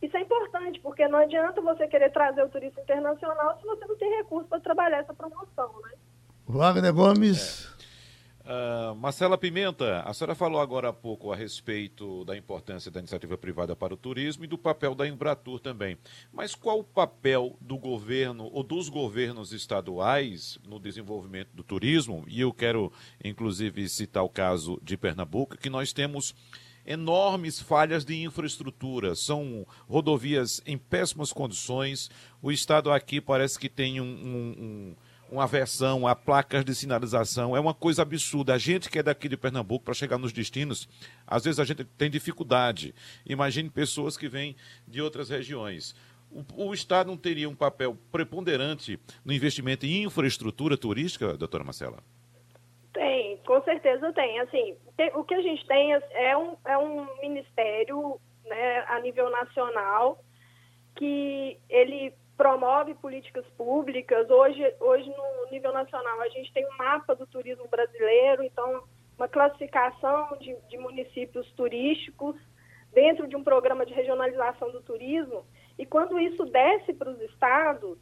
Isso 0.01 0.17
é 0.17 0.21
importante, 0.21 0.81
porque 0.81 1.07
não 1.09 1.19
adianta 1.19 1.61
você 1.61 1.87
querer 1.89 2.11
trazer 2.13 2.43
o 2.43 2.49
turista 2.49 2.81
internacional 2.81 3.59
se 3.59 3.67
você 3.67 3.85
não 3.85 3.97
tem 3.97 4.09
recurso 4.19 4.49
para 4.49 4.61
trabalhar 4.61 4.99
essa 4.99 5.13
promoção, 5.13 5.73
né? 5.83 5.91
Wagner 6.47 6.95
Gomes. 6.95 7.69
É. 7.75 7.78
Uh, 8.49 8.95
Marcela 8.95 9.37
Pimenta, 9.37 10.01
a 10.07 10.15
senhora 10.15 10.35
falou 10.35 10.59
agora 10.59 10.89
há 10.89 10.93
pouco 10.93 11.31
a 11.31 11.37
respeito 11.37 12.25
da 12.25 12.35
importância 12.35 12.91
da 12.91 12.99
iniciativa 12.99 13.37
privada 13.37 13.77
para 13.77 13.93
o 13.93 13.97
turismo 13.97 14.43
e 14.43 14.47
do 14.47 14.57
papel 14.57 14.95
da 14.95 15.07
Embratur 15.07 15.61
também. 15.61 15.99
Mas 16.33 16.55
qual 16.55 16.79
o 16.79 16.85
papel 16.85 17.59
do 17.61 17.77
governo 17.77 18.49
ou 18.51 18.63
dos 18.63 18.89
governos 18.89 19.53
estaduais 19.53 20.59
no 20.67 20.81
desenvolvimento 20.81 21.51
do 21.53 21.63
turismo? 21.63 22.25
E 22.27 22.41
eu 22.41 22.51
quero, 22.51 22.91
inclusive, 23.23 23.87
citar 23.87 24.25
o 24.25 24.31
caso 24.31 24.81
de 24.83 24.97
Pernambuco, 24.97 25.59
que 25.59 25.69
nós 25.69 25.93
temos 25.93 26.35
enormes 26.87 27.61
falhas 27.61 28.03
de 28.03 28.23
infraestrutura, 28.23 29.15
são 29.15 29.67
rodovias 29.87 30.63
em 30.65 30.79
péssimas 30.79 31.35
condições. 31.35 32.11
O 32.41 32.51
Estado 32.51 32.91
aqui 32.91 33.21
parece 33.21 33.59
que 33.59 33.69
tem 33.69 34.01
um, 34.01 34.05
um, 34.05 34.55
um 34.59 34.97
uma 35.31 35.47
versão 35.47 36.07
a 36.07 36.15
placas 36.15 36.65
de 36.65 36.75
sinalização. 36.75 37.57
É 37.57 37.61
uma 37.61 37.75
coisa 37.75 38.03
absurda. 38.03 38.55
A 38.55 38.59
gente 38.59 38.89
que 38.89 38.99
é 38.99 39.03
daqui 39.03 39.29
de 39.29 39.37
Pernambuco, 39.37 39.85
para 39.85 39.95
chegar 39.95 40.19
nos 40.19 40.33
destinos, 40.33 40.89
às 41.27 41.45
vezes 41.45 41.61
a 41.61 41.65
gente 41.65 41.85
tem 41.85 42.11
dificuldade. 42.11 42.95
Imagine 43.27 43.71
pessoas 43.71 44.17
que 44.17 44.29
vêm 44.29 44.57
de 44.87 45.01
outras 45.01 45.31
regiões. 45.31 45.95
O, 46.31 46.69
o, 46.69 46.75
Estado 46.75 47.09
não 47.09 47.17
teria 47.17 47.49
um 47.49 47.55
papel 47.55 47.97
preponderante 48.13 48.99
no 49.25 49.33
investimento 49.33 49.87
em 49.87 50.05
infraestrutura 50.05 50.77
turística, 50.77 51.37
doutora 51.37 51.65
Marcela? 51.65 52.03
Tem, 52.93 53.39
com 53.47 53.63
certeza 53.63 54.13
tem. 54.13 54.39
Assim, 54.41 54.77
tem, 54.97 55.11
o 55.15 55.25
que 55.25 55.35
a 55.35 55.43
gente 55.43 55.67
tem 55.67 55.93
é 55.93 56.37
um, 56.37 56.57
é 56.67 56.77
um 56.77 57.07
ministério 57.21 58.21
né, 58.45 58.85
a 58.89 59.01
nível 59.01 59.31
nacional 59.31 60.23
que 60.97 61.57
ele 61.69 62.13
promove 62.39 62.95
políticas 62.95 63.45
públicas. 63.57 64.31
Hoje, 64.31 64.63
hoje, 64.81 65.11
no 65.11 65.51
nível 65.51 65.73
nacional, 65.73 66.21
a 66.21 66.29
gente 66.29 66.53
tem 66.53 66.65
um 66.65 66.77
mapa 66.79 67.15
do 67.17 67.27
turismo 67.27 67.67
brasileiro, 67.69 68.45
então, 68.45 68.85
uma 69.19 69.29
classificação 69.29 70.39
de, 70.41 70.57
de 70.69 70.79
municípios 70.79 71.51
turísticos 71.53 72.37
dentro 72.95 73.27
de 73.27 73.37
um 73.37 73.43
programa 73.43 73.85
de 73.85 73.93
regionalização 73.93 74.71
do 74.71 74.81
turismo. 74.81 75.45
E 75.77 75.85
quando 75.85 76.19
isso 76.21 76.45
desce 76.47 76.95
para 76.95 77.11
os 77.11 77.21
estados, 77.23 77.99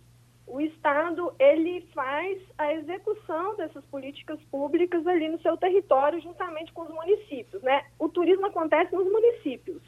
o 0.47 0.61
Estado 0.61 1.35
ele 1.39 1.81
faz 1.95 2.41
a 2.59 2.73
execução 2.75 3.57
dessas 3.57 3.85
políticas 3.87 4.39
públicas 4.45 5.05
ali 5.07 5.29
no 5.29 5.41
seu 5.41 5.57
território, 5.57 6.21
juntamente 6.21 6.73
com 6.75 6.83
os 6.83 6.91
municípios. 6.91 7.63
Né? 7.63 7.85
O 7.99 8.09
turismo 8.09 8.47
acontece 8.47 8.95
nos 8.95 9.11
municípios 9.11 9.83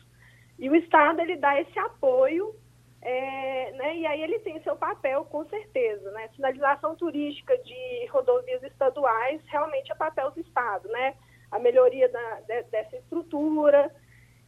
e 0.59 0.69
o 0.69 0.75
Estado 0.75 1.21
ele 1.21 1.37
dá 1.37 1.61
esse 1.61 1.79
apoio, 1.79 2.55
é, 3.01 3.73
né? 3.73 3.97
e 3.97 4.07
aí 4.07 4.23
ele 4.23 4.39
tem 4.41 4.61
seu 4.63 4.77
papel, 4.77 5.25
com 5.27 5.45
certeza. 5.47 6.11
Né? 6.11 6.29
Sinalização 6.35 6.97
turística 6.97 7.57
de 7.59 8.07
rodovias 8.11 8.63
estaduais 8.63 9.41
realmente 9.47 9.93
é 9.93 9.95
papel 9.95 10.31
do 10.31 10.41
Estado, 10.41 10.89
né? 10.89 11.15
a 11.51 11.59
melhoria 11.59 12.09
da, 12.09 12.41
de, 12.41 12.63
dessa 12.65 12.97
estrutura. 12.97 13.95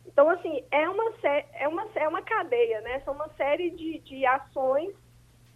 Então, 0.06 0.28
assim, 0.28 0.64
é 0.70 0.88
uma, 0.88 1.12
é 1.54 1.68
uma, 1.68 1.86
é 1.94 2.08
uma 2.08 2.22
cadeia, 2.22 2.80
né? 2.80 3.00
são 3.00 3.14
uma 3.14 3.28
série 3.34 3.70
de, 3.70 3.98
de 4.00 4.26
ações 4.26 4.94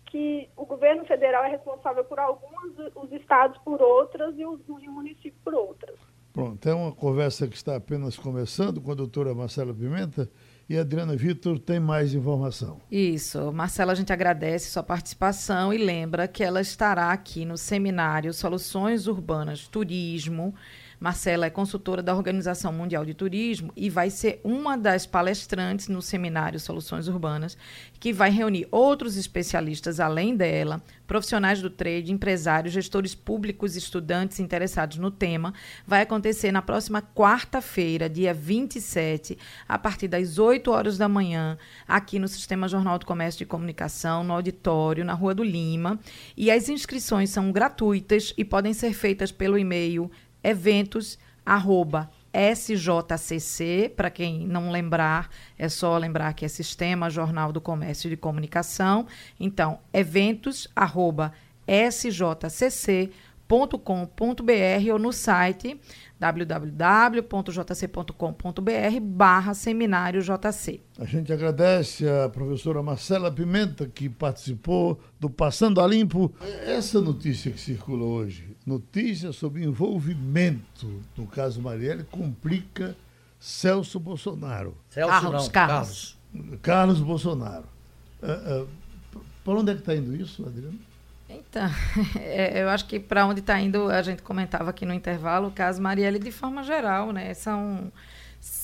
que 0.06 0.48
o 0.56 0.64
governo 0.64 1.04
federal 1.06 1.44
é 1.44 1.48
responsável 1.48 2.04
por 2.04 2.20
algumas, 2.20 2.72
os 2.94 3.10
estados 3.12 3.58
por 3.64 3.82
outras 3.82 4.36
e, 4.36 4.42
e 4.42 4.44
o 4.44 4.92
município 4.92 5.34
por 5.42 5.52
outras. 5.54 5.98
Pronto, 6.32 6.68
é 6.68 6.74
uma 6.74 6.92
conversa 6.92 7.48
que 7.48 7.56
está 7.56 7.76
apenas 7.76 8.16
começando 8.16 8.80
com 8.80 8.92
a 8.92 8.94
doutora 8.94 9.34
Marcela 9.34 9.74
Pimenta 9.74 10.28
e 10.68 10.78
Adriana 10.78 11.14
Vitor 11.16 11.58
tem 11.58 11.78
mais 11.78 12.14
informação. 12.14 12.80
Isso. 12.90 13.52
Marcela, 13.52 13.92
a 13.92 13.94
gente 13.94 14.12
agradece 14.12 14.70
sua 14.70 14.82
participação 14.82 15.72
e 15.72 15.78
lembra 15.78 16.26
que 16.26 16.42
ela 16.42 16.60
estará 16.60 17.10
aqui 17.12 17.44
no 17.44 17.56
seminário 17.56 18.32
Soluções 18.32 19.06
Urbanas 19.06 19.68
Turismo 19.68 20.54
Marcela 21.04 21.44
é 21.44 21.50
consultora 21.50 22.02
da 22.02 22.14
Organização 22.14 22.72
Mundial 22.72 23.04
de 23.04 23.12
Turismo 23.12 23.70
e 23.76 23.90
vai 23.90 24.08
ser 24.08 24.40
uma 24.42 24.74
das 24.74 25.04
palestrantes 25.04 25.86
no 25.86 26.00
seminário 26.00 26.58
Soluções 26.58 27.08
Urbanas, 27.08 27.58
que 28.00 28.10
vai 28.10 28.30
reunir 28.30 28.66
outros 28.70 29.18
especialistas 29.18 30.00
além 30.00 30.34
dela, 30.34 30.82
profissionais 31.06 31.60
do 31.60 31.68
trade, 31.68 32.10
empresários, 32.10 32.72
gestores 32.72 33.14
públicos, 33.14 33.76
estudantes 33.76 34.40
interessados 34.40 34.96
no 34.96 35.10
tema. 35.10 35.52
Vai 35.86 36.00
acontecer 36.00 36.50
na 36.50 36.62
próxima 36.62 37.02
quarta-feira, 37.02 38.08
dia 38.08 38.32
27, 38.32 39.36
a 39.68 39.78
partir 39.78 40.08
das 40.08 40.38
8 40.38 40.70
horas 40.70 40.96
da 40.96 41.06
manhã, 41.06 41.58
aqui 41.86 42.18
no 42.18 42.28
Sistema 42.28 42.66
Jornal 42.66 42.98
do 42.98 43.04
Comércio 43.04 43.40
de 43.40 43.44
Comunicação, 43.44 44.24
no 44.24 44.32
auditório, 44.32 45.04
na 45.04 45.12
Rua 45.12 45.34
do 45.34 45.44
Lima. 45.44 46.00
E 46.34 46.50
as 46.50 46.70
inscrições 46.70 47.28
são 47.28 47.52
gratuitas 47.52 48.32
e 48.38 48.42
podem 48.42 48.72
ser 48.72 48.94
feitas 48.94 49.30
pelo 49.30 49.58
e-mail 49.58 50.10
eventos 50.44 51.18
arroba 51.44 52.10
SJCC, 52.34 53.92
para 53.96 54.10
quem 54.10 54.44
não 54.46 54.70
lembrar, 54.70 55.30
é 55.56 55.68
só 55.68 55.96
lembrar 55.96 56.32
que 56.34 56.44
é 56.44 56.48
Sistema 56.48 57.08
Jornal 57.08 57.52
do 57.52 57.60
Comércio 57.60 58.08
e 58.08 58.10
de 58.10 58.16
Comunicação. 58.16 59.06
Então, 59.38 59.78
eventos 59.92 60.66
arroba 60.74 61.32
ou 64.90 64.98
no 64.98 65.12
site 65.12 65.80
www.jc.com.br 66.32 68.10
barra 69.02 69.52
seminário 69.52 70.22
JC. 70.22 70.80
A 70.98 71.04
gente 71.04 71.30
agradece 71.32 72.08
a 72.08 72.30
professora 72.30 72.82
Marcela 72.82 73.30
Pimenta 73.30 73.86
que 73.86 74.08
participou 74.08 74.98
do 75.20 75.28
Passando 75.28 75.82
a 75.82 75.86
Limpo. 75.86 76.32
Essa 76.64 77.00
notícia 77.00 77.50
que 77.50 77.60
circula 77.60 78.04
hoje, 78.04 78.56
notícia 78.64 79.32
sobre 79.32 79.64
envolvimento 79.64 81.02
no 81.16 81.26
caso 81.26 81.60
Marielle, 81.60 82.04
complica 82.04 82.96
Celso 83.38 84.00
Bolsonaro. 84.00 84.74
Celso 84.88 85.10
Carlos, 85.10 85.32
não, 85.44 85.50
Carlos. 85.50 86.16
Carlos. 86.32 86.58
Carlos 86.62 87.00
Bolsonaro. 87.00 87.66
Uh, 88.22 88.62
uh, 88.62 88.68
para 89.44 89.54
onde 89.54 89.72
é 89.72 89.74
que 89.74 89.80
está 89.80 89.94
indo 89.94 90.16
isso, 90.16 90.46
Adriano? 90.46 90.78
Então, 91.34 91.68
é, 92.20 92.62
eu 92.62 92.68
acho 92.68 92.86
que 92.86 92.98
para 93.00 93.26
onde 93.26 93.40
está 93.40 93.60
indo, 93.60 93.88
a 93.90 94.02
gente 94.02 94.22
comentava 94.22 94.70
aqui 94.70 94.86
no 94.86 94.94
intervalo, 94.94 95.48
o 95.48 95.50
caso 95.50 95.80
Marielle 95.82 96.18
de 96.18 96.30
forma 96.30 96.62
geral, 96.62 97.12
né? 97.12 97.34
São 97.34 97.92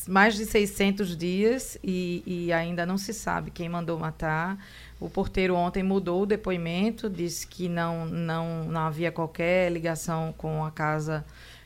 mais 0.07 0.35
de 0.35 0.45
600 0.45 1.17
dias 1.17 1.79
e, 1.83 2.23
e, 2.27 2.53
ainda 2.53 2.85
não 2.85 2.99
se 2.99 3.15
sabe 3.15 3.51
quem 3.51 3.69
mandou 3.69 3.99
matar. 3.99 4.59
O 4.99 5.09
porteiro 5.09 5.55
ontem 5.55 5.83
mudou 5.83 6.23
o 6.23 6.27
depoimento, 6.27 7.09
disse 7.09 7.47
que 7.47 7.69
não, 7.69 8.05
não, 8.05 8.65
não 8.65 8.81
havia 8.83 9.11
qualquer 9.11 9.73
ligação 9.73 10.35
com 10.37 10.65
a 10.65 10.71
casa 10.71 11.25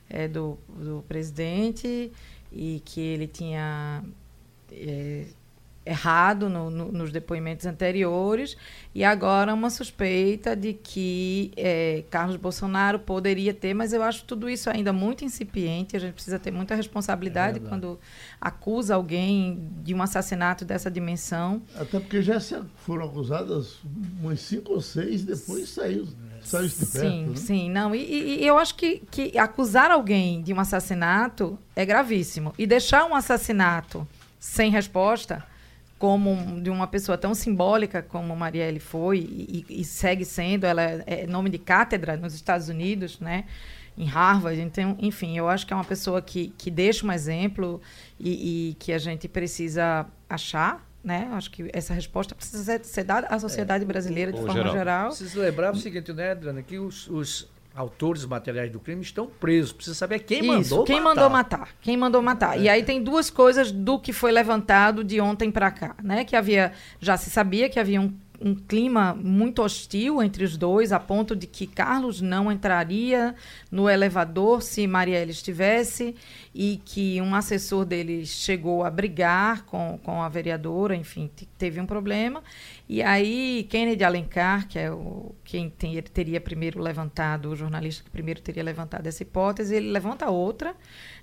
é, 0.09 0.29
do, 0.29 0.57
do 0.69 1.05
presidente 1.09 2.13
e 2.53 2.81
que 2.85 3.01
ele 3.01 3.27
tinha 3.27 4.05
é, 4.71 5.27
errado 5.87 6.49
no, 6.49 6.71
no, 6.71 6.91
nos 6.91 7.13
depoimentos 7.13 7.67
anteriores 7.67 8.57
e 8.95 9.05
agora 9.05 9.53
uma 9.53 9.69
suspeita 9.69 10.57
de 10.57 10.73
que 10.73 11.53
é, 11.57 12.05
Carlos 12.11 12.37
Bolsonaro 12.37 12.99
poderia 12.99 13.53
ter, 13.53 13.75
mas 13.75 13.93
eu 13.93 14.03
acho 14.03 14.25
tudo 14.25 14.49
isso 14.49 14.71
ainda 14.71 14.93
muito 14.93 15.25
incipiente. 15.25 15.97
A 15.97 16.01
gente 16.01 16.15
precisa 16.15 16.39
ter 16.39 16.51
muita 16.51 16.75
responsabilidade 16.75 17.59
é 17.59 17.69
quando 17.69 17.99
acusa 18.41 18.95
alguém 18.95 19.69
de 19.83 19.95
um 19.95 20.01
assassinato 20.01 20.65
dessa 20.65 20.91
dimensão. 20.91 21.63
Até 21.75 22.01
porque 22.01 22.23
já 22.23 22.41
foram 22.77 23.07
acusadas 23.07 23.79
umas 24.21 24.41
cinco 24.41 24.73
ou 24.73 24.81
seis, 24.81 25.25
depois 25.25 25.69
saiu. 25.69 26.09
Saiu 26.43 26.69
de 26.69 26.75
perto, 26.75 27.01
sim, 27.01 27.27
né? 27.27 27.37
sim, 27.37 27.71
não. 27.71 27.95
E, 27.95 28.41
e 28.41 28.47
eu 28.47 28.59
acho 28.59 28.75
que, 28.75 29.03
que 29.11 29.37
acusar 29.39 29.91
alguém 29.91 30.43
de 30.43 30.53
um 30.53 30.61
assassinato 30.61 31.59
é 31.75 31.85
gravíssimo. 31.87 32.53
E 32.59 32.67
deixar 32.67 33.07
um 33.07 33.15
assassinato 33.15 34.07
sem 34.39 34.71
resposta 34.71 35.43
como 35.99 36.61
de 36.61 36.71
uma 36.71 36.87
pessoa 36.87 37.17
tão 37.17 37.35
simbólica 37.35 38.03
como 38.03 38.35
Marielle 38.35 38.81
foi 38.81 39.19
e, 39.19 39.67
e 39.69 39.85
segue 39.85 40.25
sendo, 40.25 40.65
ela 40.65 40.83
é, 40.83 41.05
é 41.07 41.27
nome 41.27 41.49
de 41.51 41.59
cátedra 41.59 42.17
nos 42.17 42.35
Estados 42.35 42.69
Unidos, 42.69 43.21
né? 43.21 43.45
Em 43.97 44.07
Harvard, 44.07 44.61
então, 44.61 44.97
enfim, 45.01 45.39
eu 45.39 45.49
acho 45.49 45.65
que 45.65 45.73
é 45.73 45.77
uma 45.77 45.85
pessoa 45.85 46.21
que, 46.21 46.53
que 46.59 46.69
deixa 46.69 47.07
um 47.07 47.13
exemplo 47.13 47.81
e, 48.19 48.71
e 48.71 48.75
que 48.75 48.93
a 48.93 48.99
gente 48.99 49.29
precisa 49.29 50.05
achar, 50.29 50.85
né? 51.03 51.31
Acho 51.33 51.51
que 51.51 51.71
essa 51.73 51.95
resposta 51.95 52.35
precisa 52.35 52.65
ser, 52.65 52.85
ser 52.85 53.05
dada 53.05 53.29
à 53.29 53.39
sociedade 53.39 53.85
é, 53.85 53.87
brasileira 53.87 54.33
de 54.33 54.39
forma 54.39 54.55
geral. 54.55 54.73
geral. 54.73 55.09
Preciso 55.11 55.41
lembrar 55.41 55.73
o 55.73 55.77
seguinte, 55.77 56.13
né, 56.13 56.33
Adriana, 56.33 56.61
que 56.61 56.77
os, 56.77 57.09
os 57.09 57.49
autores 57.75 58.25
materiais 58.25 58.71
do 58.71 58.79
crime 58.79 59.03
estão 59.03 59.27
presos. 59.27 59.73
Precisa 59.73 59.97
saber 59.97 60.21
quem 60.21 60.41
Isso, 60.41 60.47
mandou 60.47 60.85
quem 60.85 61.01
matar. 61.01 61.15
mandou 61.15 61.31
matar. 61.31 61.69
Quem 61.81 61.97
mandou 61.97 62.23
matar. 62.23 62.59
É. 62.59 62.63
E 62.63 62.69
aí 62.69 62.83
tem 62.83 63.03
duas 63.03 63.31
coisas 63.31 63.73
do 63.73 63.99
que 63.99 64.13
foi 64.13 64.31
levantado 64.31 65.03
de 65.03 65.21
ontem 65.21 65.51
para 65.51 65.71
cá, 65.71 65.97
né? 66.03 66.25
Que 66.25 66.37
havia 66.37 66.73
já 67.01 67.17
se 67.17 67.31
sabia 67.31 67.69
que 67.69 67.81
havia 67.81 68.01
um 68.01 68.13
um 68.41 68.55
clima 68.55 69.15
muito 69.15 69.63
hostil 69.63 70.23
entre 70.23 70.45
os 70.45 70.57
dois, 70.57 70.93
a 70.93 71.01
ponto 71.01 71.35
de 71.35 71.47
que 71.47 71.67
Carlos 71.67 72.21
não 72.21 72.51
entraria 72.51 73.35
no 73.75 73.91
elevador 73.91 74.63
se 74.63 74.87
Marielle 74.87 75.33
estivesse, 75.33 76.15
e 76.55 76.81
que 76.85 77.21
um 77.21 77.35
assessor 77.35 77.85
dele 77.85 78.25
chegou 78.25 78.85
a 78.85 78.91
brigar 78.91 79.65
com, 79.65 79.99
com 80.01 80.23
a 80.23 80.29
vereadora, 80.29 80.95
enfim, 80.95 81.29
teve 81.59 81.81
um 81.81 81.87
problema. 81.87 82.41
E 82.89 83.03
aí, 83.03 83.67
Kennedy 83.69 84.05
Alencar, 84.05 84.69
que 84.69 84.79
é 84.79 84.93
o, 84.93 85.35
quem 85.43 85.69
tem, 85.69 86.01
teria 86.03 86.41
primeiro 86.41 86.81
levantado, 86.81 87.51
o 87.51 87.57
jornalista 87.57 88.05
que 88.05 88.11
primeiro 88.11 88.41
teria 88.41 88.63
levantado 88.63 89.09
essa 89.09 89.25
hipótese, 89.25 89.75
ele 89.75 89.91
levanta 89.91 90.31
outra, 90.31 90.77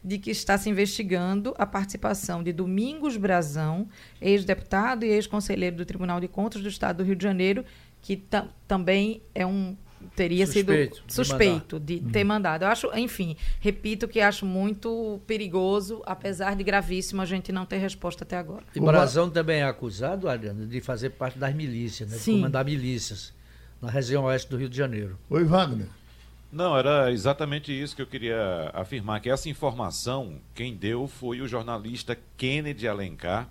de 0.03 0.17
que 0.17 0.29
está 0.29 0.57
se 0.57 0.69
investigando 0.69 1.55
a 1.57 1.65
participação 1.65 2.43
de 2.43 2.51
Domingos 2.51 3.15
Brazão, 3.15 3.87
ex-deputado 4.19 5.05
e 5.05 5.09
ex-conselheiro 5.09 5.77
do 5.77 5.85
Tribunal 5.85 6.19
de 6.19 6.27
Contas 6.27 6.61
do 6.61 6.67
Estado 6.67 6.97
do 6.97 7.03
Rio 7.05 7.15
de 7.15 7.23
Janeiro, 7.23 7.63
que 8.01 8.21
também 8.67 9.21
é 9.33 9.45
um 9.45 9.73
teria 10.15 10.45
suspeito 10.45 10.95
sido 10.95 11.11
suspeito 11.11 11.79
de, 11.79 11.99
de 11.99 12.11
ter 12.11 12.21
uhum. 12.21 12.27
mandado. 12.27 12.63
Eu 12.63 12.69
acho, 12.69 12.91
enfim, 12.97 13.35
repito 13.59 14.07
que 14.07 14.19
acho 14.19 14.45
muito 14.45 15.19
perigoso, 15.25 16.01
apesar 16.05 16.55
de 16.55 16.63
gravíssimo, 16.63 17.21
a 17.21 17.25
gente 17.25 17.51
não 17.51 17.65
ter 17.65 17.77
resposta 17.77 18.23
até 18.23 18.37
agora. 18.37 18.63
E 18.75 18.79
Brazão 18.79 19.29
também 19.29 19.61
é 19.61 19.63
acusado, 19.63 20.29
Adriano, 20.29 20.65
de 20.65 20.81
fazer 20.81 21.11
parte 21.11 21.37
das 21.37 21.53
milícias, 21.53 22.09
né? 22.09 22.17
de 22.17 22.23
Sim. 22.23 22.37
comandar 22.37 22.65
milícias 22.65 23.33
na 23.81 23.89
região 23.89 24.25
oeste 24.25 24.49
do 24.49 24.57
Rio 24.57 24.69
de 24.69 24.77
Janeiro. 24.77 25.17
Oi, 25.29 25.43
Wagner. 25.43 25.87
Não, 26.51 26.77
era 26.77 27.09
exatamente 27.11 27.71
isso 27.71 27.95
que 27.95 28.01
eu 28.01 28.07
queria 28.07 28.69
afirmar, 28.73 29.21
que 29.21 29.29
essa 29.29 29.47
informação, 29.47 30.39
quem 30.53 30.75
deu 30.75 31.07
foi 31.07 31.39
o 31.39 31.47
jornalista 31.47 32.17
Kennedy 32.35 32.87
Alencar, 32.87 33.47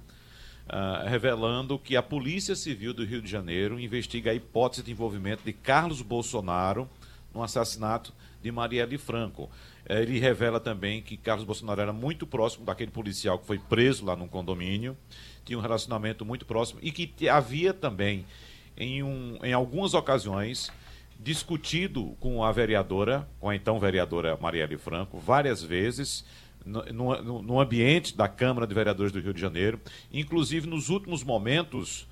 uh, 0.70 1.08
revelando 1.08 1.78
que 1.78 1.96
a 1.96 2.02
Polícia 2.02 2.54
Civil 2.54 2.94
do 2.94 3.04
Rio 3.04 3.20
de 3.20 3.28
Janeiro 3.28 3.78
investiga 3.78 4.30
a 4.30 4.34
hipótese 4.34 4.82
de 4.82 4.92
envolvimento 4.92 5.42
de 5.44 5.52
Carlos 5.52 6.00
Bolsonaro 6.00 6.88
no 7.34 7.42
assassinato 7.42 8.12
de 8.42 8.50
Marielle 8.50 8.96
Franco. 8.96 9.50
Eh, 9.86 10.02
ele 10.02 10.18
revela 10.18 10.58
também 10.58 11.02
que 11.02 11.16
Carlos 11.16 11.44
Bolsonaro 11.44 11.80
era 11.80 11.92
muito 11.92 12.26
próximo 12.26 12.64
daquele 12.64 12.90
policial 12.90 13.38
que 13.38 13.46
foi 13.46 13.58
preso 13.58 14.04
lá 14.04 14.16
no 14.16 14.28
condomínio, 14.28 14.96
tinha 15.44 15.58
um 15.58 15.62
relacionamento 15.62 16.24
muito 16.24 16.46
próximo 16.46 16.80
e 16.82 16.90
que 16.90 17.28
havia 17.28 17.74
também, 17.74 18.24
em, 18.76 19.02
um, 19.02 19.38
em 19.42 19.52
algumas 19.52 19.94
ocasiões, 19.94 20.72
discutido 21.18 22.16
com 22.18 22.42
a 22.42 22.50
vereadora, 22.50 23.28
com 23.38 23.50
a 23.50 23.56
então 23.56 23.78
vereadora 23.78 24.38
Marielle 24.40 24.78
Franco, 24.78 25.18
várias 25.18 25.62
vezes, 25.62 26.24
no, 26.64 26.84
no, 26.92 27.42
no, 27.42 27.60
ambiente 27.60 28.16
da 28.16 28.28
Câmara 28.28 28.66
de 28.66 28.74
Vereadores 28.74 29.12
do 29.12 29.20
Rio 29.20 29.34
de 29.34 29.40
Janeiro. 29.40 29.80
Inclusive, 30.12 30.66
nos 30.66 30.88
últimos 30.88 31.24
momentos, 31.24 32.06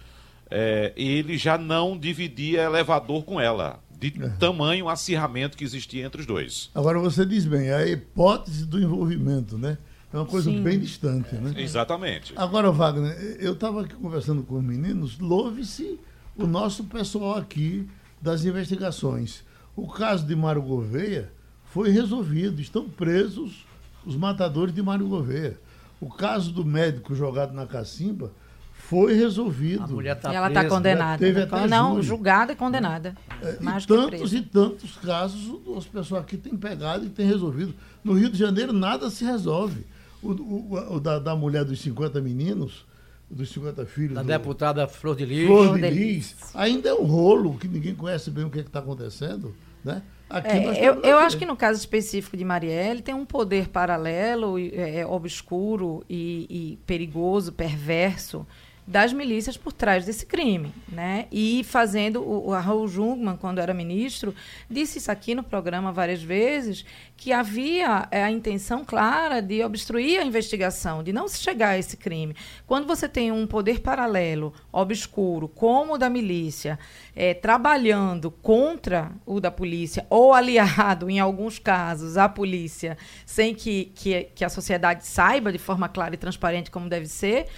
é, 0.51 0.93
ele 0.97 1.37
já 1.37 1.59
não 1.59 1.97
dividia 1.97 2.63
elevador 2.63 3.25
com 3.25 3.41
ela, 3.41 3.81
de 3.99 4.13
É. 4.21 4.29
tamanho 4.39 4.89
acirramento 4.89 5.57
que 5.57 5.65
existia 5.65 6.07
entre 6.07 6.21
os 6.21 6.27
dois. 6.27 6.71
Agora 6.75 6.99
você 6.99 7.27
diz 7.27 7.45
bem, 7.45 7.71
a 7.71 7.87
hipótese 7.87 8.65
do 8.65 8.81
envolvimento, 8.81 9.59
né? 9.59 9.77
É 10.13 10.17
uma 10.17 10.25
coisa 10.25 10.51
Sim. 10.51 10.63
bem 10.63 10.79
distante, 10.79 11.35
né? 11.35 11.53
Exatamente. 11.61 12.33
Agora, 12.35 12.71
Wagner, 12.71 13.15
eu 13.41 13.53
estava 13.53 13.83
aqui 13.83 13.95
conversando 13.95 14.43
com 14.43 14.57
os 14.57 14.65
meninos, 14.65 15.19
louve-se 15.19 15.99
o 16.35 16.47
nosso 16.47 16.85
pessoal 16.85 17.37
aqui 17.37 17.87
das 18.23 18.45
investigações. 18.45 19.45
O 19.77 19.87
caso 19.87 20.27
de 20.27 20.35
Mário 20.35 20.63
Gouveia 20.63 21.31
foi 21.67 21.91
resolvido, 21.91 22.61
estão 22.61 22.89
presos 22.89 23.67
os 24.07 24.17
matadores 24.17 24.75
de 24.75 24.83
Mário 24.83 25.07
Gouveia. 25.09 25.59
O 26.01 26.09
caso 26.09 26.53
do 26.53 26.65
médico 26.65 27.15
jogado 27.15 27.53
na 27.53 27.67
cacimba 27.67 28.31
foi 28.73 29.13
resolvido. 29.15 29.83
A 29.85 29.87
mulher 29.89 30.17
está 30.17 30.33
e 30.33 30.37
ela 30.37 30.49
está 30.49 30.61
presa. 30.61 30.75
condenada. 30.75 31.19
teve 31.19 31.43
até 31.43 31.67
não, 31.67 31.95
júri. 31.97 32.07
julgada 32.07 32.53
e 32.53 32.57
condenada. 32.57 33.15
É, 33.43 33.59
e 33.61 33.87
tantos 33.87 34.07
presa. 34.21 34.37
e 34.37 34.43
tantos 34.43 34.97
casos 34.97 35.55
as 35.77 35.85
pessoas 35.85 36.23
aqui 36.23 36.37
têm 36.37 36.57
pegado 36.57 37.05
e 37.05 37.09
têm 37.11 37.27
resolvido. 37.27 37.75
No 38.03 38.13
Rio 38.15 38.31
de 38.31 38.39
Janeiro 38.39 38.73
nada 38.73 39.11
se 39.11 39.25
resolve. 39.25 39.85
O, 40.23 40.31
o- 40.33 40.95
o 40.97 41.01
da, 41.01 41.19
da 41.19 41.37
mulher 41.37 41.65
dos 41.65 41.81
50 41.81 42.21
meninos, 42.21 42.85
dos 43.31 43.51
50 43.51 43.85
filhos. 43.85 44.15
Da 44.15 44.23
do- 44.23 44.29
deputada 44.29 44.87
Flor 44.89 45.15
de 45.17 45.25
Lis. 45.27 45.47
Flor 45.47 45.75
de 45.75 45.83
de 45.83 45.91
Lis, 45.91 46.37
ainda 46.55 46.89
é 46.89 46.95
um 46.95 47.05
rolo 47.05 47.59
que 47.59 47.69
ninguém 47.69 47.95
conhece 47.95 48.31
bem 48.31 48.45
o 48.45 48.51
que 48.51 48.61
está 48.61 48.79
acontecendo. 48.79 49.55
Né? 49.85 50.01
É, 50.31 50.87
eu, 50.87 51.01
eu 51.03 51.19
acho 51.19 51.39
que 51.39 51.47
no 51.47 51.57
caso 51.57 51.79
específico 51.79 52.37
de 52.37 52.45
Marielle 52.45 53.01
tem 53.01 53.15
um 53.15 53.25
poder 53.25 53.69
paralelo, 53.69 54.59
e, 54.59 54.75
é, 54.75 55.07
obscuro 55.07 56.05
e, 56.09 56.47
e 56.51 56.77
perigoso, 56.87 57.53
perverso 57.53 58.47
das 58.89 59.13
milícias 59.13 59.55
por 59.55 59.71
trás 59.71 60.07
desse 60.07 60.25
crime, 60.25 60.73
né? 60.89 61.27
E 61.31 61.63
fazendo 61.63 62.23
o, 62.23 62.49
o 62.49 62.53
Raul 62.55 62.89
Jungmann, 62.89 63.37
quando 63.37 63.59
era 63.59 63.75
ministro, 63.75 64.35
disse 64.69 64.97
isso 64.97 65.13
aqui 65.13 65.35
no 65.35 65.43
programa 65.43 65.93
várias 65.93 66.23
vezes 66.23 66.87
que 67.15 67.31
havia 67.31 68.09
é, 68.11 68.25
a 68.25 68.31
intenção 68.31 68.87
clara 68.87 69.43
de 69.43 69.63
obstruir 69.63 70.19
a 70.19 70.25
investigação, 70.25 71.03
de 71.03 71.13
não 71.13 71.29
se 71.29 71.39
chegar 71.39 71.71
a 71.71 71.79
esse 71.79 71.99
crime. 71.99 72.35
Quando 72.67 72.87
você 72.87 73.07
tem 73.07 73.31
um 73.31 73.47
poder 73.47 73.81
paralelo, 73.81 74.55
obscuro, 74.73 75.49
como 75.49 75.95
o 75.95 75.99
da 75.99 76.09
milícia, 76.09 76.79
é, 77.15 77.35
trabalhando 77.35 78.31
contra 78.31 79.13
o 79.27 79.39
da 79.39 79.51
polícia 79.51 80.07
ou 80.09 80.33
aliado, 80.33 81.11
em 81.11 81.21
alguns 81.21 81.59
casos, 81.59 82.17
à 82.17 82.27
polícia, 82.27 82.97
sem 83.27 83.55
que, 83.55 83.93
que, 83.95 84.29
que 84.35 84.45
a 84.47 84.49
sociedade 84.49 85.07
saiba 85.07 85.53
de 85.53 85.59
forma 85.59 85.91
clara 85.91 86.15
e 86.15 86.19
transparente 86.19 86.71
como 86.71 86.89
deve 86.89 87.07
ser, 87.07 87.49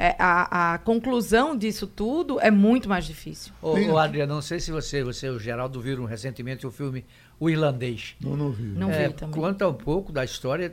é, 0.00 0.14
a, 0.16 0.74
a 0.74 0.78
conclusão 0.78 1.56
disso 1.56 1.84
tudo 1.86 2.40
é 2.40 2.52
muito 2.52 2.88
mais 2.88 3.04
difícil. 3.04 3.52
Ô, 3.60 3.72
ô. 3.72 3.98
Adriano, 3.98 4.32
não 4.34 4.40
sei 4.42 4.60
se 4.60 4.70
você, 4.70 5.02
você 5.02 5.26
e 5.26 5.30
o 5.30 5.38
Geraldo 5.40 5.80
viram 5.80 6.04
recentemente 6.04 6.64
o 6.64 6.70
filme 6.70 7.04
O 7.40 7.50
Irlandês. 7.50 8.14
Não, 8.20 8.36
não 8.36 8.52
vi. 8.52 8.62
Não 8.62 8.90
É, 8.90 9.08
vi 9.08 9.14
também. 9.14 9.34
Conta 9.40 9.66
um 9.68 9.74
pouco 9.74 10.12
da 10.12 10.24
história, 10.24 10.72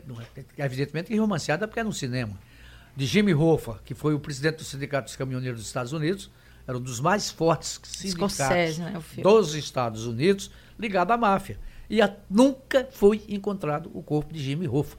evidentemente 0.58 1.08
que 1.10 1.18
romanceada 1.18 1.68
porque 1.68 1.80
é 1.80 1.84
no 1.84 1.92
cinema, 1.92 2.38
de 2.96 3.06
Jimmy 3.08 3.34
Hoffa, 3.34 3.80
que 3.84 3.96
foi 3.96 4.14
o 4.14 4.20
presidente 4.20 4.58
do 4.58 4.64
Sindicato 4.64 5.06
dos 5.06 5.16
Caminhoneiros 5.16 5.60
dos 5.60 5.68
Estados 5.68 5.92
Unidos, 5.92 6.30
era 6.68 6.78
um 6.78 6.82
dos 6.82 7.00
mais 7.00 7.30
fortes 7.32 7.80
sindicatos 7.84 8.78
né, 8.78 8.94
dos 9.24 9.54
Estados 9.56 10.06
Unidos, 10.06 10.50
ligado 10.80 11.12
à 11.12 11.18
máfia. 11.18 11.58
E 11.90 12.02
a- 12.02 12.16
nunca 12.30 12.88
foi 12.92 13.24
encontrado 13.28 13.90
o 13.94 14.02
corpo 14.04 14.34
de 14.34 14.42
Jimmy 14.44 14.68
Hoffa. 14.68 14.98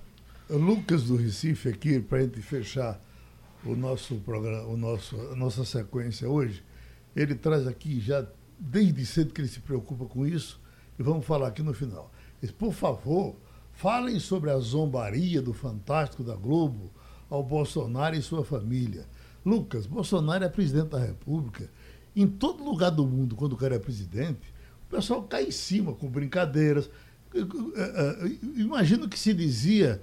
Lucas 0.50 1.04
do 1.04 1.16
Recife 1.16 1.68
aqui, 1.68 1.98
para 2.00 2.18
a 2.18 2.22
gente 2.22 2.40
fechar 2.40 3.00
o 3.68 3.76
nosso 3.76 4.16
programa, 4.16 4.66
o 4.68 4.76
nosso, 4.76 5.16
a 5.32 5.36
nossa 5.36 5.64
sequência 5.64 6.28
hoje, 6.28 6.62
ele 7.14 7.34
traz 7.34 7.66
aqui 7.66 8.00
já 8.00 8.26
desde 8.58 9.04
cedo 9.04 9.32
que 9.32 9.40
ele 9.40 9.48
se 9.48 9.60
preocupa 9.60 10.06
com 10.06 10.26
isso, 10.26 10.60
e 10.98 11.02
vamos 11.02 11.26
falar 11.26 11.48
aqui 11.48 11.62
no 11.62 11.74
final. 11.74 12.10
Por 12.58 12.72
favor, 12.72 13.36
falem 13.72 14.18
sobre 14.18 14.50
a 14.50 14.58
zombaria 14.58 15.42
do 15.42 15.52
Fantástico 15.52 16.22
da 16.22 16.34
Globo 16.34 16.90
ao 17.28 17.42
Bolsonaro 17.42 18.16
e 18.16 18.22
sua 18.22 18.44
família. 18.44 19.06
Lucas, 19.44 19.86
Bolsonaro 19.86 20.44
é 20.44 20.48
presidente 20.48 20.88
da 20.88 20.98
República. 20.98 21.68
Em 22.14 22.26
todo 22.26 22.64
lugar 22.64 22.90
do 22.90 23.06
mundo, 23.06 23.36
quando 23.36 23.52
o 23.52 23.56
cara 23.56 23.76
é 23.76 23.78
presidente, 23.78 24.54
o 24.86 24.90
pessoal 24.90 25.22
cai 25.22 25.44
em 25.44 25.50
cima 25.50 25.92
com 25.92 26.08
brincadeiras. 26.08 26.88
Imagino 28.56 29.08
que 29.08 29.18
se 29.18 29.34
dizia 29.34 30.00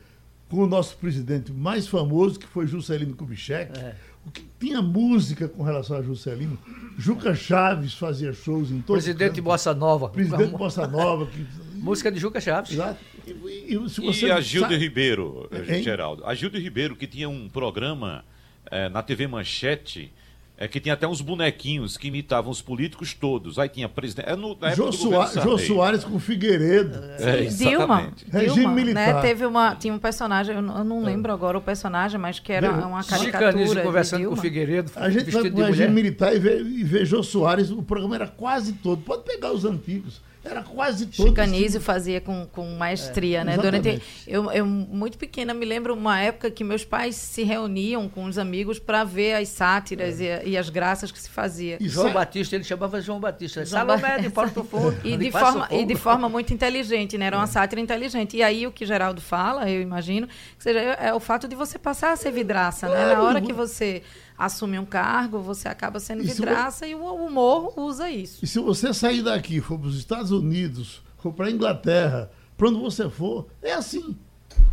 com 0.54 0.64
o 0.64 0.68
nosso 0.68 0.96
presidente 0.98 1.52
mais 1.52 1.88
famoso, 1.88 2.40
que 2.40 2.46
foi 2.46 2.68
Juscelino 2.68 3.16
Kubitschek, 3.16 3.76
É. 3.76 3.96
o 4.24 4.30
que 4.30 4.46
tinha 4.60 4.84
música 4.84 5.48
com 5.48 5.64
relação 5.64 5.98
a 5.98 6.02
Juscelino. 6.04 6.60
Juca 6.96 7.34
Chaves 7.34 7.96
fazia 7.96 8.32
shows 8.34 8.70
em 8.70 8.80
todo 8.82 8.96
Presidente. 8.96 9.42
Bossa 9.42 9.74
Nova. 9.74 10.10
Presidente 10.10 10.52
Bossa 10.56 10.86
Nova. 10.88 11.26
Que, 11.26 11.44
Música 11.74 12.12
de 12.12 12.20
Juca 12.20 12.40
Chaves. 12.40 12.72
Exato. 12.74 13.00
E, 13.26 13.32
e- 13.74 13.84
e 13.84 13.90
se 13.90 14.00
você 14.00 14.28
E 14.28 14.32
a 14.32 14.40
Gilda 14.40 14.68
sabe- 14.70 14.78
Ribeiro, 14.80 15.50
eh, 15.52 15.78
Hein? 15.78 15.84
Geraldo. 15.84 16.24
A 16.24 16.36
Gilda 16.36 16.60
Ribeiro, 16.60 16.96
que 16.96 17.08
tinha 17.08 17.28
um 17.28 17.50
programa 17.50 18.24
eh, 18.70 18.90
na 18.90 19.02
TV 19.02 19.26
Manchete, 19.26 20.14
é, 20.56 20.68
que 20.68 20.80
tinha 20.80 20.94
até 20.94 21.08
uns 21.08 21.20
bonequinhos 21.20 21.98
que 21.98 22.08
imitavam 22.08 22.52
os 22.52 22.62
políticos 22.62 23.14
todos. 23.14 23.58
Aí 23.58 23.68
tinha 23.68 23.90
presidente. 23.90 24.30
É 24.30 24.36
no, 24.36 24.50
na 24.60 24.70
época 24.70 24.76
Jô, 24.76 24.92
Soa- 24.92 25.28
Jô. 25.42 25.58
Soares 25.58 26.04
com 26.04 26.20
Figueiredo. 26.20 27.00
É, 27.20 27.42
Dilma, 27.46 27.74
exatamente. 27.74 28.26
Regime 28.32 28.54
Dilma, 28.56 28.74
militar. 28.74 29.16
né? 29.16 29.22
Teve 29.22 29.46
uma, 29.46 29.76
tinha 29.76 29.94
um 29.94 30.00
personagem, 30.00 30.56
eu 30.56 30.62
não, 30.62 30.84
não 30.84 31.04
lembro 31.04 31.32
agora 31.32 31.58
o 31.58 31.62
personagem, 31.62 32.20
mas 32.20 32.40
que 32.40 32.54
era 32.54 32.72
uma 32.72 33.04
caricatura 33.04 33.52
de 33.54 33.82
conversando 33.82 34.20
com 34.20 34.26
o 34.26 34.30
Dilma. 34.30 34.42
Figueiredo, 34.42 34.92
A 34.96 35.10
gente 35.10 35.32
vai 35.32 35.42
com 35.42 35.48
o 35.48 35.52
de 35.52 35.62
regime 35.64 35.94
militar 35.94 36.36
e 36.36 36.40
vê, 36.40 36.62
e 36.62 36.84
vê 36.84 37.04
Jô 37.04 37.24
Soares, 37.24 37.72
o 37.72 37.82
programa 37.82 38.16
era 38.16 38.28
quase 38.28 38.74
todo. 38.74 39.02
Pode 39.02 39.24
pegar 39.24 39.52
os 39.52 39.66
antigos. 39.66 40.22
Era 40.46 40.62
quase 40.62 41.06
todo. 41.06 41.28
Chicanísio 41.30 41.80
fazia 41.80 42.20
com, 42.20 42.46
com 42.52 42.70
maestria, 42.76 43.44
né? 43.46 43.56
Durante, 43.56 44.02
eu, 44.28 44.52
eu, 44.52 44.66
muito 44.66 45.18
pequena, 45.18 45.54
me 45.54 45.66
lembro 45.66 45.94
uma 45.94 46.20
época 46.20 46.52
que 46.52 46.64
meus 46.64 46.84
pais 46.84 47.16
se 47.16 47.44
reuniam 47.44 48.10
com 48.10 48.26
os 48.26 48.38
amigos 48.38 48.78
para 48.78 49.06
ver 49.06 49.36
as 49.36 49.48
sátiras 49.50 50.20
e, 50.20 50.26
e 50.46 50.58
as 50.58 50.70
graças 50.70 51.12
que 51.12 51.20
se 51.20 51.30
fazia. 51.30 51.78
E 51.80 51.88
João 51.88 52.08
sa- 52.08 52.14
Batista, 52.14 52.56
ele 52.56 52.64
chamava 52.66 53.00
João 53.00 53.20
Batista. 53.22 53.66
João 53.66 53.88
Salomé 53.88 54.20
de 54.20 54.30
Porto 54.30 54.64
Fundo. 54.66 54.98
E 55.04 55.16
de, 55.16 55.32
forma, 55.32 55.66
e 55.72 55.76
fogo. 55.76 55.88
de 55.88 55.96
forma 55.96 56.28
muito 56.28 56.54
inteligente, 56.54 57.18
né? 57.18 57.28
Era 57.28 57.38
uma 57.38 57.48
sátira 57.48 57.80
inteligente. 57.80 58.36
E 58.36 58.44
aí 58.44 58.68
o 58.68 58.72
que 58.72 58.86
Geraldo 58.86 59.22
fala, 59.22 59.70
eu 59.70 59.82
imagino, 59.82 60.28
que 60.28 60.64
seja, 60.64 60.80
é, 60.80 61.08
é 61.08 61.14
o 61.14 61.20
fato 61.22 61.48
de 61.48 61.56
você 61.56 61.80
passar 61.80 62.12
a 62.12 62.16
ser 62.18 62.32
vidraça, 62.32 62.90
né? 62.90 63.14
Na 63.14 63.22
hora 63.24 63.40
que 63.42 63.54
você 63.54 64.02
assume 64.38 64.80
um 64.80 64.86
cargo, 64.86 65.40
você 65.40 65.68
acaba 65.68 66.00
sendo 66.00 66.24
E 66.24 66.28
se 66.28 66.36
vidraça 66.36 66.88
e 66.88 66.96
o 66.96 67.04
humor 67.04 67.74
usa 67.78 68.10
isso. 68.10 68.44
E 68.44 68.48
se 68.48 68.60
você 68.60 68.94
sair 68.94 69.22
daqui, 69.22 69.62
for 69.62 69.78
para 69.80 69.88
os 69.88 69.98
Estados 69.98 70.32
Unidos, 70.32 71.02
for 71.18 71.34
para 71.34 71.48
a 71.48 71.52
Inglaterra, 71.52 72.30
para 72.58 72.70
onde 72.70 72.80
você 72.80 73.10
for, 73.10 73.48
é 73.62 73.74
assim. 73.74 74.16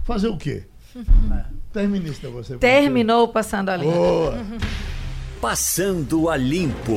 Fazer 0.04 0.28
o 0.28 0.36
quê? 0.36 0.64
Esse 2.10 2.24
negócio 2.24 2.54
aí. 2.54 2.58
Terminou 2.58 3.28
passando 3.28 3.68
a 3.68 3.76
linha. 3.76 3.94
Boa. 3.94 4.38
Passando 5.40 6.28
a 6.28 6.36
Limpo. 6.36 6.92